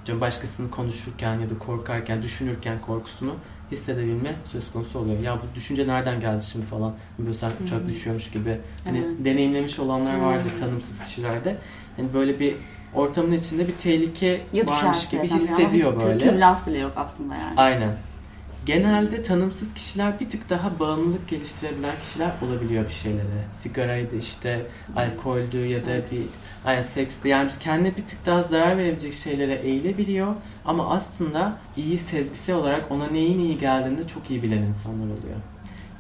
Diyorum 0.07 0.21
başkasını 0.21 0.71
konuşurken 0.71 1.41
ya 1.41 1.51
da 1.51 1.59
korkarken, 1.59 2.23
düşünürken 2.23 2.81
korkusunu 2.87 3.33
hissedebilme 3.73 4.35
söz 4.53 4.71
konusu 4.73 4.99
oluyor. 4.99 5.21
Ya 5.21 5.37
bu 5.37 5.57
düşünce 5.57 5.89
nereden 5.89 6.21
geldi 6.21 6.45
şimdi 6.53 6.67
falan. 6.67 6.95
Böyle 7.19 7.35
sanki 7.35 7.63
uçak 7.65 7.83
Hı. 7.83 7.89
düşüyormuş 7.89 8.31
gibi. 8.31 8.59
Hani 8.85 8.99
Evet. 8.99 9.25
deneyimlemiş 9.25 9.79
olanlar 9.79 10.21
vardır 10.21 10.51
Hı. 10.57 10.61
tanımsız 10.61 10.99
kişilerde. 11.05 11.57
Hani 11.97 12.15
böyle 12.15 12.41
bir 12.41 12.55
ortamın 12.95 13.33
içinde 13.33 13.69
bir 13.69 13.73
tehlike 13.73 14.41
Ya 14.53 14.67
varmış 14.67 15.09
gibi 15.09 15.29
hissediyor 15.29 15.97
hiç 15.97 16.05
böyle. 16.05 16.19
Türbülans 16.19 16.67
bile 16.67 16.79
yok 16.79 16.93
aslında 16.97 17.35
yani. 17.35 17.61
Aynen. 17.61 17.91
Genelde 18.67 19.23
tanımsız 19.23 19.75
kişiler 19.75 20.21
bir 20.21 20.31
tık 20.31 20.51
daha 20.51 20.79
bağımlılık 20.79 21.29
geliştirebilen 21.29 21.95
kişiler 22.01 22.31
olabiliyor 22.43 22.85
bir 22.85 22.93
şeylere. 22.93 23.45
Sigaraydı 23.63 24.17
işte, 24.17 24.67
alkoldü 24.97 25.67
ya 25.67 25.87
da 25.87 25.97
bir 26.13 26.23
aynen 26.65 26.83
seksti. 26.83 27.29
Yani 27.29 27.51
kendine 27.61 27.97
bir 27.97 28.03
tık 28.07 28.27
daha 28.27 28.43
zarar 28.43 28.79
verebilecek 28.79 29.15
şeylere 29.15 29.55
eğilebiliyor. 29.55 30.35
Ama 30.67 30.91
aslında 30.91 31.53
iyi 31.77 31.99
sezgisi 31.99 32.55
olarak 32.55 32.91
ona 32.91 33.07
neyin 33.07 33.39
iyi 33.41 33.59
geldiğini 33.59 33.99
de 33.99 34.07
çok 34.09 34.31
iyi 34.31 34.43
bilen 34.43 34.63
insanlar 34.63 35.05
oluyor. 35.05 35.37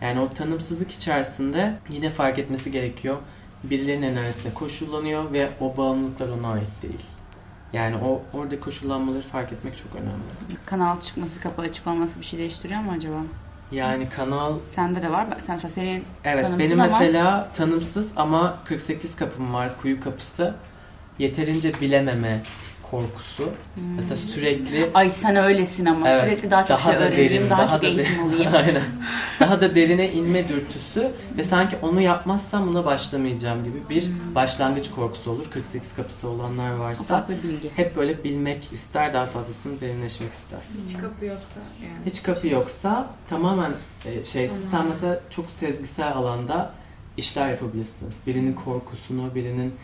Yani 0.01 0.21
o 0.21 0.29
tanımsızlık 0.29 0.93
içerisinde 0.93 1.75
yine 1.91 2.11
fark 2.11 2.39
etmesi 2.39 2.71
gerekiyor. 2.73 3.17
Birilerinin 3.65 4.07
enerjisine 4.07 4.55
koşullanıyor 4.55 5.33
ve 5.33 5.49
o 5.61 5.77
bağımlılıklar 5.77 6.29
ona 6.29 6.49
ait 6.53 6.83
değil. 6.83 7.01
Yani 7.73 7.97
o 7.97 8.23
orada 8.39 8.61
koşullanmaları 8.61 9.23
fark 9.23 9.53
etmek 9.53 9.77
çok 9.79 9.95
önemli. 9.95 10.59
Kanal 10.67 11.01
çıkması, 11.01 11.41
kapı 11.41 11.63
açık 11.63 11.87
olması 11.87 12.21
bir 12.21 12.25
şey 12.25 12.39
değiştiriyor 12.39 12.81
mu 12.81 12.93
acaba? 12.97 13.17
Yani 13.73 14.09
kanal 14.09 14.55
Sende 14.75 15.03
de 15.03 15.11
var. 15.11 15.27
Sen 15.47 15.57
mesela 15.57 15.75
senin 15.75 16.05
evet 16.25 16.43
Tanımsız 16.43 16.71
benim 16.71 16.81
ama- 16.81 16.99
mesela 16.99 17.49
tanımsız 17.57 18.11
ama 18.17 18.59
48 18.65 19.17
kapım 19.17 19.55
var 19.55 19.73
kuyu 19.83 20.01
kapısı. 20.01 20.55
Yeterince 21.19 21.73
bilememe 21.81 22.43
korkusu. 22.91 23.49
Mesela 23.97 24.17
sürekli 24.17 24.91
Ay 24.95 25.11
sen 25.11 25.37
öylesin 25.37 25.87
ama 25.87 26.09
Evet, 26.09 26.25
sürekli 26.25 26.51
daha 26.51 26.67
çok 26.67 26.81
şey 26.81 26.93
da 26.93 26.99
öğreneyim, 26.99 27.31
derin, 27.31 27.51
daha, 27.51 27.59
daha 27.63 27.69
çok 27.69 27.83
da 27.83 27.87
eğitim 27.87 28.05
derin. 28.05 28.29
alayım. 28.29 28.55
Aynen. 28.55 28.83
Daha 29.41 29.61
da 29.61 29.75
derine 29.75 30.13
inme 30.13 30.49
dürtüsü 30.49 31.11
ve 31.37 31.45
sanki 31.45 31.77
onu 31.83 32.01
yapmazsam 32.01 32.69
buna 32.69 32.85
başlamayacağım 32.85 33.65
gibi 33.65 33.79
bir 33.91 34.03
Hmm. 34.07 34.35
başlangıç 34.35 34.91
korkusu 34.91 35.31
olur. 35.31 35.51
48 35.51 35.95
kapısı 35.95 36.29
olanlar 36.29 36.71
varsa 36.73 37.03
Ufak 37.05 37.29
bir 37.29 37.43
bilgi. 37.43 37.71
hep 37.77 37.97
böyle 37.97 38.25
bilmek 38.25 38.73
ister, 38.73 39.13
daha 39.15 39.27
fazlasını 39.27 39.81
derinleşmek 39.81 40.31
ister. 40.33 40.59
Hiç 40.87 40.97
kapı 40.97 41.25
yoksa 41.25 41.61
yani. 41.83 41.93
Hiç 42.07 42.23
kapı 42.23 42.49
yoksa 42.49 43.07
tamamen 43.31 43.73
e, 44.07 44.25
şey 44.25 44.51
sen 44.71 44.87
mesela 44.89 45.21
çok 45.31 45.51
sezgisel 45.51 46.13
alanda 46.13 46.73
işler 47.17 47.51
yapabilirsin. 47.51 48.09
Birinin 48.27 48.53
korkusunu, 48.53 49.35
birinin 49.35 49.75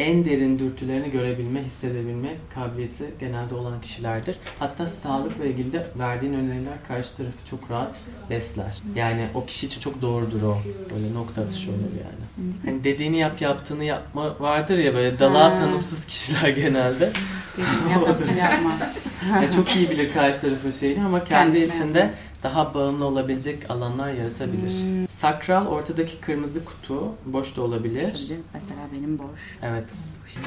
en 0.00 0.24
derin 0.24 0.58
dürtülerini 0.58 1.10
görebilme, 1.10 1.64
hissedebilme 1.64 2.36
kabiliyeti 2.54 3.04
genelde 3.20 3.54
olan 3.54 3.80
kişilerdir. 3.80 4.36
Hatta 4.58 4.88
sağlıkla 4.88 5.44
ilgili 5.44 5.72
de 5.72 5.86
verdiğin 5.98 6.34
öneriler 6.34 6.78
karşı 6.88 7.16
tarafı 7.16 7.46
çok 7.50 7.70
rahat 7.70 7.96
besler. 8.30 8.76
Yani 8.94 9.26
o 9.34 9.46
kişi 9.46 9.66
için 9.66 9.80
çok 9.80 10.02
doğrudur 10.02 10.42
o. 10.42 10.58
Böyle 10.94 11.14
nokta 11.14 11.42
atışı 11.42 11.70
olur 11.70 11.78
yani. 11.78 12.50
Hani 12.64 12.84
dediğini 12.84 13.18
yap, 13.18 13.40
yaptığını 13.40 13.84
yapma 13.84 14.40
vardır 14.40 14.78
ya 14.78 14.94
böyle 14.94 15.18
dalağa 15.18 15.50
Ha. 15.50 15.58
tanımsız 15.58 16.06
kişiler 16.06 16.48
genelde. 16.48 17.10
Dediğini 17.56 17.92
yap, 17.92 18.20
yapma. 18.38 18.72
Yani 19.34 19.54
çok 19.56 19.76
iyi 19.76 19.90
bilir 19.90 20.12
karşı 20.12 20.40
tarafın 20.40 20.70
şeyini 20.70 21.04
ama 21.04 21.24
kendi 21.24 21.58
Kendisine 21.58 21.76
içinde 21.76 21.98
yapma. 21.98 22.14
Daha 22.42 22.74
bağımlı 22.74 23.04
olabilecek 23.04 23.70
alanlar 23.70 24.12
yaratabilir. 24.12 24.70
Hmm. 24.70 25.08
Sakral 25.08 25.66
ortadaki 25.66 26.20
kırmızı 26.20 26.64
kutu 26.64 27.04
boş 27.26 27.56
da 27.56 27.62
olabilir. 27.62 28.26
Tabii, 28.28 28.40
Mesela 28.54 28.80
benim 28.96 29.18
boş. 29.18 29.58
Evet. 29.62 29.84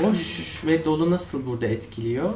Boş 0.03 0.61
ve 0.65 0.85
dolu 0.85 1.11
nasıl 1.11 1.45
burada 1.45 1.65
etkiliyor? 1.65 2.33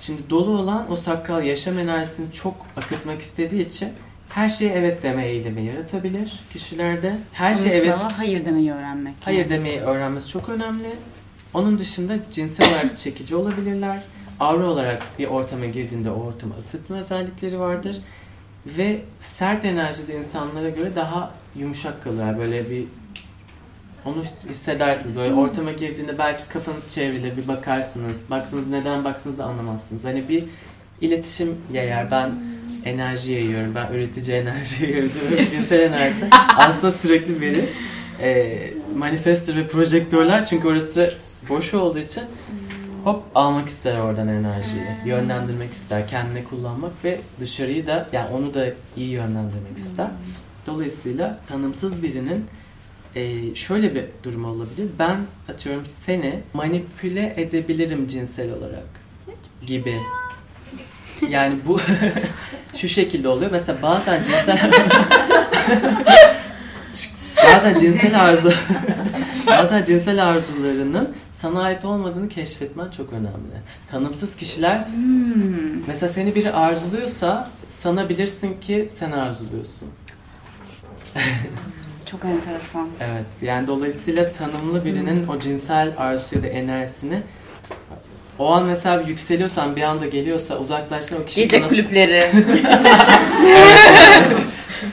Şimdi 0.00 0.30
dolu 0.30 0.58
olan 0.58 0.92
o 0.92 0.96
sakral 0.96 1.44
yaşam 1.44 1.78
enerjisini 1.78 2.32
çok 2.32 2.54
akıtmak 2.76 3.22
istediği 3.22 3.66
için 3.66 3.88
her 4.28 4.48
şeye 4.48 4.72
evet 4.72 5.02
deme 5.02 5.28
eğilimi 5.28 5.64
yaratabilir 5.64 6.40
kişilerde. 6.52 7.18
Her 7.32 7.54
şeye 7.54 7.74
evet 7.74 7.94
hayır 8.16 8.44
demeyi 8.44 8.72
öğrenmek. 8.72 9.14
Hayır 9.20 9.48
demeyi 9.48 9.80
öğrenmesi 9.80 10.28
çok 10.28 10.48
önemli. 10.48 10.90
Onun 11.54 11.78
dışında 11.78 12.18
cinsel 12.30 12.68
olarak 12.68 12.98
çekici 12.98 13.36
olabilirler. 13.36 14.02
Aura 14.40 14.66
olarak 14.66 15.02
bir 15.18 15.26
ortama 15.26 15.66
girdiğinde 15.66 16.10
o 16.10 16.14
ortamı 16.14 16.54
ısıtma 16.58 16.96
özellikleri 16.96 17.60
vardır. 17.60 17.96
Ve 18.66 19.00
sert 19.20 19.64
enerjide 19.64 20.18
insanlara 20.18 20.68
göre 20.68 20.94
daha 20.96 21.30
yumuşak 21.56 22.04
kalır. 22.04 22.38
Böyle 22.38 22.70
bir 22.70 22.84
onu 24.04 24.24
hissedersiniz. 24.48 25.16
Böyle 25.16 25.34
ortama 25.34 25.72
girdiğinde 25.72 26.18
belki 26.18 26.48
kafanız 26.48 26.94
çevrilir, 26.94 27.36
bir 27.36 27.48
bakarsınız. 27.48 28.16
Baktınız 28.30 28.68
neden 28.68 29.04
baktığınızı 29.04 29.44
anlamazsınız. 29.44 30.04
Hani 30.04 30.28
bir 30.28 30.44
iletişim 31.00 31.56
yayar. 31.72 32.10
Ben 32.10 32.32
enerji 32.84 33.32
yayıyorum. 33.32 33.74
Ben 33.74 33.94
üretici 33.94 34.36
enerji 34.36 34.82
yayıyorum. 34.84 35.12
Cinsel 35.50 35.80
enerji. 35.80 36.16
Aslında 36.56 36.92
sürekli 36.92 37.40
biri 37.40 37.64
e, 38.20 38.70
manifestör 38.96 39.56
ve 39.56 39.68
projektörler 39.68 40.44
çünkü 40.44 40.68
orası 40.68 41.12
boş 41.48 41.74
olduğu 41.74 41.98
için 41.98 42.22
hop 43.04 43.24
almak 43.34 43.68
ister 43.68 43.98
oradan 43.98 44.28
enerjiyi. 44.28 44.84
Yönlendirmek 45.04 45.72
ister. 45.72 46.08
Kendine 46.08 46.44
kullanmak 46.44 46.92
ve 47.04 47.20
dışarıyı 47.40 47.86
da 47.86 48.08
yani 48.12 48.28
onu 48.34 48.54
da 48.54 48.66
iyi 48.96 49.10
yönlendirmek 49.10 49.78
ister. 49.78 50.06
Dolayısıyla 50.66 51.40
tanımsız 51.48 52.02
birinin 52.02 52.46
e, 53.14 53.54
şöyle 53.54 53.94
bir 53.94 54.04
durum 54.22 54.44
olabilir. 54.44 54.88
Ben 54.98 55.16
atıyorum 55.48 55.86
seni 56.06 56.40
manipüle 56.54 57.34
edebilirim 57.36 58.08
cinsel 58.08 58.52
olarak 58.52 58.86
gibi. 59.66 59.96
Yani 61.28 61.56
bu 61.66 61.80
şu 62.76 62.88
şekilde 62.88 63.28
oluyor. 63.28 63.50
Mesela 63.50 63.78
bazen 63.82 64.22
cinsel 64.22 64.70
bazen 67.46 67.78
cinsel 67.78 68.20
arzu 68.20 68.52
bazen 69.46 69.84
cinsel 69.84 70.28
arzularının 70.28 71.14
sana 71.32 71.62
ait 71.62 71.84
olmadığını 71.84 72.28
keşfetmen 72.28 72.90
çok 72.90 73.12
önemli. 73.12 73.56
Tanımsız 73.90 74.36
kişiler 74.36 74.86
Hmm. 74.86 75.86
mesela 75.86 76.12
seni 76.12 76.34
biri 76.34 76.52
arzuluyorsa 76.52 77.50
sana 77.80 78.08
bilirsin 78.08 78.60
ki 78.60 78.88
sen 78.98 79.10
arzuluyorsun. 79.10 79.88
Çok 82.06 82.24
enteresan. 82.24 82.88
Evet. 83.00 83.24
Yani 83.42 83.66
dolayısıyla 83.66 84.32
tanımlı 84.32 84.84
birinin 84.84 85.26
o 85.28 85.38
cinsel 85.38 85.92
arzusu 85.98 86.36
ya 86.36 86.42
da 86.42 86.46
enerjisini 86.46 87.22
o 88.42 88.52
an 88.52 88.66
mesela 88.66 89.00
yükseliyorsan 89.00 89.76
bir 89.76 89.82
anda 89.82 90.06
geliyorsa 90.06 90.58
uzaklaştın 90.58 91.20
o 91.22 91.24
kişi 91.24 91.40
Gece 91.42 91.58
sana 91.58 91.68
kulüpleri. 91.68 92.30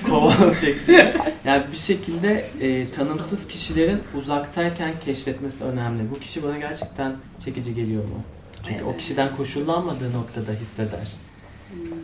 kovan 0.10 0.52
şeklinde. 0.52 1.14
Yani 1.46 1.64
bir 1.72 1.78
şekilde 1.78 2.46
e, 2.62 2.90
tanımsız 2.92 3.48
kişilerin 3.48 4.00
uzaktayken 4.18 4.92
keşfetmesi 5.06 5.64
önemli. 5.64 6.12
Bu 6.16 6.20
kişi 6.20 6.44
bana 6.44 6.58
gerçekten 6.58 7.16
çekici 7.46 7.76
geliyor 7.76 8.04
mu? 8.04 8.24
Çünkü 8.68 8.84
o 8.84 8.90
Evet. 8.90 8.98
kişiden 9.00 9.36
koşullanmadığı 9.38 10.14
noktada 10.14 10.52
hisseder. 10.52 11.08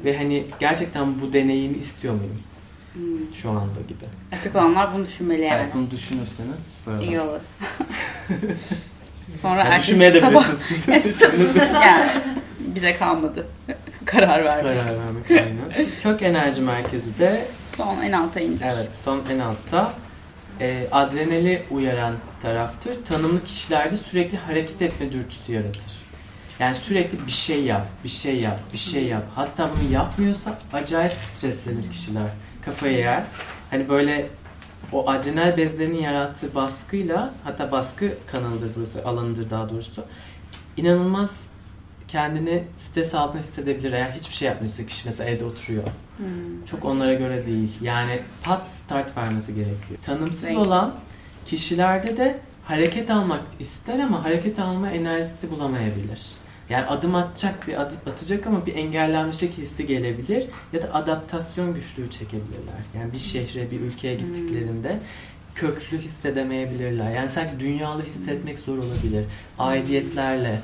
Ve 0.05 0.17
hani 0.17 0.43
gerçekten 0.59 1.21
bu 1.21 1.33
deneyimi 1.33 1.77
istiyor 1.77 2.13
muyum 2.13 2.39
Hmm. 2.93 3.35
şu 3.35 3.49
anda 3.49 3.81
gibi. 3.87 4.37
Açık 4.39 4.55
olanlar 4.55 4.93
bunu 4.93 5.05
düşünmeli 5.05 5.41
yani. 5.41 5.61
Evet, 5.63 5.73
bunu 5.73 5.91
düşünürseniz 5.91 6.55
süper 6.79 6.97
olur. 6.97 7.03
İyi 7.03 7.19
olur. 7.19 7.39
Sonra 9.41 9.59
Yani 9.59 9.67
ertesi 9.69 9.87
düşünmeye 9.87 10.13
de 10.13 10.19
sabah 10.21 10.45
yani 11.85 12.09
bize 12.59 12.95
kalmadı. 12.97 13.47
Karar 14.05 14.45
ver. 14.45 14.61
Karar 14.61 14.75
vermek 14.75 15.31
aynen. 15.31 15.87
Kök 16.03 16.21
enerji 16.21 16.61
merkezi 16.61 17.19
de 17.19 17.45
Son 17.77 18.01
en 18.03 18.11
alta 18.11 18.39
indir. 18.39 18.65
evet 18.65 18.89
son 19.03 19.21
en 19.31 19.39
altta 19.39 19.93
e, 20.61 20.87
adrenali 20.91 21.63
uyaran 21.71 22.13
taraftır. 22.41 23.05
Tanımlı 23.05 23.45
kişilerde 23.45 23.97
sürekli 23.97 24.37
hareket 24.37 24.81
etme 24.81 25.11
dürtüsü 25.11 25.53
yaratır. 25.53 25.95
Yani 26.59 26.75
sürekli 26.75 27.27
bir 27.27 27.31
şey 27.31 27.63
yap, 27.63 27.85
bir 28.03 28.09
şey 28.09 28.39
yap, 28.39 28.59
bir 28.73 28.77
şey 28.77 29.03
yap. 29.05 29.23
Hatta 29.35 29.69
bunu 29.75 29.91
yapmıyorsa 29.93 30.59
acayip 30.73 31.13
streslenir 31.13 31.91
kişiler. 31.91 32.23
Kafayı 32.65 32.97
yer. 32.97 33.23
Hani 33.71 33.89
böyle 33.89 34.25
o 34.91 35.09
adrenal 35.09 35.57
bezlerinin 35.57 36.01
yarattığı 36.01 36.55
baskıyla 36.55 37.33
hatta 37.43 37.71
baskı 37.71 38.13
kanalıdır 38.31 38.71
burası, 38.75 39.05
alanıdır 39.05 39.49
daha 39.49 39.69
doğrusu. 39.69 40.03
İnanılmaz 40.77 41.31
kendini 42.07 42.63
stres 42.77 43.15
altında 43.15 43.41
hissedebilir 43.41 43.91
eğer 43.91 44.11
hiçbir 44.11 44.35
şey 44.35 44.47
yapmıyorsa 44.47 44.85
kişi 44.85 45.01
mesela 45.05 45.29
evde 45.29 45.45
oturuyor. 45.45 45.83
Hmm. 46.17 46.65
Çok 46.65 46.85
onlara 46.85 47.13
göre 47.13 47.45
değil. 47.45 47.77
Yani 47.81 48.19
pat 48.43 48.69
start 48.69 49.17
vermesi 49.17 49.55
gerekiyor. 49.55 49.99
Tanımsız 50.05 50.43
Renk. 50.43 50.57
olan 50.57 50.95
kişilerde 51.45 52.17
de 52.17 52.39
hareket 52.65 53.09
almak 53.09 53.41
ister 53.59 53.99
ama 53.99 54.23
hareket 54.23 54.59
alma 54.59 54.89
enerjisi 54.89 55.51
bulamayabilir. 55.51 56.21
Yani 56.69 56.85
adım 56.85 57.15
atacak 57.15 57.67
bir 57.67 57.81
adım 57.81 57.97
atacak 58.11 58.47
ama 58.47 58.65
bir 58.65 58.75
engellenmişlik 58.75 59.57
hissi 59.57 59.85
gelebilir 59.85 60.45
ya 60.73 60.83
da 60.83 60.93
adaptasyon 60.93 61.73
güçlüğü 61.73 62.09
çekebilirler. 62.09 62.81
Yani 62.95 63.13
bir 63.13 63.19
şehre, 63.19 63.71
bir 63.71 63.79
ülkeye 63.79 64.15
gittiklerinde 64.15 64.99
köklü 65.55 65.97
hissedemeyebilirler. 65.97 67.11
Yani 67.11 67.29
sanki 67.29 67.59
dünyalı 67.59 68.03
hissetmek 68.03 68.59
zor 68.59 68.77
olabilir. 68.77 69.25
Aidiyetlerle 69.59 70.59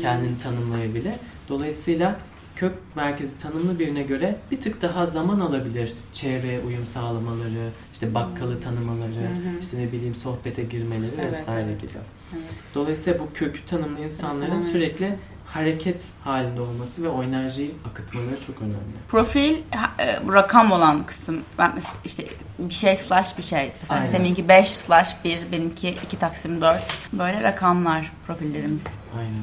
kendini 0.00 0.38
tanımlayabilir. 0.38 1.14
Dolayısıyla 1.48 2.16
kök 2.58 2.74
merkezi 2.96 3.38
tanımlı 3.38 3.78
birine 3.78 4.02
göre 4.02 4.36
bir 4.50 4.60
tık 4.60 4.82
daha 4.82 5.06
zaman 5.06 5.40
alabilir. 5.40 5.92
Çevreye 6.12 6.60
uyum 6.60 6.86
sağlamaları, 6.86 7.70
işte 7.92 8.14
bakkalı 8.14 8.60
tanımaları, 8.60 9.28
işte 9.60 9.78
ne 9.78 9.92
bileyim 9.92 10.14
sohbete 10.14 10.62
girmeleri 10.62 11.10
Evet, 11.20 11.32
vesaire 11.32 11.68
evet. 11.68 11.80
gibi. 11.80 11.92
Evet. 12.32 12.44
Dolayısıyla 12.74 13.18
bu 13.18 13.28
kökü 13.34 13.66
tanımlı 13.66 14.00
insanların 14.00 14.48
Tamamen 14.50 14.72
sürekli 14.72 15.14
hareket 15.46 16.02
halinde 16.24 16.60
olması 16.60 17.02
ve 17.02 17.08
o 17.08 17.22
enerjiyi 17.22 17.74
akıtmaları 17.90 18.40
çok 18.46 18.62
önemli. 18.62 18.98
Profil 19.08 19.56
e, 20.00 20.26
bu 20.26 20.34
rakam 20.34 20.72
olan 20.72 21.06
kısım. 21.06 21.40
Ben 21.58 21.72
işte 22.04 22.24
bir 22.58 22.74
şey 22.74 22.96
slash 22.96 23.38
bir 23.38 23.42
şey. 23.42 23.72
Mesela 23.80 24.00
Aynen. 24.00 24.12
seninki 24.12 24.48
5 24.48 24.68
slash 24.68 25.16
1, 25.24 25.38
benimki 25.52 25.88
2 26.04 26.18
taksim 26.18 26.60
4. 26.60 26.80
Böyle 27.12 27.42
rakamlar 27.42 28.12
profillerimiz. 28.26 28.86
Aynen. 29.18 29.42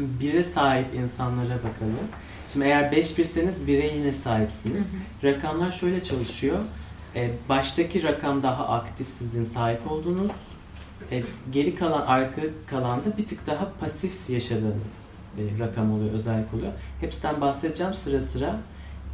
Bire 0.00 0.44
sahip 0.44 0.94
insanlara 0.94 1.54
bakalım. 1.56 2.08
Şimdi 2.52 2.64
eğer 2.66 2.92
5 2.92 3.18
birseniz 3.18 3.66
bire 3.66 3.86
yine 3.96 4.12
sahipsiniz. 4.12 4.86
Rakamlar 5.24 5.72
şöyle 5.72 6.02
çalışıyor. 6.02 6.58
Ee, 7.16 7.30
baştaki 7.48 8.02
rakam 8.02 8.42
daha 8.42 8.68
aktif 8.68 9.10
sizin 9.10 9.44
sahip 9.44 9.90
olduğunuz. 9.90 10.30
Ee, 11.12 11.22
geri 11.52 11.74
kalan, 11.74 12.06
arka 12.06 12.42
kalanda 12.66 13.18
bir 13.18 13.26
tık 13.26 13.46
daha 13.46 13.72
pasif 13.80 14.30
yaşadığınız 14.30 14.94
e, 15.38 15.42
rakam 15.58 15.92
oluyor, 15.92 16.12
özellik 16.12 16.54
oluyor. 16.54 16.72
Hepsinden 17.00 17.40
bahsedeceğim 17.40 17.94
sıra 17.94 18.20
sıra. 18.20 18.58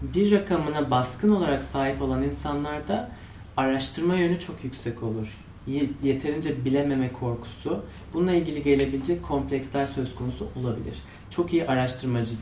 Bir 0.03 0.32
rakamına 0.32 0.91
baskın 0.91 1.30
olarak 1.30 1.64
sahip 1.64 2.03
olan 2.03 2.22
insanlarda 2.22 3.11
araştırma 3.57 4.14
yönü 4.14 4.41
çok 4.41 4.64
yüksek 4.64 5.03
olur. 5.03 5.28
Ye- 5.66 5.91
Yeterince 6.03 6.64
bilememe 6.64 7.12
korkusu, 7.12 7.84
bununla 8.14 8.32
ilgili 8.32 8.62
gelebilecek 8.62 9.22
kompleksler 9.22 9.87
söz 9.87 10.14
konusu 10.14 10.49
olabilir. 10.61 10.97
Çok 11.30 11.53
iyi 11.53 11.66
araştırmacı 11.68 12.34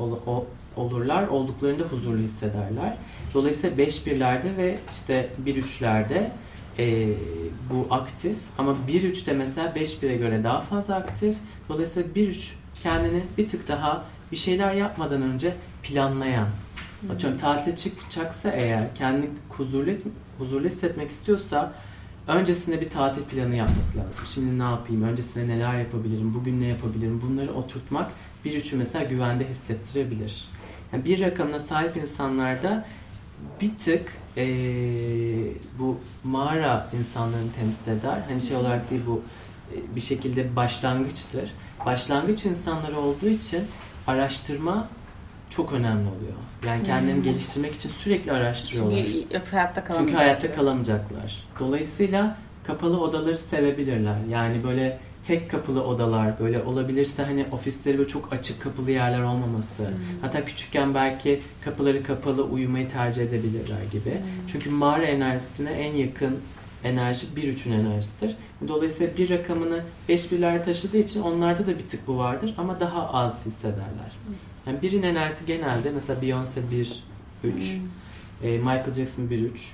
ol- 0.00 0.44
olurlar, 0.76 1.28
olduklarında 1.28 1.82
huzurlu 1.82 2.22
hissederler. 2.22 2.96
Dolayısıyla 3.34 3.78
5 3.78 4.06
birlerde 4.06 4.56
ve 4.56 4.78
işte 4.90 5.30
1 5.38 5.56
üçlerde 5.56 6.30
e, 6.78 7.08
bu 7.72 7.94
aktif 7.94 8.36
ama 8.58 8.76
1 8.88 9.02
üçte 9.02 9.32
mesela 9.32 9.74
5 9.74 10.02
bire 10.02 10.16
göre 10.16 10.44
daha 10.44 10.60
fazla 10.60 10.94
aktif. 10.94 11.36
Dolayısıyla 11.68 12.14
1 12.14 12.28
üç 12.28 12.54
kendini 12.82 13.22
bir 13.38 13.48
tık 13.48 13.68
daha 13.68 14.04
bir 14.32 14.36
şeyler 14.36 14.74
yapmadan 14.74 15.22
önce 15.22 15.54
planlayan. 15.82 16.46
Atıyorum 17.12 17.38
tatile 17.38 17.76
çıkacaksa 17.76 18.50
eğer 18.50 18.94
kendini 18.94 19.28
huzurlu, 19.48 19.90
huzurlu 20.38 20.68
hissetmek 20.68 21.10
istiyorsa 21.10 21.72
öncesinde 22.26 22.80
bir 22.80 22.90
tatil 22.90 23.22
planı 23.22 23.54
yapması 23.56 23.98
lazım. 23.98 24.12
Şimdi 24.34 24.58
ne 24.58 24.62
yapayım? 24.62 25.02
Öncesinde 25.02 25.48
neler 25.48 25.78
yapabilirim? 25.78 26.34
Bugün 26.34 26.60
ne 26.60 26.66
yapabilirim? 26.66 27.22
Bunları 27.22 27.52
oturtmak 27.54 28.10
bir 28.44 28.54
üçü 28.54 28.76
mesela 28.76 29.04
güvende 29.04 29.48
hissettirebilir. 29.48 30.48
Yani 30.92 31.04
bir 31.04 31.20
rakamına 31.20 31.60
sahip 31.60 31.96
insanlarda 31.96 32.84
bir 33.60 33.70
tık 33.84 34.12
eee, 34.36 35.52
bu 35.78 35.96
mağara 36.24 36.86
insanlarını 37.00 37.52
temsil 37.52 38.00
eder. 38.00 38.18
Hani 38.28 38.40
şey 38.40 38.56
olarak 38.56 38.90
değil 38.90 39.02
bu 39.06 39.22
e, 39.74 39.96
bir 39.96 40.00
şekilde 40.00 40.56
başlangıçtır. 40.56 41.50
Başlangıç 41.86 42.44
insanları 42.46 42.98
olduğu 42.98 43.28
için 43.28 43.64
araştırma 44.06 44.88
çok 45.50 45.72
önemli 45.72 46.08
oluyor. 46.08 46.32
Yani 46.66 46.82
kendilerini 46.82 47.22
geliştirmek 47.22 47.74
için 47.74 47.88
sürekli 47.88 48.32
araştırıyorlar. 48.32 48.96
Çünkü 48.96 49.34
yoksa 49.34 49.56
hayatta 49.56 49.84
kalamayacak. 49.84 50.08
Çünkü 50.18 50.24
hayatta 50.24 50.52
kalamayacaklar. 50.52 51.44
Dolayısıyla 51.60 52.36
kapalı 52.64 53.00
odaları 53.00 53.38
sevebilirler. 53.38 54.16
Yani 54.30 54.64
böyle 54.64 54.98
tek 55.28 55.50
kapılı 55.50 55.84
odalar 55.84 56.40
böyle 56.40 56.62
olabilirse 56.62 57.22
hani 57.22 57.46
ofisleri 57.52 57.98
böyle 57.98 58.08
çok 58.08 58.32
açık 58.32 58.62
kapılı 58.62 58.90
yerler 58.90 59.22
olmaması. 59.22 59.90
Hatta 60.20 60.44
küçükken 60.44 60.94
belki 60.94 61.40
kapıları 61.64 62.02
kapalı 62.02 62.44
uyumayı 62.44 62.88
tercih 62.88 63.22
edebilirler 63.22 63.82
gibi. 63.92 64.16
Çünkü 64.52 64.70
mağara 64.70 65.04
enerjisine 65.04 65.70
en 65.70 65.94
yakın 65.94 66.38
enerji 66.84 67.36
bir 67.36 67.42
üçün 67.42 67.72
enerjisidir. 67.72 68.36
Dolayısıyla 68.68 69.16
bir 69.16 69.30
rakamını 69.30 69.82
beş 70.08 70.32
birler 70.32 70.64
taşıdığı 70.64 70.98
için 70.98 71.22
onlarda 71.22 71.66
da 71.66 71.78
bir 71.78 71.88
tık 71.88 72.06
bu 72.06 72.18
vardır 72.18 72.54
ama 72.58 72.80
daha 72.80 73.08
az 73.08 73.46
hissederler. 73.46 74.12
Yani 74.66 74.82
birin 74.82 75.02
enerjisi 75.02 75.46
genelde 75.46 75.90
mesela 75.90 76.20
Beyoncé 76.20 76.70
1, 76.70 77.04
3, 77.44 77.78
e, 78.42 78.58
Michael 78.58 78.94
Jackson 78.94 79.30
1, 79.30 79.38
3 79.38 79.72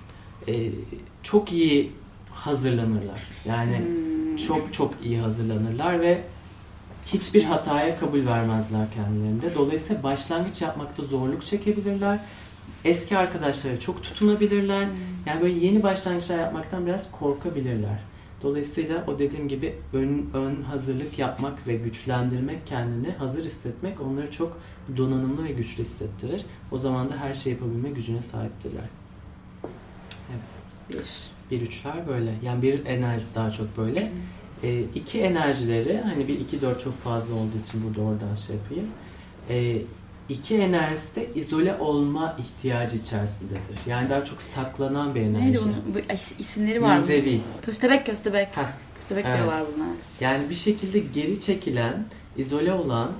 e, 0.48 0.70
çok 1.22 1.52
iyi 1.52 1.92
hazırlanırlar. 2.30 3.22
Yani 3.44 4.03
çok 4.36 4.72
çok 4.72 4.94
iyi 5.04 5.18
hazırlanırlar 5.18 6.00
ve 6.00 6.22
hiçbir 7.06 7.44
hataya 7.44 7.98
kabul 7.98 8.26
vermezler 8.26 8.86
kendilerinde. 8.94 9.54
Dolayısıyla 9.54 10.02
başlangıç 10.02 10.62
yapmakta 10.62 11.02
zorluk 11.02 11.44
çekebilirler. 11.44 12.20
Eski 12.84 13.18
arkadaşlara 13.18 13.80
çok 13.80 14.02
tutunabilirler. 14.02 14.88
Yani 15.26 15.42
böyle 15.42 15.54
yeni 15.66 15.82
başlangıçlar 15.82 16.38
yapmaktan 16.38 16.86
biraz 16.86 17.02
korkabilirler. 17.12 17.98
Dolayısıyla 18.42 19.04
o 19.06 19.18
dediğim 19.18 19.48
gibi 19.48 19.74
ön, 19.92 20.30
ön 20.34 20.62
hazırlık 20.62 21.18
yapmak 21.18 21.66
ve 21.66 21.76
güçlendirmek 21.76 22.66
kendini 22.66 23.10
hazır 23.10 23.44
hissetmek 23.44 24.00
onları 24.00 24.30
çok 24.30 24.58
donanımlı 24.96 25.44
ve 25.44 25.52
güçlü 25.52 25.84
hissettirir. 25.84 26.44
O 26.72 26.78
zaman 26.78 27.10
da 27.10 27.16
her 27.16 27.34
şey 27.34 27.52
yapabilme 27.52 27.90
gücüne 27.90 28.22
sahiptirler. 28.22 28.84
Bir. 30.90 31.34
Bir 31.54 31.60
üçler 31.60 32.08
böyle. 32.08 32.30
Yani 32.42 32.62
bir 32.62 32.86
enerjisi 32.86 33.34
daha 33.34 33.50
çok 33.50 33.76
böyle. 33.76 34.10
E, 34.62 34.80
iki 34.80 35.20
enerjileri 35.20 35.98
hani 36.04 36.28
bir 36.28 36.40
iki 36.40 36.60
dört 36.60 36.80
çok 36.80 36.94
fazla 36.96 37.34
olduğu 37.34 37.58
için 37.68 37.84
burada 37.84 38.00
oradan 38.08 38.34
şey 38.34 38.56
yapayım. 38.56 38.88
E, 39.50 39.82
iki 40.28 40.56
enerjisi 40.56 41.16
de 41.16 41.28
izole 41.34 41.74
olma 41.76 42.36
ihtiyacı 42.38 42.96
içerisindedir. 42.96 43.78
Yani 43.86 44.10
daha 44.10 44.24
çok 44.24 44.42
saklanan 44.42 45.14
bir 45.14 45.20
enerji. 45.20 45.44
Neydi 45.44 45.58
bunun? 45.64 45.94
Bu 45.94 45.98
is- 45.98 46.38
isimleri 46.40 46.82
var 46.82 46.94
mı? 46.94 47.00
Müzevi. 47.00 47.40
Köstebek 47.62 48.06
köstebek. 48.06 48.48
Heh, 48.56 48.62
Köstebek 48.98 49.24
Evet. 49.28 49.36
diyorlar 49.38 49.62
buna. 49.76 49.86
Yani 50.20 50.50
bir 50.50 50.54
şekilde 50.54 50.98
geri 50.98 51.40
çekilen, 51.40 52.04
izole 52.36 52.72
olan, 52.72 53.10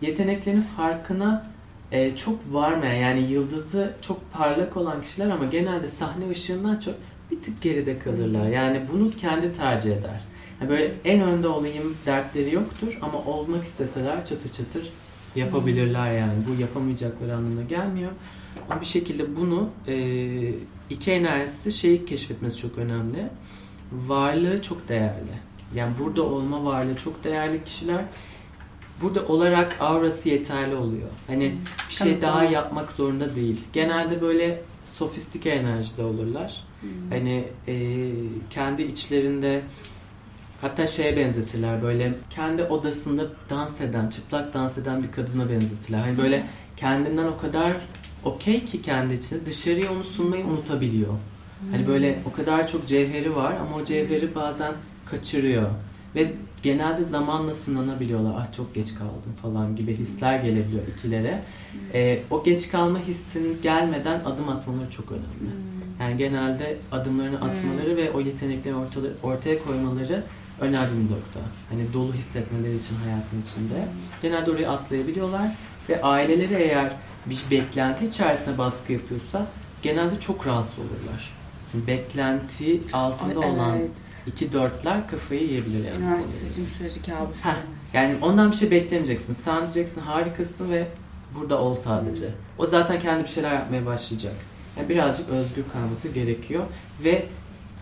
yeteneklerinin 0.00 0.64
farkına 0.76 1.46
e, 1.92 2.16
çok 2.16 2.52
varmayan 2.54 2.94
yani 2.94 3.20
yıldızı 3.20 3.94
çok 4.02 4.32
parlak 4.32 4.76
olan 4.76 5.02
kişiler 5.02 5.30
ama 5.30 5.44
genelde 5.44 5.88
sahne 5.88 6.30
ışığından 6.30 6.78
çok 6.78 6.94
bir 7.32 7.42
tık 7.42 7.62
geride 7.62 7.98
kalırlar. 7.98 8.48
Yani 8.48 8.80
bunu 8.92 9.10
kendi 9.10 9.56
tercih 9.56 9.90
eder. 9.90 10.20
Yani 10.60 10.70
böyle 10.70 10.92
en 11.04 11.20
önde 11.20 11.48
olayım 11.48 11.96
dertleri 12.06 12.54
yoktur 12.54 12.98
ama 13.02 13.18
olmak 13.18 13.64
isteseler 13.64 14.26
çatır 14.26 14.52
çatır 14.52 14.92
yapabilirler 15.36 16.12
yani. 16.12 16.32
Bu 16.48 16.60
yapamayacakları 16.60 17.36
anlamına 17.36 17.62
gelmiyor. 17.62 18.10
Ama 18.70 18.80
bir 18.80 18.86
şekilde 18.86 19.36
bunu 19.36 19.70
e, 19.88 19.94
iki 20.90 21.10
enerjisi 21.10 21.72
şeyi 21.72 22.06
keşfetmesi 22.06 22.56
çok 22.56 22.78
önemli. 22.78 23.28
Varlığı 23.92 24.62
çok 24.62 24.88
değerli. 24.88 25.32
Yani 25.74 25.92
burada 26.00 26.22
olma 26.22 26.64
varlığı 26.64 26.96
çok 26.96 27.24
değerli 27.24 27.64
kişiler 27.64 28.04
burada 29.02 29.26
olarak 29.26 29.76
aurası 29.80 30.28
yeterli 30.28 30.74
oluyor. 30.74 31.08
Hani 31.26 31.54
bir 31.88 31.94
şey 31.94 32.22
daha 32.22 32.44
yapmak 32.44 32.92
zorunda 32.92 33.34
değil. 33.34 33.60
Genelde 33.72 34.20
böyle 34.20 34.62
sofistike 34.84 35.50
enerjide 35.50 36.02
olurlar. 36.02 36.64
Hani 37.10 37.44
e, 37.68 37.74
kendi 38.50 38.82
içlerinde 38.82 39.62
hatta 40.60 40.86
şeye 40.86 41.16
benzetirler 41.16 41.82
böyle 41.82 42.14
kendi 42.30 42.62
odasında 42.62 43.26
dans 43.50 43.80
eden, 43.80 44.08
çıplak 44.08 44.54
dans 44.54 44.78
eden 44.78 45.02
bir 45.02 45.12
kadına 45.12 45.48
benzetirler. 45.50 45.98
Hani 45.98 46.18
böyle 46.18 46.46
kendinden 46.76 47.26
o 47.26 47.38
kadar 47.38 47.76
okey 48.24 48.64
ki 48.64 48.82
kendi 48.82 49.14
içinde 49.14 49.46
dışarıya 49.46 49.92
onu 49.92 50.04
sunmayı 50.04 50.44
unutabiliyor. 50.44 51.12
Hani 51.70 51.86
böyle 51.86 52.18
o 52.26 52.32
kadar 52.32 52.68
çok 52.68 52.86
cevheri 52.86 53.36
var 53.36 53.54
ama 53.60 53.76
o 53.76 53.84
cevheri 53.84 54.34
bazen 54.34 54.72
kaçırıyor. 55.04 55.70
Ve 56.14 56.30
genelde 56.62 57.04
zamanla 57.04 57.54
sınanabiliyorlar. 57.54 58.34
Ah 58.38 58.56
çok 58.56 58.74
geç 58.74 58.94
kaldım 58.94 59.32
falan 59.42 59.76
gibi 59.76 59.96
hisler 59.96 60.38
gelebiliyor 60.38 60.82
ikilere. 60.96 61.42
Ee, 61.94 62.22
o 62.30 62.44
geç 62.44 62.68
kalma 62.68 62.98
hissinin 62.98 63.62
gelmeden 63.62 64.20
adım 64.24 64.48
atmaları 64.48 64.90
çok 64.90 65.12
önemli. 65.12 65.71
Yani 66.02 66.16
genelde 66.16 66.76
adımlarını 66.92 67.36
atmaları 67.36 67.96
ve 67.96 68.10
o 68.10 68.20
yetenekleri 68.20 68.74
ortaya, 68.74 69.12
ortaya 69.22 69.64
koymaları 69.64 70.22
önemli 70.60 70.90
bir 70.90 71.14
nokta. 71.14 71.40
Hani 71.70 71.92
dolu 71.92 72.14
hissetmeleri 72.14 72.76
için 72.76 72.96
hayatın 73.04 73.42
içinde. 73.42 73.74
Genelde 74.22 74.50
oraya 74.50 74.70
atlayabiliyorlar 74.70 75.48
ve 75.88 76.02
aileleri 76.02 76.54
eğer 76.54 76.92
bir 77.26 77.44
beklenti 77.50 78.06
içerisinde 78.06 78.58
baskı 78.58 78.92
yapıyorsa 78.92 79.46
genelde 79.82 80.20
çok 80.20 80.46
rahatsız 80.46 80.78
olurlar. 80.78 81.30
Beklenti 81.86 82.80
altında 82.92 83.40
Ay, 83.40 83.46
olan 83.46 83.78
evet. 83.78 83.90
iki 84.26 84.52
dörtler 84.52 85.08
kafayı 85.08 85.42
yiyebilir 85.42 85.84
yani. 85.84 86.04
Üniversite 86.04 86.46
seçim 86.46 86.66
süreci 86.78 87.02
kabusu. 87.02 87.44
Heh, 87.44 87.56
yani 87.92 88.14
ondan 88.22 88.50
bir 88.50 88.56
şey 88.56 88.70
beklemeyeceksin. 88.70 89.36
Sen 89.44 89.60
diyeceksin 89.60 90.00
harikasın 90.00 90.70
ve 90.70 90.88
burada 91.38 91.58
ol 91.58 91.76
sadece. 91.76 92.26
O 92.58 92.66
zaten 92.66 93.00
kendi 93.00 93.24
bir 93.24 93.28
şeyler 93.28 93.54
yapmaya 93.54 93.86
başlayacak. 93.86 94.34
Yani 94.76 94.88
birazcık 94.88 95.28
özgür 95.28 95.64
kalması 95.72 96.08
gerekiyor 96.08 96.64
ve 97.04 97.26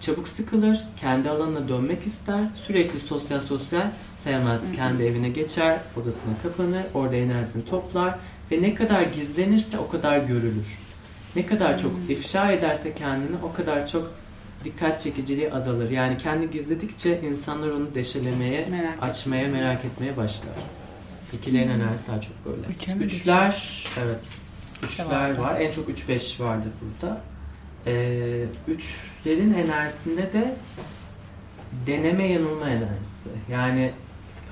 çabuk 0.00 0.28
sıkılır, 0.28 0.84
kendi 1.00 1.30
alanına 1.30 1.68
dönmek 1.68 2.06
ister, 2.06 2.44
sürekli 2.66 3.00
sosyal 3.00 3.40
sosyal 3.40 3.86
sevmez. 4.24 4.62
Kendi 4.76 5.02
evine 5.02 5.28
geçer, 5.28 5.78
odasına 5.96 6.32
kapanır, 6.42 6.82
orada 6.94 7.16
enerjisini 7.16 7.64
toplar 7.64 8.18
ve 8.52 8.62
ne 8.62 8.74
kadar 8.74 9.02
gizlenirse 9.02 9.78
o 9.78 9.88
kadar 9.88 10.18
görülür. 10.18 10.78
Ne 11.36 11.46
kadar 11.46 11.78
çok 11.78 11.92
ifşa 12.08 12.52
ederse 12.52 12.94
kendini 12.94 13.36
o 13.42 13.52
kadar 13.52 13.86
çok 13.86 14.12
dikkat 14.64 15.00
çekiciliği 15.00 15.52
azalır. 15.52 15.90
Yani 15.90 16.18
kendi 16.18 16.50
gizledikçe 16.50 17.20
insanlar 17.20 17.68
onu 17.68 17.94
deşelemeye, 17.94 18.66
Merak 18.70 19.02
açmaya, 19.02 19.48
merak 19.48 19.84
etmeye 19.84 20.16
başlar. 20.16 20.54
İkilerin 21.32 21.70
enerjisi 21.70 22.06
daha 22.06 22.20
çok 22.20 22.34
böyle. 22.44 22.66
Üçe 22.66 22.92
Üçler, 22.92 23.84
evet. 24.04 24.49
Üçler 24.84 25.38
var. 25.38 25.60
En 25.60 25.70
çok 25.72 25.88
3-5 25.88 26.40
vardı 26.44 26.68
burada. 26.80 27.20
Ee, 27.86 28.44
üçlerin 28.68 29.54
enerjisinde 29.54 30.32
de 30.32 30.54
deneme 31.86 32.28
yanılma 32.28 32.68
enerjisi. 32.68 33.30
Yani 33.50 33.90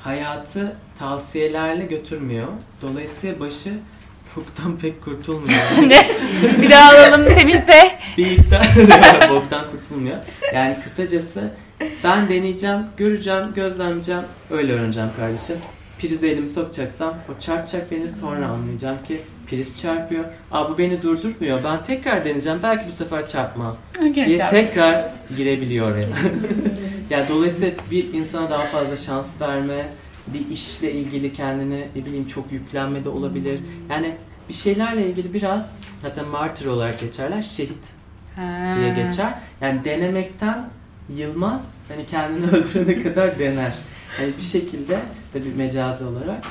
hayatı 0.02 0.76
tavsiyelerle 0.98 1.84
götürmüyor. 1.84 2.48
Dolayısıyla 2.82 3.40
başı 3.40 3.74
boktan 4.36 4.76
pek 4.78 5.04
kurtulmuyor. 5.04 5.60
bir 6.62 6.70
daha 6.70 6.90
alalım 6.90 7.30
Semih 7.30 7.68
Bey. 7.68 7.90
bir 8.16 8.26
iddia 8.26 8.60
boktan 9.30 9.64
kurtulmuyor. 9.70 10.16
Yani 10.54 10.76
kısacası 10.84 11.50
ben 12.04 12.28
deneyeceğim, 12.28 12.80
göreceğim, 12.96 13.54
gözlemleyeceğim, 13.54 14.22
öyle 14.50 14.72
öğreneceğim 14.72 15.10
kardeşim. 15.16 15.56
Prize 15.98 16.28
elimi 16.28 16.48
sokacaksam 16.48 17.14
o 17.28 17.40
çarpacak 17.40 17.90
beni 17.90 18.10
sonra 18.10 18.48
anlayacağım 18.48 18.98
ki 19.08 19.20
priz 19.50 19.80
çarpıyor. 19.80 20.24
Aa 20.52 20.70
bu 20.70 20.78
beni 20.78 21.02
durdurmuyor. 21.02 21.64
Ben 21.64 21.84
tekrar 21.84 22.24
deneyeceğim. 22.24 22.58
Belki 22.62 22.84
bu 22.92 22.96
sefer 22.96 23.28
çarpmaz. 23.28 23.76
diye 24.14 24.46
tekrar 24.50 25.04
girebiliyor 25.36 25.86
oraya. 25.92 26.08
yani 27.10 27.28
dolayısıyla 27.28 27.70
bir 27.90 28.12
insana 28.14 28.50
daha 28.50 28.62
fazla 28.62 28.96
şans 28.96 29.26
verme, 29.40 29.88
bir 30.26 30.50
işle 30.50 30.92
ilgili 30.92 31.32
kendine 31.32 31.88
ne 31.96 32.04
bileyim 32.04 32.26
çok 32.26 32.52
yüklenme 32.52 33.04
de 33.04 33.08
olabilir. 33.08 33.60
Yani 33.90 34.14
bir 34.48 34.54
şeylerle 34.54 35.06
ilgili 35.06 35.34
biraz 35.34 35.66
zaten 36.02 36.28
martyr 36.28 36.66
olarak 36.66 37.00
geçerler. 37.00 37.42
Şehit 37.42 37.78
diye 38.76 38.94
geçer. 39.04 39.34
Yani 39.60 39.84
denemekten 39.84 40.68
yılmaz. 41.16 41.74
Hani 41.88 42.06
kendini 42.06 42.46
öldürene 42.50 43.02
kadar 43.02 43.38
dener. 43.38 43.74
Yani 44.20 44.32
bir 44.38 44.42
şekilde 44.42 44.98
tabii 45.32 45.52
mecazi 45.56 46.04
olarak 46.04 46.44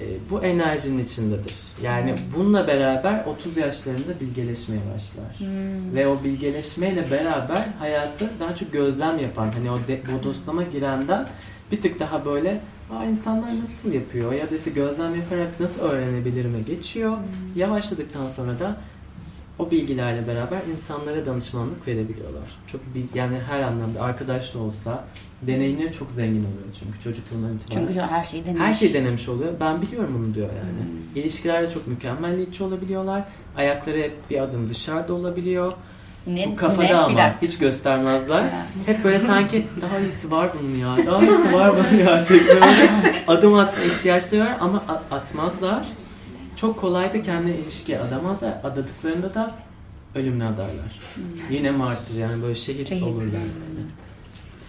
e, 0.00 0.04
bu 0.30 0.42
enerjinin 0.42 1.04
içindedir. 1.04 1.56
Yani 1.82 2.14
bununla 2.36 2.66
beraber 2.66 3.24
30 3.26 3.56
yaşlarında 3.56 4.20
bilgeleşmeye 4.20 4.80
başlar. 4.94 5.38
Hmm. 5.38 5.94
Ve 5.94 6.06
o 6.06 6.24
bilgeleşmeyle 6.24 7.10
beraber 7.10 7.68
hayatı 7.78 8.30
daha 8.40 8.56
çok 8.56 8.72
gözlem 8.72 9.18
yapan, 9.18 9.50
hani 9.50 9.70
o 9.70 9.78
de, 9.88 10.00
bodoslama 10.12 10.62
girenden 10.62 11.28
bir 11.72 11.82
tık 11.82 12.00
daha 12.00 12.24
böyle 12.24 12.60
Aa, 12.92 13.04
insanlar 13.04 13.60
nasıl 13.60 13.92
yapıyor 13.92 14.32
ya 14.32 14.50
da 14.50 14.56
işte 14.56 14.70
gözlem 14.70 15.14
yaparak 15.14 15.60
nasıl 15.60 15.80
öğrenebilirime 15.80 16.60
geçiyor. 16.60 17.16
Yavaşladıktan 17.56 18.28
sonra 18.28 18.58
da 18.58 18.76
o 19.58 19.70
bilgilerle 19.70 20.26
beraber 20.26 20.58
insanlara 20.72 21.26
danışmanlık 21.26 21.86
verebiliyorlar. 21.86 22.56
Çok 22.66 22.80
yani 23.14 23.38
her 23.50 23.62
anlamda 23.62 24.02
arkadaş 24.02 24.54
da 24.54 24.58
olsa 24.58 25.04
deneyimleri 25.42 25.92
çok 25.92 26.10
zengin 26.10 26.40
oluyor 26.40 26.68
çünkü 26.80 27.00
çocukluğundan 27.04 27.54
itibaren. 27.54 27.86
Çünkü 27.86 28.00
her 28.00 28.24
şeyi 28.24 28.44
denemiş. 28.44 28.62
Her 28.62 28.74
şeyi 28.74 28.94
denemiş 28.94 29.28
oluyor. 29.28 29.52
Ben 29.60 29.82
biliyorum 29.82 30.14
bunu 30.18 30.34
diyor 30.34 30.48
yani. 30.48 30.88
Hmm. 31.14 31.22
İlişkilerde 31.22 31.70
çok 31.70 31.86
mükemmelliyetçi 31.86 32.64
olabiliyorlar. 32.64 33.24
Ayakları 33.56 33.98
hep 33.98 34.30
bir 34.30 34.42
adım 34.42 34.68
dışarıda 34.70 35.14
olabiliyor. 35.14 35.72
Ne, 36.26 36.46
Bu 36.46 36.56
kafada 36.56 36.82
ne? 36.82 36.94
Ama 36.94 37.18
dakika. 37.18 37.36
hiç 37.42 37.58
göstermezler. 37.58 38.42
Hep 38.86 39.04
böyle 39.04 39.18
sanki 39.18 39.66
daha 39.82 39.98
iyisi 39.98 40.30
var 40.30 40.50
bunun 40.60 40.76
ya. 40.78 41.06
Daha 41.06 41.22
iyisi 41.22 41.52
var 41.52 41.72
bunun 41.76 41.98
ya 42.04 42.20
şeklinde 42.20 42.90
adım 43.26 43.54
atma 43.54 43.84
ihtiyaçları 43.84 44.40
var 44.44 44.56
ama 44.60 44.82
atmazlar. 45.10 45.88
Çok 46.56 46.80
kolay 46.80 47.12
da 47.12 47.22
kendine 47.22 47.56
ilişkiye 47.56 47.98
adamazlar. 48.00 48.52
Adadıklarında 48.64 49.34
da 49.34 49.54
ölümle 50.14 50.44
adarlar. 50.44 50.98
Yine 51.50 51.70
martır 51.70 52.14
yani 52.16 52.42
böyle 52.42 52.54
şehit, 52.54 52.88
Şehit. 52.88 53.02
olurlar. 53.02 53.32
Yani. 53.32 53.88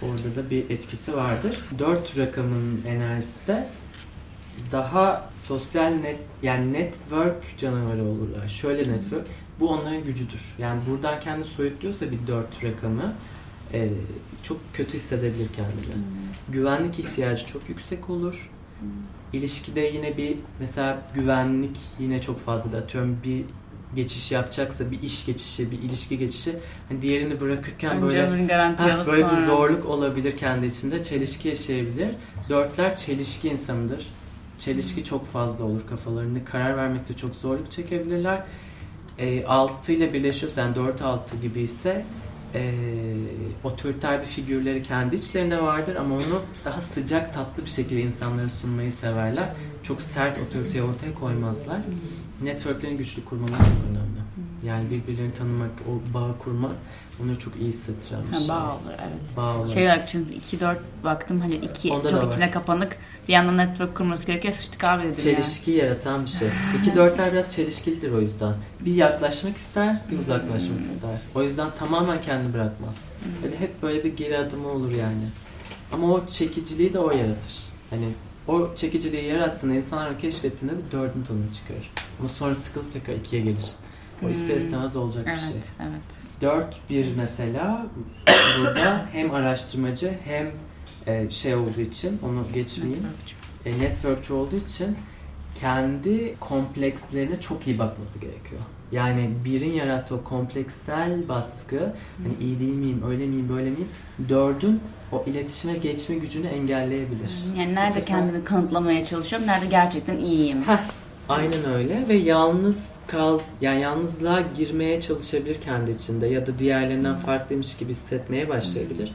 Orada 0.02 0.36
da 0.36 0.50
bir 0.50 0.70
etkisi 0.70 1.16
vardır. 1.16 1.60
Dört 1.80 2.18
rakamın 2.18 2.82
enerjisi 2.88 3.48
de 3.48 3.68
daha 4.72 5.30
sosyal 5.36 5.90
net 5.90 6.20
yani 6.44 6.74
network 6.74 7.58
canavarı 7.58 8.04
olurlar. 8.04 8.48
Şöyle 8.48 8.92
network 8.92 9.28
bu 9.60 9.70
onların 9.70 10.04
gücüdür. 10.04 10.42
Yani 10.58 10.82
buradan 10.90 11.20
kendi 11.20 11.46
soyutluyorsa 11.46 12.12
bir 12.12 12.28
dört 12.28 12.64
rakamı 12.64 13.14
e, 13.74 13.90
çok 14.44 14.58
kötü 14.74 14.98
hissedebilir 14.98 15.48
kendini. 15.56 16.06
Güvenlik 16.50 17.00
ihtiyacı 17.00 17.46
çok 17.46 17.70
yüksek 17.70 18.10
olur. 18.10 18.50
İlişkide 19.34 19.82
yine 19.82 20.18
bir 20.18 20.38
mesela 20.60 21.02
güvenlik 21.16 21.78
yine 22.00 22.22
çok 22.22 22.40
fazla 22.40 22.72
da 22.72 22.78
atıyorum 22.78 23.18
bir 23.24 23.44
geçiş 23.96 24.32
yapacaksa 24.32 24.92
bir 24.92 25.02
iş 25.02 25.26
geçişi, 25.26 25.72
bir 25.72 25.78
ilişki 25.78 26.18
geçişi 26.18 26.56
hani 26.90 27.02
diğerini 27.02 27.40
bırakırken 27.40 27.98
Önce 28.02 28.18
böyle 28.18 28.24
alıp 28.94 29.08
böyle 29.08 29.24
bir 29.26 29.30
sonra. 29.30 29.46
zorluk 29.46 29.86
olabilir 29.86 30.38
kendi 30.38 30.66
içinde. 30.66 31.04
Çelişki 31.04 31.48
yaşayabilir. 31.48 32.10
Dörtler 32.50 32.96
çelişki 32.96 33.50
insanıdır. 33.50 34.08
Çelişki 34.58 35.04
çok 35.04 35.26
fazla 35.26 35.66
olur 35.66 35.82
kafalarında. 35.90 36.46
Karar 36.46 36.78
vermekte 36.78 37.16
çok 37.16 37.36
zorluk 37.36 37.72
çekebilirler. 37.72 38.44
E, 39.18 39.46
altı 39.46 39.92
ile 39.92 40.14
birleşiyorsa 40.14 40.62
yani 40.62 40.76
dört 40.76 41.02
altı 41.02 41.38
gibi 41.38 41.62
ise 41.62 42.06
e, 42.56 42.72
otoriter 43.64 44.22
bir 44.22 44.26
figürleri 44.26 44.84
kendi 44.84 45.16
içlerinde 45.16 45.62
vardır 45.62 45.96
ama 45.96 46.16
onu 46.16 46.42
daha 46.66 46.82
sıcak 46.82 47.34
tatlı 47.34 47.66
bir 47.66 47.70
şekilde 47.70 48.02
insanlara 48.02 48.50
sunmayı 48.62 48.92
severler. 48.92 49.50
Çok 49.84 50.02
sert 50.02 50.38
otoriteyi 50.38 50.84
ortaya 50.84 51.14
koymazlar. 51.14 51.78
Networklerin 52.42 52.98
güçlü 52.98 53.26
kurmaları 53.26 53.58
çok 53.58 53.84
önemli. 53.92 54.20
Yani 54.64 54.90
birbirlerini 54.92 55.34
tanımak, 55.34 55.70
o 55.90 56.14
bağ 56.14 56.36
kurmak 56.40 56.72
onları 57.24 57.40
çok 57.40 57.56
iyi 57.56 57.70
hissettiren 57.74 58.22
bir 58.32 58.38
şey. 58.38 58.50
bağ 58.50 58.74
olur 58.74 58.94
evet. 59.00 59.38
Bağ 59.38 59.56
olarak. 59.56 59.68
Şey 59.70 59.86
olarak 59.86 60.08
çünkü 60.08 60.34
2-4 60.34 60.76
baktım 61.04 61.40
hani 61.42 61.56
iki 61.56 61.92
Onda 61.92 62.04
da 62.04 62.10
çok 62.10 62.24
var. 62.24 62.32
içine 62.32 62.52
kapanık 62.52 62.98
bir 63.28 63.34
yandan 63.34 63.58
network 63.58 63.96
kurması 63.96 64.28
gerekiyor 64.28 64.54
sıçtık 64.54 64.84
abi 64.84 65.04
dedim 65.04 65.16
Çelişki 65.16 65.72
yaratan 65.72 66.24
bir 66.24 66.30
şey. 66.30 66.48
İki 66.82 66.96
dörtler 66.96 67.32
biraz 67.32 67.56
çelişkilidir 67.56 68.12
o 68.12 68.22
yüzden. 68.22 68.54
Bir 68.80 68.94
yaklaşmak 68.94 69.58
ister, 69.58 69.98
bir 70.12 70.20
uzaklaşmak 70.20 70.82
ister. 70.82 71.10
O 71.36 71.44
yüzden 71.44 71.68
tamamen 71.80 72.22
kendini 72.22 72.54
bırakmaz. 72.54 72.96
Böyle 73.44 73.60
hep 73.60 73.82
böyle 73.82 74.04
bir 74.04 74.18
geri 74.18 74.38
adımı 74.38 74.68
olur 74.68 74.92
yani. 74.92 75.24
Ama 75.92 76.08
o 76.14 76.26
çekiciliği 76.28 76.94
de 76.94 77.00
o 77.00 77.12
yaratır. 77.12 77.54
Hani 77.90 78.06
o 78.50 78.76
çekiciliği 78.76 79.24
yarattığında, 79.26 79.74
insanların 79.76 80.18
keşfettiğinde 80.18 80.76
de 80.78 80.82
dördün 80.92 81.24
tadını 81.24 81.54
çıkarır. 81.54 81.92
Ama 82.20 82.30
sonra 82.30 82.56
sıkılıp 82.56 82.94
tekrar 82.94 83.14
ikiye 83.14 83.42
gelir. 83.42 83.66
O 84.26 84.30
ister 84.30 84.56
Hmm. 84.56 84.66
istemez 84.66 84.96
olacak 84.96 85.26
bir 85.26 85.32
Evet 85.32 85.40
şey. 85.42 85.88
evet. 85.88 86.70
4-1 86.90 87.16
mesela 87.18 87.86
burada 88.60 89.06
hem 89.12 89.32
araştırmacı 89.32 90.14
hem 90.26 90.52
e, 91.08 91.30
şey 91.30 91.56
olduğu 91.56 91.82
için 91.82 92.20
onu 92.26 92.44
geçmeyeyim. 92.54 93.04
E, 93.66 93.80
networkçü 93.80 94.34
olduğu 94.34 94.56
için 94.56 94.98
kendi 95.60 96.36
komplekslerine 96.40 97.42
çok 97.42 97.68
iyi 97.68 97.80
bakması 97.80 98.20
gerekiyor. 98.20 98.62
Yani 98.92 99.30
birin 99.46 99.72
yarattığı 99.74 100.16
o 100.16 100.24
komplekssel 100.24 101.28
baskı, 101.28 101.80
hani 102.24 102.34
iyi 102.42 102.60
değil 102.60 102.76
miyim, 102.76 103.04
öyle 103.08 103.26
miyim, 103.28 103.50
böyle 103.50 103.70
miyim, 103.70 103.88
dördün 104.30 104.80
o 105.12 105.24
iletişime 105.28 105.74
geçme 105.74 106.16
gücünü 106.16 106.48
engelleyebilir. 106.48 107.32
Yani 107.58 107.76
nerede 107.76 107.94
sefer- 107.94 108.06
kendimi 108.06 108.44
kanıtlamaya 108.44 109.06
çalışıyorum, 109.06 109.48
nerede 109.48 109.66
gerçekten 109.66 110.18
iyiyim. 110.18 110.62
Heh, 110.64 110.78
aynen 111.30 111.66
öyle 111.74 112.06
ve 112.10 112.14
yalnız 112.14 112.80
kal, 113.08 113.40
yani 113.62 113.82
yalnızlığa 113.82 114.42
girmeye 114.42 115.02
çalışabilir 115.02 115.62
kendi 115.62 115.92
içinde 115.92 116.28
ya 116.28 116.48
da 116.48 116.60
diğerlerinden 116.60 117.16
farklıymış 117.16 117.78
gibi 117.78 117.92
hissetmeye 117.92 118.50
başlayabilir. 118.50 119.12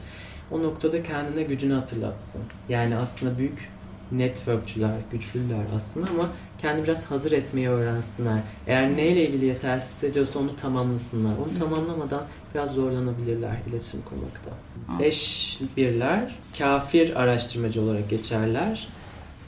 O 0.51 0.63
noktada 0.63 1.03
kendine 1.03 1.43
gücünü 1.43 1.73
hatırlatsın. 1.73 2.41
Yani 2.69 2.95
aslında 2.97 3.37
büyük 3.37 3.69
networkçüler, 4.11 4.91
güçlüler 5.11 5.63
aslında 5.77 6.07
ama 6.09 6.29
kendi 6.65 6.83
biraz 6.83 7.05
hazır 7.05 7.31
etmeyi 7.31 7.69
öğrensinler. 7.69 8.39
Eğer 8.67 8.97
neyle 8.97 9.27
ilgili 9.27 9.45
yetersiz 9.45 9.91
hissediyorsa 9.95 10.39
onu 10.39 10.55
tamamlasınlar. 10.55 11.31
Onu 11.31 11.59
tamamlamadan 11.59 12.23
biraz 12.53 12.71
zorlanabilirler 12.71 13.55
iletişim 13.69 14.01
kurmakta. 14.01 14.51
Beş 14.99 15.59
birler, 15.77 16.35
kafir 16.57 17.21
araştırmacı 17.21 17.81
olarak 17.81 18.09
geçerler. 18.09 18.87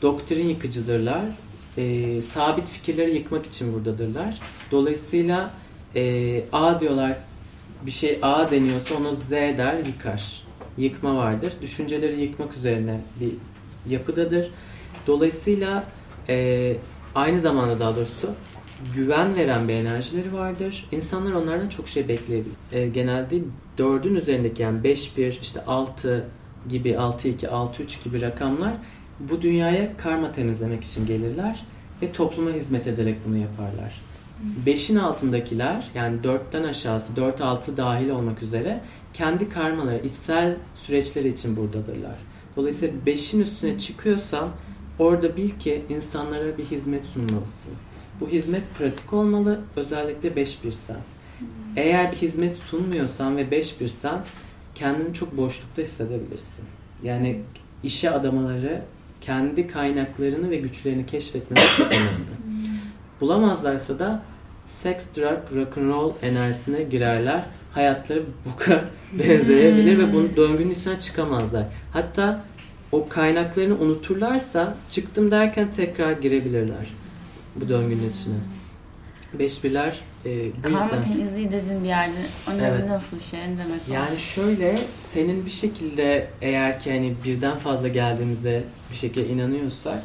Doktrin 0.01 0.47
yıkıcıdırlar. 0.47 1.25
e, 1.77 2.21
sabit 2.21 2.67
fikirleri 2.69 3.15
yıkmak 3.15 3.45
için 3.45 3.73
buradadırlar. 3.73 4.39
Dolayısıyla 4.71 5.51
e, 5.95 6.43
A 6.51 6.79
diyorlar 6.79 7.17
bir 7.85 7.91
şey 7.91 8.19
A 8.21 8.51
deniyorsa 8.51 8.95
onu 8.95 9.15
Z 9.15 9.29
der 9.31 9.77
yıkar. 9.85 10.43
Yıkma 10.77 11.15
vardır. 11.15 11.53
Düşünceleri 11.61 12.21
yıkmak 12.21 12.57
üzerine 12.57 13.01
bir 13.19 13.31
yapıdadır. 13.93 14.51
Dolayısıyla 15.07 15.83
e, 16.29 16.75
aynı 17.17 17.39
zamanda 17.39 17.79
daha 17.79 17.95
doğrusu 17.95 18.29
güven 18.95 19.35
veren 19.35 19.67
bir 19.67 19.73
enerjileri 19.73 20.33
vardır. 20.33 20.85
İnsanlar 20.91 21.31
onlardan 21.31 21.69
çok 21.69 21.87
şey 21.87 22.07
bekleyebilir. 22.07 22.55
E, 22.71 22.87
genelde 22.87 23.39
dördün 23.77 24.15
üzerindeki 24.15 24.63
yani 24.63 24.83
5, 24.83 25.17
1, 25.17 25.39
işte 25.41 25.65
6 25.65 26.25
gibi 26.69 26.97
6, 26.97 27.27
2, 27.27 27.49
6, 27.49 27.83
3 27.83 28.03
gibi 28.03 28.21
rakamlar 28.21 28.73
bu 29.19 29.41
dünyaya 29.41 29.97
karma 29.97 30.31
temizlemek 30.31 30.83
için 30.83 31.05
gelirler 31.05 31.63
ve 32.01 32.11
topluma 32.11 32.51
hizmet 32.51 32.87
ederek 32.87 33.15
bunu 33.27 33.37
yaparlar. 33.37 34.01
5'in 34.65 34.95
altındakiler 34.95 35.87
yani 35.95 36.17
4'ten 36.21 36.63
aşağısı 36.63 37.15
4 37.15 37.41
6 37.41 37.77
dahil 37.77 38.09
olmak 38.09 38.43
üzere 38.43 38.81
kendi 39.13 39.49
karmaları, 39.49 40.05
içsel 40.05 40.55
süreçleri 40.75 41.27
için 41.27 41.57
buradadırlar. 41.57 42.15
Dolayısıyla 42.55 42.93
5'in 43.05 43.41
üstüne 43.41 43.79
çıkıyorsan 43.79 44.49
orada 44.99 45.37
bil 45.37 45.49
ki 45.49 45.85
insanlara 45.89 46.57
bir 46.57 46.65
hizmet 46.65 47.05
sunmalısın. 47.05 47.73
Bu 48.21 48.29
hizmet 48.29 48.63
pratik 48.77 49.13
olmalı. 49.13 49.59
Özellikle 49.75 50.35
5 50.35 50.63
birsen. 50.63 50.97
Eğer 51.75 52.11
bir 52.11 52.17
hizmet 52.17 52.55
sunmuyorsan 52.55 53.37
ve 53.37 53.51
5 53.51 53.81
birsen 53.81 54.19
kendini 54.75 55.13
çok 55.13 55.37
boşlukta 55.37 55.81
hissedebilirsin. 55.81 56.65
Yani 57.03 57.41
işe 57.83 58.11
adamaları 58.11 58.81
kendi 59.21 59.67
kaynaklarını 59.67 60.49
ve 60.49 60.57
güçlerini 60.57 61.05
keşfetmeleri 61.05 61.65
çok 61.77 61.87
önemli. 61.87 62.37
Bulamazlarsa 63.21 63.99
da 63.99 64.23
sex, 64.67 64.95
drug, 65.17 65.55
rock 65.55 65.77
and 65.77 65.89
roll 65.89 66.13
enerjisine 66.21 66.83
girerler. 66.83 67.41
Hayatları 67.73 68.23
buka 68.45 68.85
benzeyebilir 69.19 69.97
ve 69.97 70.13
bunun 70.13 70.35
döngünün 70.35 70.69
içinden 70.69 70.99
çıkamazlar. 70.99 71.65
Hatta 71.93 72.43
o 72.91 73.07
kaynaklarını 73.09 73.75
unuturlarsa 73.79 74.75
çıktım 74.89 75.31
derken 75.31 75.71
tekrar 75.71 76.11
girebilirler 76.11 76.93
bu 77.55 77.69
döngünün 77.69 78.09
içine. 78.11 78.35
Beş 79.39 79.63
birler 79.63 79.99
e, 80.25 80.29
bu 80.57 80.61
Karma 80.61 80.83
yüzden. 80.83 81.01
temizliği 81.01 81.51
dediğin 81.51 81.83
bir 81.83 81.87
yerde 81.87 82.11
önemli 82.47 82.63
Evet. 82.65 82.89
nasıl 82.89 83.17
bir 83.19 83.23
şey? 83.23 83.39
Ne 83.39 83.45
demek 83.45 83.81
o? 83.89 83.93
Yani 83.93 84.19
şöyle 84.19 84.77
senin 85.13 85.45
bir 85.45 85.51
şekilde 85.51 86.27
eğer 86.41 86.79
ki 86.79 86.91
hani 86.91 87.13
birden 87.25 87.57
fazla 87.57 87.87
geldiğimize 87.87 88.63
bir 88.91 88.95
şekilde 88.97 89.27
inanıyorsak 89.27 89.99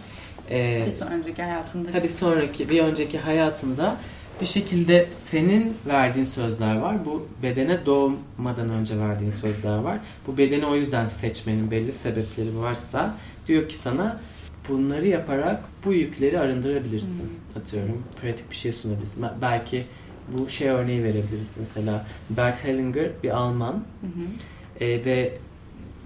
e, 0.50 0.84
bir 0.86 0.92
sonraki 0.92 1.42
hayatında. 1.42 1.88
tabii 1.92 2.08
sonraki 2.08 2.70
bir 2.70 2.80
önceki 2.80 3.18
hayatında 3.18 3.96
bir 4.42 4.46
şekilde 4.46 5.08
senin 5.30 5.74
verdiğin 5.86 6.26
sözler 6.26 6.78
var. 6.78 6.96
Bu 7.04 7.26
bedene 7.42 7.86
doğmadan 7.86 8.70
önce 8.70 8.98
verdiğin 8.98 9.32
sözler 9.32 9.78
var. 9.78 9.98
Bu 10.26 10.38
bedeni 10.38 10.66
o 10.66 10.74
yüzden 10.76 11.08
seçmenin 11.20 11.70
belli 11.70 11.92
sebepleri 11.92 12.58
varsa 12.58 13.14
diyor 13.48 13.68
ki 13.68 13.74
sana 13.84 14.20
bunları 14.68 15.08
yaparak 15.08 15.60
bu 15.84 15.92
yükleri 15.92 16.38
arındırabilirsin. 16.38 17.32
Atıyorum 17.56 18.02
pratik 18.22 18.50
bir 18.50 18.56
şey 18.56 18.72
sunabilirsin. 18.72 19.24
Belki 19.42 19.82
bu 20.28 20.48
şey 20.48 20.68
örneği 20.68 21.02
verebiliriz 21.04 21.56
mesela. 21.58 22.06
Bert 22.30 22.64
Hellinger 22.64 23.10
bir 23.22 23.30
Alman 23.30 23.72
Hı 24.00 24.06
hı. 24.06 24.84
e, 24.84 25.04
ve 25.04 25.32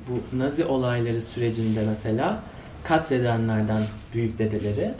bu 0.08 0.38
Nazi 0.38 0.64
olayları 0.64 1.22
sürecinde 1.22 1.84
mesela 1.88 2.42
katledenlerden 2.84 3.82
büyük 4.14 4.38
dedeleri 4.38 4.94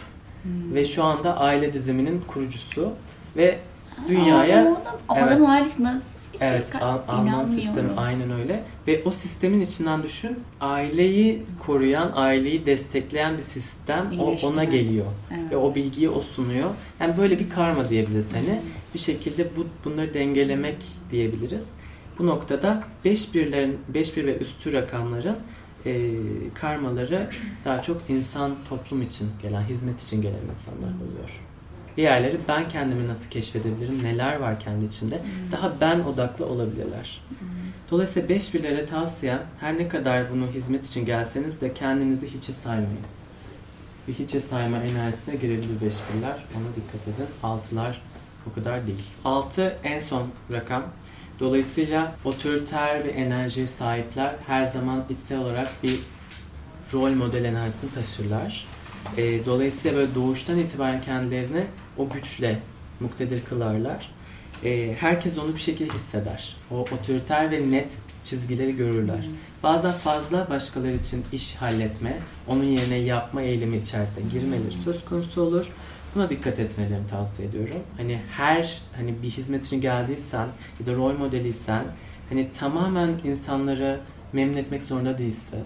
Hmm. 0.47 0.75
ve 0.75 0.85
şu 0.85 1.05
anda 1.05 1.39
aile 1.39 1.73
diziminin 1.73 2.21
kurucusu 2.29 2.93
ve 3.37 3.59
dünyaya 4.09 4.73
Aa, 5.09 5.15
adam, 5.15 5.29
Evet. 5.29 5.49
ailesi 5.49 5.83
nasıl 5.85 6.01
şey, 6.39 6.49
evet 6.49 6.73
Al- 6.81 6.99
Alman 7.09 7.47
sistemi 7.47 7.93
aynen 7.97 8.31
öyle. 8.31 8.63
Ve 8.87 9.03
o 9.05 9.11
sistemin 9.11 9.61
içinden 9.61 10.03
düşün 10.03 10.39
aileyi 10.61 11.43
koruyan 11.67 12.13
aileyi 12.15 12.67
destekleyen 12.67 13.37
bir 13.39 13.43
sistem 13.43 14.07
o, 14.21 14.37
ona 14.47 14.65
geliyor. 14.65 15.07
Evet. 15.35 15.53
ve 15.53 15.57
o 15.57 15.75
bilgiyi 15.75 16.09
o 16.11 16.21
sunuyor. 16.21 16.71
Yani 17.01 17.17
böyle 17.17 17.39
bir 17.39 17.51
karma 17.51 17.85
diyebiliriz. 17.85 18.27
Hani 18.33 18.61
bir 18.95 18.99
şekilde 18.99 19.47
bu 19.57 19.67
bunları 19.85 20.15
dengelemek 20.15 20.77
diyebiliriz. 21.11 21.65
Bu 22.19 22.27
noktada 22.27 22.83
5 23.05 23.35
birlerin 23.35 23.79
5 23.89 24.17
bir 24.17 24.25
ve 24.27 24.39
üstü 24.39 24.73
rakamların 24.73 25.37
e, 25.87 26.11
karmaları 26.55 27.31
daha 27.65 27.83
çok 27.83 28.03
insan 28.09 28.55
toplum 28.69 29.03
için 29.03 29.29
gelen 29.43 29.63
hizmet 29.63 30.03
için 30.03 30.23
gelen 30.23 30.35
insanlar 30.51 30.95
oluyor. 30.97 31.31
Diğerleri 31.97 32.39
ben 32.49 32.69
kendimi 32.69 33.09
nasıl 33.09 33.31
keşfedebilirim, 33.31 34.03
neler 34.03 34.37
var 34.37 34.61
kendi 34.61 34.85
içimde. 34.85 35.21
Daha 35.53 35.73
ben 35.81 36.01
odaklı 36.01 36.47
olabilirler. 36.47 37.21
Dolayısıyla 37.91 38.29
beş 38.29 38.55
birlere 38.55 38.87
tavsiyem 38.87 39.43
her 39.61 39.79
ne 39.79 39.89
kadar 39.89 40.31
bunu 40.33 40.47
hizmet 40.47 40.87
için 40.87 41.07
gelseniz 41.07 41.61
de 41.61 41.75
kendinizi 41.75 42.27
hiçe 42.27 42.53
saymayın. 42.53 43.07
Bir 44.09 44.15
hiçe 44.15 44.41
sayma 44.41 44.77
enerjisine 44.77 45.37
girebilir 45.37 45.81
beş 45.81 45.95
birler. 46.15 46.37
Ona 46.57 46.77
dikkat 46.77 47.09
edin. 47.09 47.27
Altılar 47.43 48.03
o 48.51 48.55
kadar 48.55 48.87
değil. 48.87 49.05
Altı 49.25 49.77
en 49.85 50.01
son 50.01 50.29
rakam. 50.53 50.83
Dolayısıyla 51.41 52.15
otoriter 52.25 53.05
ve 53.05 53.09
enerjiye 53.09 53.67
sahipler 53.67 54.35
her 54.47 54.67
zaman 54.67 55.05
içsel 55.11 55.39
olarak 55.39 55.69
bir 55.83 55.99
rol 56.93 57.11
model 57.11 57.45
enerjisini 57.45 57.91
taşırlar. 57.91 58.67
E, 59.17 59.47
dolayısıyla 59.47 59.97
böyle 59.97 60.15
doğuştan 60.15 60.59
itibaren 60.59 61.03
kendilerini 61.03 61.67
o 61.99 62.09
güçle 62.09 62.59
muktedir 63.01 63.45
kılarlar. 63.45 64.11
E, 64.65 64.95
herkes 65.01 65.39
onu 65.39 65.55
bir 65.55 65.59
şekilde 65.59 65.95
hisseder. 65.95 66.57
O 66.71 66.79
otoriter 66.79 67.51
ve 67.51 67.71
net 67.71 67.89
çizgileri 68.25 68.77
görürler. 68.77 69.27
Bazen 69.63 69.93
fazla 69.93 70.51
başkaları 70.51 70.93
için 70.93 71.25
iş 71.33 71.55
halletme, 71.55 72.19
onun 72.49 72.65
yerine 72.65 72.97
yapma 72.97 73.43
eğilimi 73.43 73.77
içerisine 73.77 74.25
girmeleri 74.33 74.73
söz 74.85 75.05
konusu 75.05 75.43
olur. 75.43 75.73
Buna 76.15 76.31
dikkat 76.31 76.59
etmelerini 76.59 77.07
tavsiye 77.07 77.49
ediyorum. 77.49 77.83
Hani 77.97 78.21
her 78.37 78.81
hani 78.97 79.23
bir 79.23 79.31
hizmet 79.31 79.67
için 79.67 79.81
geldiysen 79.81 80.49
ya 80.81 80.87
da 80.87 80.95
rol 80.95 81.13
modeliysen 81.13 81.85
hani 82.29 82.49
tamamen 82.59 83.21
insanları 83.25 84.01
memnun 84.33 84.57
etmek 84.57 84.83
zorunda 84.83 85.19
değilsin. 85.19 85.59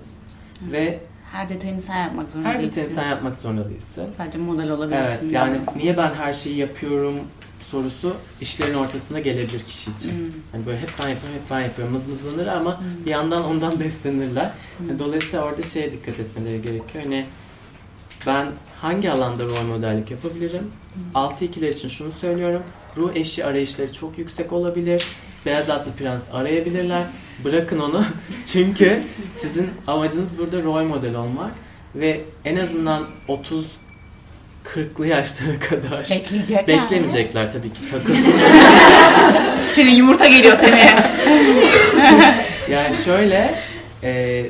Ve 0.72 1.01
Her 1.33 1.49
detayını 1.49 1.81
sen 1.81 2.03
yapmak 2.03 2.31
zorunda 2.31 2.49
her 2.49 2.61
değilsin. 2.61 2.81
detayını 2.81 2.95
sen 2.95 3.09
yapmak 3.09 3.37
zorunda 3.37 3.68
değilsin. 3.70 4.11
Sadece 4.16 4.39
model 4.39 4.70
olabilirsin. 4.70 5.18
Evet 5.22 5.33
yani 5.33 5.61
niye 5.76 5.97
ben 5.97 6.14
her 6.14 6.35
şeyi 6.35 6.57
yapıyorum 6.57 7.14
sorusu 7.70 8.16
işlerin 8.41 8.74
ortasında 8.74 9.20
gelebilir 9.20 9.61
kişi 9.61 9.91
için. 9.91 10.11
Hmm. 10.11 10.33
Hani 10.53 10.66
böyle 10.66 10.78
hep 10.78 10.91
ben 11.03 11.09
yapıyorum, 11.09 11.41
hep 11.43 11.51
ben 11.51 11.61
yapıyorum 11.61 11.95
mızmızlanır 11.95 12.47
ama 12.47 12.81
bir 13.07 13.11
yandan 13.11 13.45
ondan 13.45 13.81
beslenirler. 13.81 14.51
Hmm. 14.78 14.99
Dolayısıyla 14.99 15.45
orada 15.45 15.62
şeye 15.62 15.93
dikkat 15.93 16.20
etmeleri 16.20 16.62
gerekiyor. 16.62 17.05
Hani 17.05 17.24
ben 18.26 18.47
hangi 18.81 19.11
alanda 19.11 19.45
rol 19.45 19.62
modellik 19.68 20.11
yapabilirim? 20.11 20.62
Hmm. 20.95 21.03
Altı 21.14 21.45
ikiler 21.45 21.68
için 21.68 21.89
şunu 21.89 22.12
söylüyorum. 22.12 22.62
Ruh 22.97 23.16
eşi 23.16 23.45
arayışları 23.45 23.93
çok 23.93 24.18
yüksek 24.18 24.53
olabilir. 24.53 25.05
Beyaz 25.47 25.70
atlı 25.70 25.93
prens 25.93 26.22
arayabilirler. 26.33 27.03
Bırakın 27.45 27.78
onu. 27.80 28.05
Çünkü 28.53 29.03
sizin 29.41 29.70
amacınız 29.86 30.38
burada 30.38 30.62
rol 30.62 30.84
model 30.84 31.14
olmak. 31.14 31.51
Ve 31.95 32.20
en 32.45 32.57
azından 32.57 33.07
30 33.28 33.66
40'lı 34.74 35.07
yaşlara 35.07 35.59
kadar 35.59 36.01
Bekleyecekler. 36.11 36.66
beklemeyecekler 36.66 37.53
tabii 37.53 37.72
ki 37.72 37.80
takılsın. 37.91 38.24
Senin 39.74 39.91
yumurta 39.95 40.26
geliyor 40.26 40.57
seneye. 40.57 40.95
Yani 42.70 42.95
şöyle 43.05 43.55
e, 44.03 44.45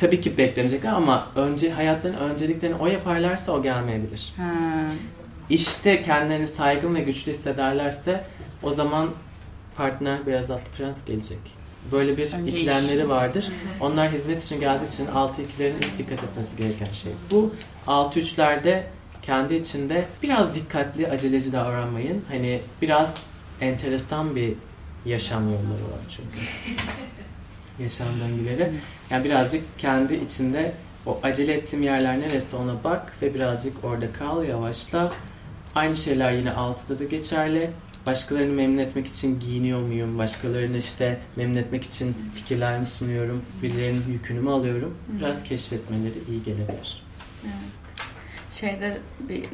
tabii 0.00 0.20
ki 0.20 0.38
beklenecekler 0.38 0.92
ama 0.92 1.26
önce 1.36 1.70
hayatlarının 1.70 2.18
önceliklerini 2.18 2.76
o 2.76 2.86
yaparlarsa 2.86 3.52
o 3.52 3.62
gelmeyebilir. 3.62 4.32
ha. 4.36 4.44
İşte 5.50 6.02
kendilerini 6.02 6.48
saygın 6.48 6.94
ve 6.94 7.00
güçlü 7.00 7.32
hissederlerse 7.32 8.24
o 8.62 8.72
zaman 8.72 9.08
partner 9.76 10.26
beyaz 10.26 10.50
atlı 10.50 10.72
prens 10.78 11.04
gelecek. 11.04 11.38
Böyle 11.92 12.16
bir 12.16 12.34
Önce 12.34 12.56
ikilemleri 12.56 13.08
vardır. 13.08 13.48
Onlar 13.80 14.12
hizmet 14.12 14.44
için 14.44 14.60
geldiği 14.60 14.88
için 14.94 15.06
6 15.06 15.42
ikilerin 15.42 15.76
ilk 15.76 15.98
dikkat 15.98 16.24
etmesi 16.24 16.56
gereken 16.58 16.92
şey. 16.92 17.12
Bu 17.30 17.52
6 17.86 18.20
üçlerde 18.20 18.86
kendi 19.22 19.54
içinde 19.54 20.06
biraz 20.22 20.54
dikkatli, 20.54 21.08
aceleci 21.08 21.52
davranmayın. 21.52 22.24
Hani 22.28 22.60
biraz 22.82 23.14
enteresan 23.60 24.36
bir 24.36 24.54
yaşam 25.04 25.44
yolları 25.44 25.84
var 25.84 26.00
çünkü. 26.08 26.38
Yaşam 27.82 28.08
döngüleri. 28.20 28.72
Yani 29.10 29.24
birazcık 29.24 29.78
kendi 29.78 30.14
içinde 30.14 30.72
o 31.06 31.20
acele 31.22 31.52
ettiğim 31.52 31.82
yerler 31.82 32.20
neresi 32.20 32.56
ona 32.56 32.84
bak 32.84 33.12
ve 33.22 33.34
birazcık 33.34 33.84
orada 33.84 34.12
kal, 34.12 34.44
yavaşla. 34.44 35.12
Aynı 35.74 35.96
şeyler 35.96 36.32
yine 36.32 36.52
altıda 36.52 36.98
da 36.98 37.04
geçerli. 37.04 37.70
Başkalarını 38.06 38.52
memnun 38.52 38.78
etmek 38.78 39.06
için 39.06 39.40
giyiniyor 39.40 39.82
muyum? 39.82 40.18
Başkalarını 40.18 40.76
işte 40.76 41.18
memnun 41.36 41.54
etmek 41.56 41.84
için 41.84 42.16
fikirlerimi 42.34 42.86
sunuyorum. 42.86 43.42
Birilerinin 43.62 44.12
yükünü 44.12 44.40
mü 44.40 44.50
alıyorum? 44.50 44.94
Biraz 45.08 45.42
keşfetmeleri 45.44 46.18
iyi 46.30 46.42
gelebilir. 46.42 47.02
Şeyde 48.60 48.98
bir 49.28 49.44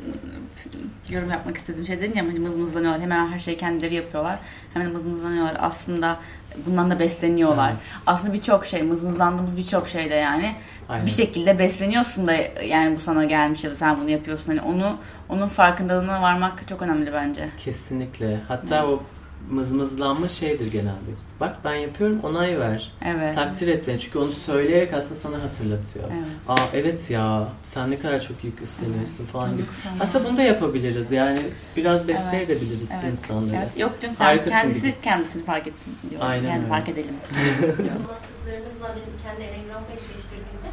yorum 1.10 1.30
yapmak 1.30 1.56
istediğim 1.56 1.86
şey 1.86 2.00
dedin 2.00 2.16
ya 2.16 2.24
hani 2.24 2.38
mızmızlanıyorlar. 2.38 3.00
Hemen 3.00 3.28
her 3.28 3.40
şeyi 3.40 3.58
kendileri 3.58 3.94
yapıyorlar. 3.94 4.38
Hemen 4.74 4.90
mızmızlanıyorlar. 4.90 5.56
Aslında 5.60 6.18
bundan 6.66 6.90
da 6.90 6.98
besleniyorlar. 6.98 7.68
Evet. 7.70 7.80
Aslında 8.06 8.32
birçok 8.32 8.66
şey, 8.66 8.82
mızmızlandığımız 8.82 9.56
birçok 9.56 9.88
şeyde 9.88 10.14
yani 10.14 10.56
Aynen. 10.88 11.06
bir 11.06 11.10
şekilde 11.10 11.58
besleniyorsun 11.58 12.26
da 12.26 12.32
yani 12.64 12.96
bu 12.96 13.00
sana 13.00 13.24
gelmiş 13.24 13.64
ya 13.64 13.70
da 13.70 13.76
sen 13.76 14.00
bunu 14.00 14.10
yapıyorsun. 14.10 14.46
Hani 14.46 14.60
onu 14.60 14.96
onun 15.28 15.48
farkındalığına 15.48 16.22
varmak 16.22 16.68
çok 16.68 16.82
önemli 16.82 17.12
bence. 17.12 17.48
Kesinlikle. 17.58 18.40
Hatta 18.48 18.86
o 18.86 19.02
mızmızlanma 19.50 20.28
şeydir 20.28 20.72
genelde. 20.72 21.10
Bak 21.40 21.56
ben 21.64 21.74
yapıyorum 21.74 22.20
onay 22.22 22.58
ver. 22.60 22.92
Evet. 23.04 23.34
Takdir 23.34 23.68
et 23.68 23.88
beni. 23.88 23.98
Çünkü 24.00 24.18
onu 24.18 24.32
söyleyerek 24.32 24.92
aslında 24.94 25.14
sana 25.20 25.42
hatırlatıyor. 25.42 26.04
Evet. 26.12 26.24
Aa 26.48 26.64
evet 26.74 27.10
ya 27.10 27.48
sen 27.62 27.90
ne 27.90 27.98
kadar 27.98 28.20
çok 28.22 28.44
yük 28.44 28.62
üstleniyorsun 28.62 29.26
falan 29.32 29.52
gibi. 29.56 29.66
Aslında 30.00 30.28
bunu 30.28 30.36
da 30.36 30.42
yapabiliriz. 30.42 31.10
Yani 31.12 31.40
biraz 31.76 31.96
Evet. 31.96 32.08
besleyebiliriz 32.08 32.88
Evet. 32.92 33.12
insanları. 33.12 33.56
Evet. 33.56 33.78
Yok 33.78 33.92
canım 34.00 34.14
sen 34.18 34.24
Harikasın 34.24 34.50
kendisi 34.50 34.80
gibi. 34.80 34.94
kendisini 35.02 35.44
fark 35.44 35.66
etsin 35.66 35.96
diyor. 36.10 36.20
Aynen 36.24 36.48
yani 36.48 36.58
öyle. 36.58 36.68
fark 36.68 36.88
edelim. 36.88 37.14
Anlattıklarınızla 37.68 38.88
benim 38.96 39.14
kendi 39.24 39.42
enegramı 39.42 39.86
eşleştirdiğimde 39.96 40.70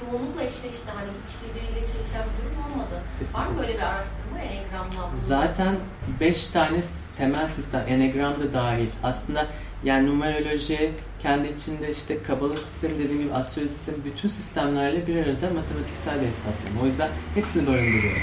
çoğunlukla 0.00 0.42
eşleşti. 0.42 0.90
Hani 0.94 1.08
hiçbirbiriyle 1.28 1.80
çelişen 1.80 2.22
bir 2.28 2.44
durum 2.44 2.72
olmadı. 2.72 2.96
Var 3.34 3.46
mı 3.46 3.58
böyle 3.60 3.74
bir 3.74 3.82
araştırma 3.82 4.38
enegramla? 4.38 5.10
Zaten 5.28 5.76
5 6.20 6.48
tane 6.48 6.82
temel 7.18 7.48
sistem, 7.48 7.84
enegram 7.88 8.40
da 8.40 8.52
dahil. 8.52 8.88
Aslında 9.02 9.46
yani 9.84 10.06
numeroloji 10.06 10.92
kendi 11.22 11.48
içinde 11.48 11.90
işte 11.90 12.22
kabala 12.22 12.56
sistemi 12.56 12.98
dediğim 12.98 13.22
gibi 13.22 13.34
astroloji 13.34 13.72
sistemi 13.72 14.04
bütün 14.04 14.28
sistemlerle 14.28 15.06
bir 15.06 15.16
arada 15.16 15.50
matematiksel 15.50 16.20
bir 16.20 16.26
hesaplama. 16.26 16.82
O 16.82 16.86
yüzden 16.86 17.10
hepsini 17.34 17.66
barındırıyor. 17.66 18.16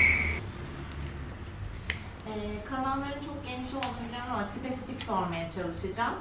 Ee, 2.28 2.66
kanalların 2.70 3.22
çok 3.26 3.48
geniş 3.48 3.68
biliyorum 3.68 4.30
ama 4.34 4.44
spesifik 4.44 5.02
sormaya 5.08 5.50
çalışacağım. 5.50 6.14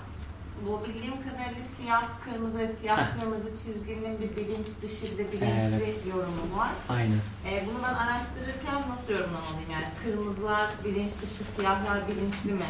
Bu 0.66 0.80
bildiğim 0.88 1.14
kadarıyla 1.22 1.64
siyah 1.76 2.02
kırmızı 2.24 2.58
ve 2.58 2.68
siyah 2.80 2.98
Heh. 2.98 3.20
kırmızı 3.20 3.48
çizginin 3.56 4.18
bir 4.20 4.36
bilinç 4.36 4.66
dışı 4.82 5.12
bir 5.12 5.18
de 5.24 5.32
bilinçli 5.32 5.74
Evet. 5.84 6.06
yorumu 6.06 6.58
var. 6.58 6.70
Aynen. 6.88 7.18
Ee, 7.48 7.62
bunu 7.66 7.78
ben 7.82 7.94
araştırırken 7.94 8.74
nasıl 8.90 9.12
yorumlamalıyım? 9.12 9.70
Yani 9.72 9.84
kırmızılar 10.04 10.66
bilinç 10.84 11.12
dışı, 11.22 11.44
siyahlar 11.56 12.08
bilinçli 12.08 12.52
mi? 12.52 12.66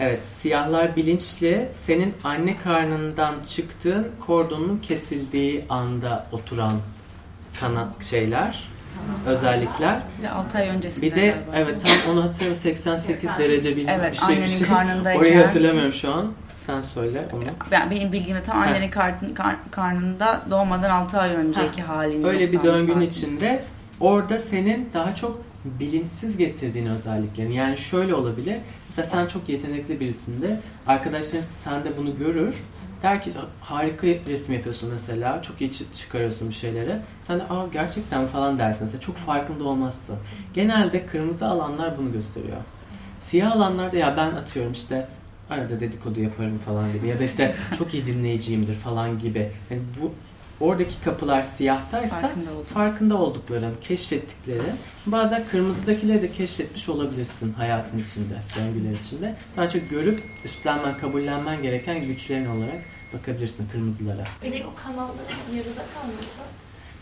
Evet, 0.00 0.20
siyahlar 0.42 0.96
bilinçli, 0.96 1.68
senin 1.86 2.14
anne 2.24 2.56
karnından 2.56 3.34
çıktığın 3.46 4.08
kordonun 4.26 4.78
kesildiği 4.78 5.64
anda 5.68 6.26
oturan 6.32 6.80
kana 7.60 7.88
şeyler, 8.10 8.68
özellikler. 9.26 10.00
Bir 10.18 10.24
de 10.24 10.30
6 10.30 10.58
ay 10.58 10.68
öncesinde 10.68 11.06
Bir 11.06 11.16
de 11.16 11.26
galiba. 11.26 11.50
evet 11.54 11.82
tam 11.86 12.12
onu 12.14 12.24
hatırlıyorum 12.24 12.62
88 12.62 13.30
derece 13.38 13.76
bir, 13.76 13.88
Evet, 13.88 14.12
bir 14.12 14.18
şey 14.18 14.28
bir 14.28 14.32
annenin 14.34 14.46
şey. 14.58 14.68
karnındayken- 14.68 15.16
Orayı 15.18 15.44
hatırlamıyorum 15.44 15.92
şu 15.92 16.12
an. 16.12 16.32
Sen 16.68 16.82
söyle 16.82 17.28
onu. 17.32 17.44
Ben, 17.70 17.90
benim 17.90 18.12
bildiğimde 18.12 18.42
tam 18.42 18.62
annenin 18.62 18.90
karn- 18.90 19.34
kar- 19.34 19.70
karnında 19.70 20.40
doğmadan 20.50 20.90
6 20.90 21.18
ay 21.20 21.34
önceki 21.34 21.82
halini. 21.82 22.26
Öyle 22.26 22.52
bir 22.52 22.62
döngünün 22.62 23.00
içinde 23.00 23.62
orada 24.00 24.38
senin 24.38 24.90
daha 24.94 25.14
çok 25.14 25.42
bilinçsiz 25.64 26.36
getirdiğin 26.36 26.86
özelliklerin. 26.86 27.52
Yani 27.52 27.76
şöyle 27.78 28.14
olabilir. 28.14 28.56
Mesela 28.88 29.08
sen 29.08 29.26
çok 29.26 29.48
yetenekli 29.48 30.00
birisin 30.00 30.42
de 30.42 30.60
arkadaşların 30.86 31.46
sende 31.64 31.96
bunu 31.98 32.16
görür. 32.18 32.62
Der 33.02 33.22
ki 33.22 33.30
harika 33.60 34.06
resim 34.06 34.54
yapıyorsun 34.54 34.88
mesela. 34.92 35.42
Çok 35.42 35.60
iyi 35.60 35.70
çı- 35.70 35.92
çıkarıyorsun 35.94 36.48
bir 36.48 36.54
şeyleri. 36.54 36.96
Sen 37.22 37.38
de 37.38 37.42
aa 37.42 37.66
gerçekten 37.72 38.22
mi?" 38.22 38.28
falan 38.28 38.58
dersin. 38.58 38.84
Mesela 38.84 39.00
çok 39.00 39.16
farkında 39.16 39.64
olmazsın. 39.64 40.16
Genelde 40.54 41.06
kırmızı 41.06 41.46
alanlar 41.46 41.98
bunu 41.98 42.12
gösteriyor. 42.12 42.56
Siyah 43.30 43.52
alanlarda 43.56 43.96
ya 43.96 44.14
ben 44.16 44.30
atıyorum 44.30 44.72
işte 44.72 45.08
arada 45.50 45.80
dedikodu 45.80 46.20
yaparım 46.20 46.58
falan 46.58 46.92
gibi 46.92 47.08
ya 47.08 47.18
da 47.18 47.24
işte 47.24 47.54
çok 47.78 47.94
iyi 47.94 48.06
dinleyiciyimdir 48.06 48.74
falan 48.74 49.18
gibi. 49.18 49.50
Yani 49.70 49.82
bu 50.02 50.14
oradaki 50.60 51.00
kapılar 51.04 51.42
siyahtaysa 51.42 52.20
Farkında 52.20 52.50
oldum. 52.50 52.64
farkında 52.74 53.16
oldukların, 53.16 53.74
keşfettikleri, 53.80 54.62
bazen 55.06 55.44
kırmızıdakileri 55.50 56.22
de 56.22 56.32
keşfetmiş 56.32 56.88
olabilirsin 56.88 57.52
hayatın 57.52 57.98
içinde, 57.98 58.34
döngüler 58.58 58.98
içinde. 59.00 59.34
Daha 59.56 59.68
çok 59.68 59.90
görüp 59.90 60.22
üstlenmen, 60.44 60.94
kabullenmen 60.94 61.62
gereken 61.62 62.06
güçlerin 62.06 62.46
olarak 62.46 62.80
bakabilirsin 63.14 63.68
kırmızılara. 63.72 64.24
Peki 64.40 64.64
o 64.66 64.74
kanalların 64.84 65.54
yarıda 65.56 65.82
kalması? 65.94 66.38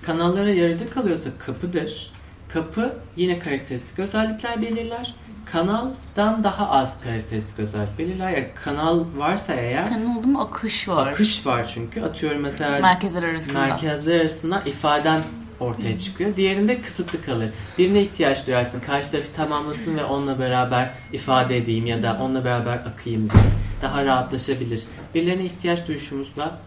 Kanallara 0.02 0.50
yarıda 0.50 0.90
kalıyorsa 0.90 1.30
kapıdır. 1.38 2.12
Kapı 2.48 2.96
yine 3.16 3.38
karakteristik 3.38 3.98
özellikler 3.98 4.62
belirler. 4.62 5.14
Kanaldan 5.44 6.44
daha 6.44 6.70
az 6.70 7.00
karakteristik 7.00 7.58
özellik 7.58 7.98
belirler. 7.98 8.30
Yani 8.30 8.48
kanal 8.64 9.04
varsa 9.16 9.54
eğer 9.54 9.88
Kanın 9.88 10.16
oldu 10.16 10.26
mu 10.26 10.40
akış 10.40 10.88
var. 10.88 11.06
akış 11.06 11.46
var 11.46 11.66
çünkü. 11.66 12.02
Atıyorum 12.02 12.40
mesela 12.40 12.80
Merkezler 12.80 13.22
arasında. 13.22 13.58
merkezler 13.60 14.20
arasında 14.20 14.60
ifaden 14.66 15.22
ortaya 15.60 15.98
çıkıyor. 15.98 16.36
Diğerinde 16.36 16.80
kısıtlı 16.82 17.22
kalır. 17.22 17.50
Birine 17.78 18.02
ihtiyaç 18.02 18.46
duyarsın. 18.46 18.80
Karşı 18.80 19.10
tarafı 19.10 19.32
tamamlasın 19.32 19.96
ve 19.96 20.04
onunla 20.04 20.38
beraber 20.38 20.90
ifade 21.12 21.56
edeyim 21.56 21.86
ya 21.86 22.02
da 22.02 22.18
onunla 22.22 22.44
beraber 22.44 22.76
akayım 22.76 23.30
diye. 23.30 23.42
Daha 23.82 24.04
rahatlaşabilir. 24.04 24.82
Birilerine 25.14 25.44
ihtiyaç 25.44 25.88
duyuşumuzla 25.88 26.58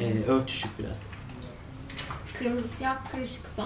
e, 0.00 0.30
örtüşük 0.30 0.78
biraz. 0.78 0.98
Kırmızı 2.38 2.68
siyah 2.68 2.96
karışıksa 3.12 3.64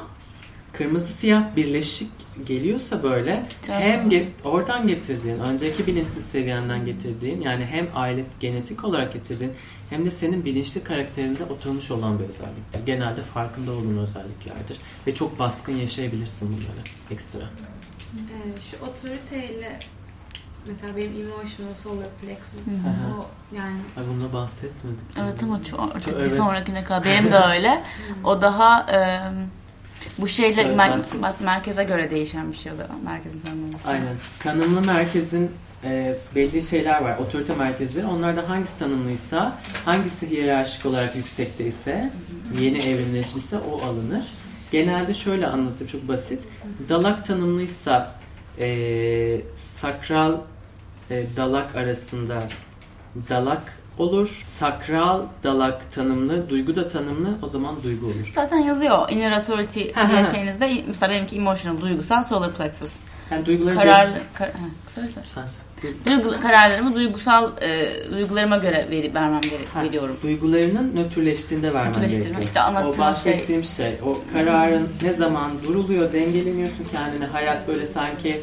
Kırmızı 0.79 1.13
siyah 1.13 1.57
birleşik 1.57 2.09
geliyorsa 2.47 3.03
böyle 3.03 3.47
tarafı 3.67 3.85
hem 3.85 4.05
mı? 4.07 4.13
ge- 4.13 4.27
oradan 4.45 4.87
getirdiğin, 4.89 5.37
önceki 5.39 5.87
bilinçsiz 5.87 6.25
seviyenden 6.33 6.85
getirdiğin 6.85 7.41
yani 7.41 7.65
hem 7.65 7.89
aile 7.95 8.25
genetik 8.41 8.85
olarak 8.85 9.13
getirdiğin 9.13 9.53
hem 9.91 10.05
de 10.05 10.11
senin 10.11 10.45
bilinçli 10.45 10.85
karakterinde 10.85 11.45
oturmuş 11.45 11.91
olan 11.91 12.19
bir 12.19 12.25
özelliktir. 12.25 12.87
Genelde 12.87 13.23
farkında 13.23 13.73
olduğun 13.73 13.97
özelliklerdir. 13.99 14.77
Ve 15.07 15.15
çok 15.15 15.39
baskın 15.39 15.73
yaşayabilirsin 15.77 16.49
bunları 16.49 16.87
ekstra. 17.11 17.39
Ee, 17.41 18.61
şu 18.71 18.85
otoriteyle 18.85 19.79
mesela 20.69 20.97
benim 20.97 21.13
emotional 21.13 21.75
solar 21.83 22.07
plexus 22.23 22.67
Hı 22.67 22.71
hı. 22.71 23.21
o 23.21 23.27
yani 23.57 23.77
Ay 23.97 24.05
bununla 24.11 24.33
bahsetmedik. 24.33 24.99
Evet 25.19 25.43
ama 25.43 25.65
çok, 25.65 25.81
artık 25.81 26.03
Çok- 26.03 26.17
bir 26.17 26.21
evet. 26.21 26.37
sonrakine 26.37 26.85
kadar. 26.85 27.05
Benim 27.05 27.33
de 27.33 27.39
öyle. 27.39 27.83
o 28.25 28.43
daha 28.43 28.81
e, 28.81 28.99
bu 30.19 30.29
şeyle 30.29 30.63
mer- 30.63 31.01
bas- 31.23 31.41
merkeze 31.41 31.85
göre 31.85 32.11
değişen 32.11 32.53
bir 32.53 32.57
şey 32.57 32.73
o 32.73 32.79
da. 32.79 32.89
Merkezin 33.05 33.41
tanımlaması. 33.41 33.89
Aynen. 33.89 34.15
Tanımlı 34.43 34.81
merkezin 34.83 35.51
e, 35.85 36.15
belli 36.35 36.63
şeyler 36.63 37.03
var. 37.03 37.19
Otorite 37.19 37.55
merkezleri. 37.55 38.07
Onlarda 38.07 38.49
hangisi 38.49 38.79
tanımlıysa, 38.79 39.59
hangisi 39.85 40.31
hiyerarşik 40.31 40.87
olarak 40.87 41.17
yüksekte 41.17 41.65
ise, 41.67 42.11
yeni 42.61 42.79
evrimleşmişse 42.79 43.57
o 43.59 43.83
alınır. 43.87 44.25
Genelde 44.73 45.15
şöyle 45.15 45.47
anlatayım 45.47 45.87
çok 45.93 46.09
basit. 46.09 46.43
Dalak 46.89 47.27
tanımlıysa 47.27 48.15
e, 48.59 49.41
sakral 49.57 50.37
e, 51.11 51.25
dalak 51.37 51.77
arasında 51.77 52.43
dalak 53.29 53.76
olur. 53.99 54.45
Sakral 54.59 55.21
dalak 55.45 55.93
tanımlı, 55.93 56.51
duygu 56.51 56.77
da 56.77 56.89
tanımlı 56.89 57.29
o 57.43 57.49
zaman 57.49 57.75
duygu 57.83 58.07
olur. 58.07 58.33
Zaten 58.35 58.59
yazıyor 58.59 59.11
inner 59.11 59.33
authority 59.33 59.81
diye 59.81 60.25
şeyinizde. 60.33 60.83
Mesela 60.89 61.13
benimki 61.13 61.37
emotional, 61.37 61.81
duygusal, 61.81 62.25
solar 62.25 62.53
plexus. 62.55 62.93
Yani 63.31 63.47
duyguları 63.47 63.75
Karar, 63.75 64.11
kar, 64.35 64.49
ha, 64.51 64.57
söyle 64.95 65.09
söyle. 65.11 65.27
Sen- 65.35 65.45
Duygu, 66.07 66.41
kararlarımı 66.41 66.95
duygusal 66.95 67.51
e, 67.63 67.93
duygularıma 68.13 68.57
göre 68.57 68.87
veri, 68.91 69.15
vermem 69.15 69.41
gere- 69.41 69.85
veriyorum. 69.87 70.17
Duygularının 70.23 70.97
nötrleştiğinde 70.97 71.67
Nötrleştirme, 71.71 72.25
gerekiyor. 72.25 72.43
işte 72.43 72.61
o 72.87 72.99
bahsettiğim 72.99 73.65
şey. 73.65 73.95
o 74.07 74.17
kararın 74.35 74.89
ne 75.03 75.13
zaman 75.13 75.51
duruluyor, 75.65 76.13
dengeleniyorsun 76.13 76.85
kendini. 76.93 77.25
Hayat 77.25 77.69
böyle 77.69 77.87
sanki 77.87 78.41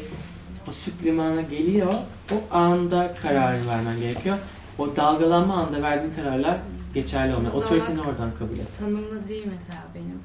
o 0.68 0.72
süt 0.72 1.04
limanına 1.04 1.40
geliyor. 1.42 1.92
O 2.32 2.56
anda 2.56 3.14
kararı 3.22 3.58
vermen 3.68 4.00
gerekiyor. 4.00 4.36
O 4.78 4.96
dalgalanma 4.96 5.54
anda 5.54 5.82
verdiğin 5.82 6.12
kararlar 6.14 6.56
geçerli 6.94 7.34
olmuyor. 7.34 7.54
Otoriteni 7.54 8.00
oradan 8.00 8.30
kabul 8.38 8.58
et. 8.58 8.78
tanımlı 8.78 9.28
değil 9.28 9.46
mesela 9.58 9.82
benim. 9.94 10.20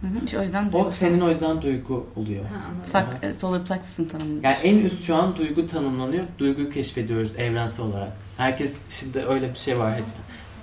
Hı 0.00 0.06
hı. 0.06 0.24
İşte 0.24 0.38
o 0.38 0.42
yüzden 0.42 0.70
O 0.72 0.92
senin 0.92 1.20
o 1.20 1.30
yüzden 1.30 1.62
duygu 1.62 2.06
oluyor. 2.16 2.44
Ha, 2.44 2.50
anladım. 2.70 2.90
Sak, 2.92 3.06
e, 3.22 3.34
solar 3.34 3.64
plexus'ın 3.64 4.04
tanımı. 4.04 4.40
Yani 4.42 4.56
en 4.62 4.78
üst 4.78 5.02
şu 5.02 5.16
an 5.16 5.36
duygu 5.36 5.66
tanımlanıyor. 5.66 6.24
Duyguyu 6.38 6.70
keşfediyoruz 6.70 7.36
evrensel 7.36 7.86
olarak. 7.86 8.12
Herkes 8.36 8.74
şimdi 8.90 9.18
öyle 9.18 9.50
bir 9.50 9.58
şey 9.58 9.78
var. 9.78 9.94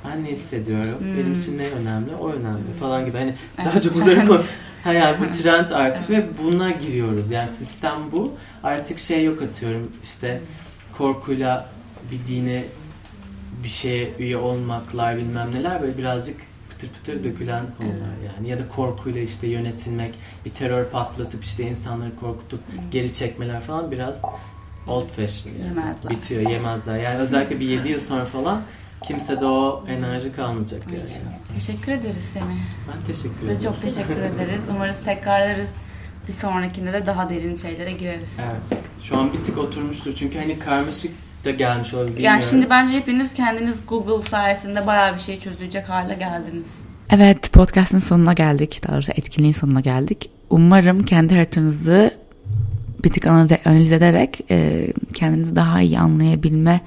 Ben 0.05 0.23
ne 0.23 0.27
hissediyorum? 0.27 0.99
Hmm. 0.99 1.17
Benim 1.17 1.33
için 1.33 1.57
ne 1.57 1.69
önemli? 1.69 2.15
O 2.15 2.29
önemli 2.29 2.73
falan 2.79 3.05
gibi. 3.05 3.17
Hani 3.17 3.33
daha 3.57 3.71
Evet, 3.71 3.83
çok 3.83 3.95
bunları 3.95 4.27
konu. 4.27 4.41
Ha 4.83 4.93
yani 4.93 5.15
bu 5.19 5.37
trend 5.37 5.69
artık 5.69 6.09
ve 6.09 6.25
buna 6.43 6.71
giriyoruz. 6.71 7.31
Yani 7.31 7.49
sistem 7.59 7.97
bu. 8.11 8.33
Artık 8.63 8.99
şey 8.99 9.23
yok 9.23 9.41
atıyorum 9.41 9.91
işte 10.03 10.41
korkuyla 10.97 11.69
bir 12.11 12.33
dine 12.33 12.63
bir 13.63 13.67
şeye 13.69 14.13
üye 14.19 14.37
olmaklar 14.37 15.17
bilmem 15.17 15.51
neler 15.51 15.81
böyle 15.81 15.97
birazcık 15.97 16.37
pıtır 16.69 16.87
pıtır 16.89 17.23
dökülen 17.23 17.63
konular 17.77 18.13
yani 18.35 18.49
ya 18.49 18.59
da 18.59 18.67
korkuyla 18.67 19.21
işte 19.21 19.47
yönetilmek 19.47 20.13
bir 20.45 20.49
terör 20.49 20.85
patlatıp 20.85 21.43
işte 21.43 21.63
insanları 21.63 22.15
korkutup 22.15 22.59
geri 22.91 23.13
çekmeler 23.13 23.59
falan 23.61 23.91
biraz 23.91 24.21
old 24.87 25.07
fashion 25.09 25.53
yani. 25.53 25.63
Yemezler. 25.63 26.09
bitiyor 26.11 26.49
yemezler 26.51 26.97
yani 26.99 27.17
özellikle 27.17 27.59
bir 27.59 27.65
7 27.65 27.89
yıl 27.89 27.99
sonra 28.01 28.25
falan 28.25 28.61
kimse 29.03 29.39
de 29.39 29.45
o 29.45 29.83
enerji 29.87 30.31
kalmayacak 30.31 30.83
yani. 30.93 31.05
Teşekkür 31.53 31.91
ederiz 31.91 32.25
Semih. 32.33 32.55
Ben 32.87 33.05
teşekkür 33.07 33.37
ederim. 33.37 33.55
Size 33.57 33.67
çok 33.69 33.81
teşekkür 33.81 34.17
ederiz. 34.35 34.63
Umarız 34.75 34.99
tekrarlarız. 35.05 35.73
Bir 36.27 36.33
sonrakinde 36.33 36.93
de 36.93 37.05
daha 37.05 37.29
derin 37.29 37.55
şeylere 37.55 37.91
gireriz. 37.91 38.37
Evet. 38.39 38.81
Şu 39.03 39.17
an 39.17 39.33
bir 39.33 39.43
tık 39.43 39.57
oturmuştur 39.57 40.11
çünkü 40.15 40.39
hani 40.39 40.59
karmaşık 40.59 41.11
da 41.47 41.51
gelmiş 41.51 41.93
olabilir. 41.93 42.17
Yani 42.17 42.41
şimdi 42.49 42.69
bence 42.69 42.97
hepiniz 42.97 43.33
kendiniz 43.33 43.77
Google 43.87 44.29
sayesinde 44.29 44.87
bayağı 44.87 45.15
bir 45.15 45.19
şey 45.19 45.39
çözecek 45.39 45.89
hale 45.89 46.13
geldiniz. 46.13 46.67
Evet 47.09 47.51
podcast'ın 47.51 47.99
sonuna 47.99 48.33
geldik. 48.33 48.81
Daha 48.87 48.93
doğrusu 48.93 49.11
etkinliğin 49.11 49.53
sonuna 49.53 49.79
geldik. 49.79 50.29
Umarım 50.49 51.03
kendi 51.03 51.35
haritanızı 51.35 52.11
bir 53.03 53.09
tık 53.09 53.27
analiz, 53.27 53.51
analiz 53.65 53.91
ederek 53.91 54.41
e, 54.51 54.87
kendinizi 55.13 55.55
daha 55.55 55.81
iyi 55.81 55.99
anlayabilme 55.99 56.81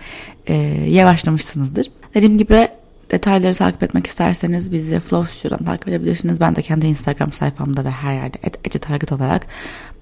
e, 0.47 0.55
yavaşlamışsınızdır. 0.89 1.87
Dediğim 2.15 2.39
gibi 2.39 2.69
detayları 3.11 3.55
takip 3.55 3.83
etmek 3.83 4.07
isterseniz 4.07 4.73
bizi 4.73 5.01
Flow 5.01 5.35
Studio'dan 5.35 5.65
takip 5.65 5.89
edebilirsiniz. 5.89 6.41
Ben 6.41 6.57
de 6.57 6.63
kendi 6.63 6.87
Instagram 6.87 7.33
sayfamda 7.33 7.85
ve 7.85 7.91
her 7.91 8.15
yerde 8.15 8.39
Ece 8.65 8.79
Target 8.79 9.13
olarak 9.13 9.47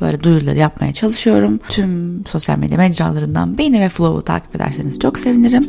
böyle 0.00 0.22
duyuruları 0.22 0.58
yapmaya 0.58 0.92
çalışıyorum. 0.92 1.60
Tüm 1.68 2.24
sosyal 2.26 2.58
medya 2.58 2.78
mecralarından 2.78 3.58
beni 3.58 3.80
ve 3.80 3.88
Flow'u 3.88 4.22
takip 4.22 4.56
ederseniz 4.56 4.98
çok 4.98 5.18
sevinirim. 5.18 5.68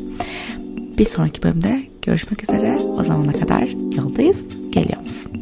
Bir 0.98 1.06
sonraki 1.06 1.44
bölümde 1.44 1.84
görüşmek 2.02 2.44
üzere. 2.44 2.78
O 2.98 3.04
zamana 3.04 3.32
kadar 3.32 3.62
yoldayız. 3.98 5.39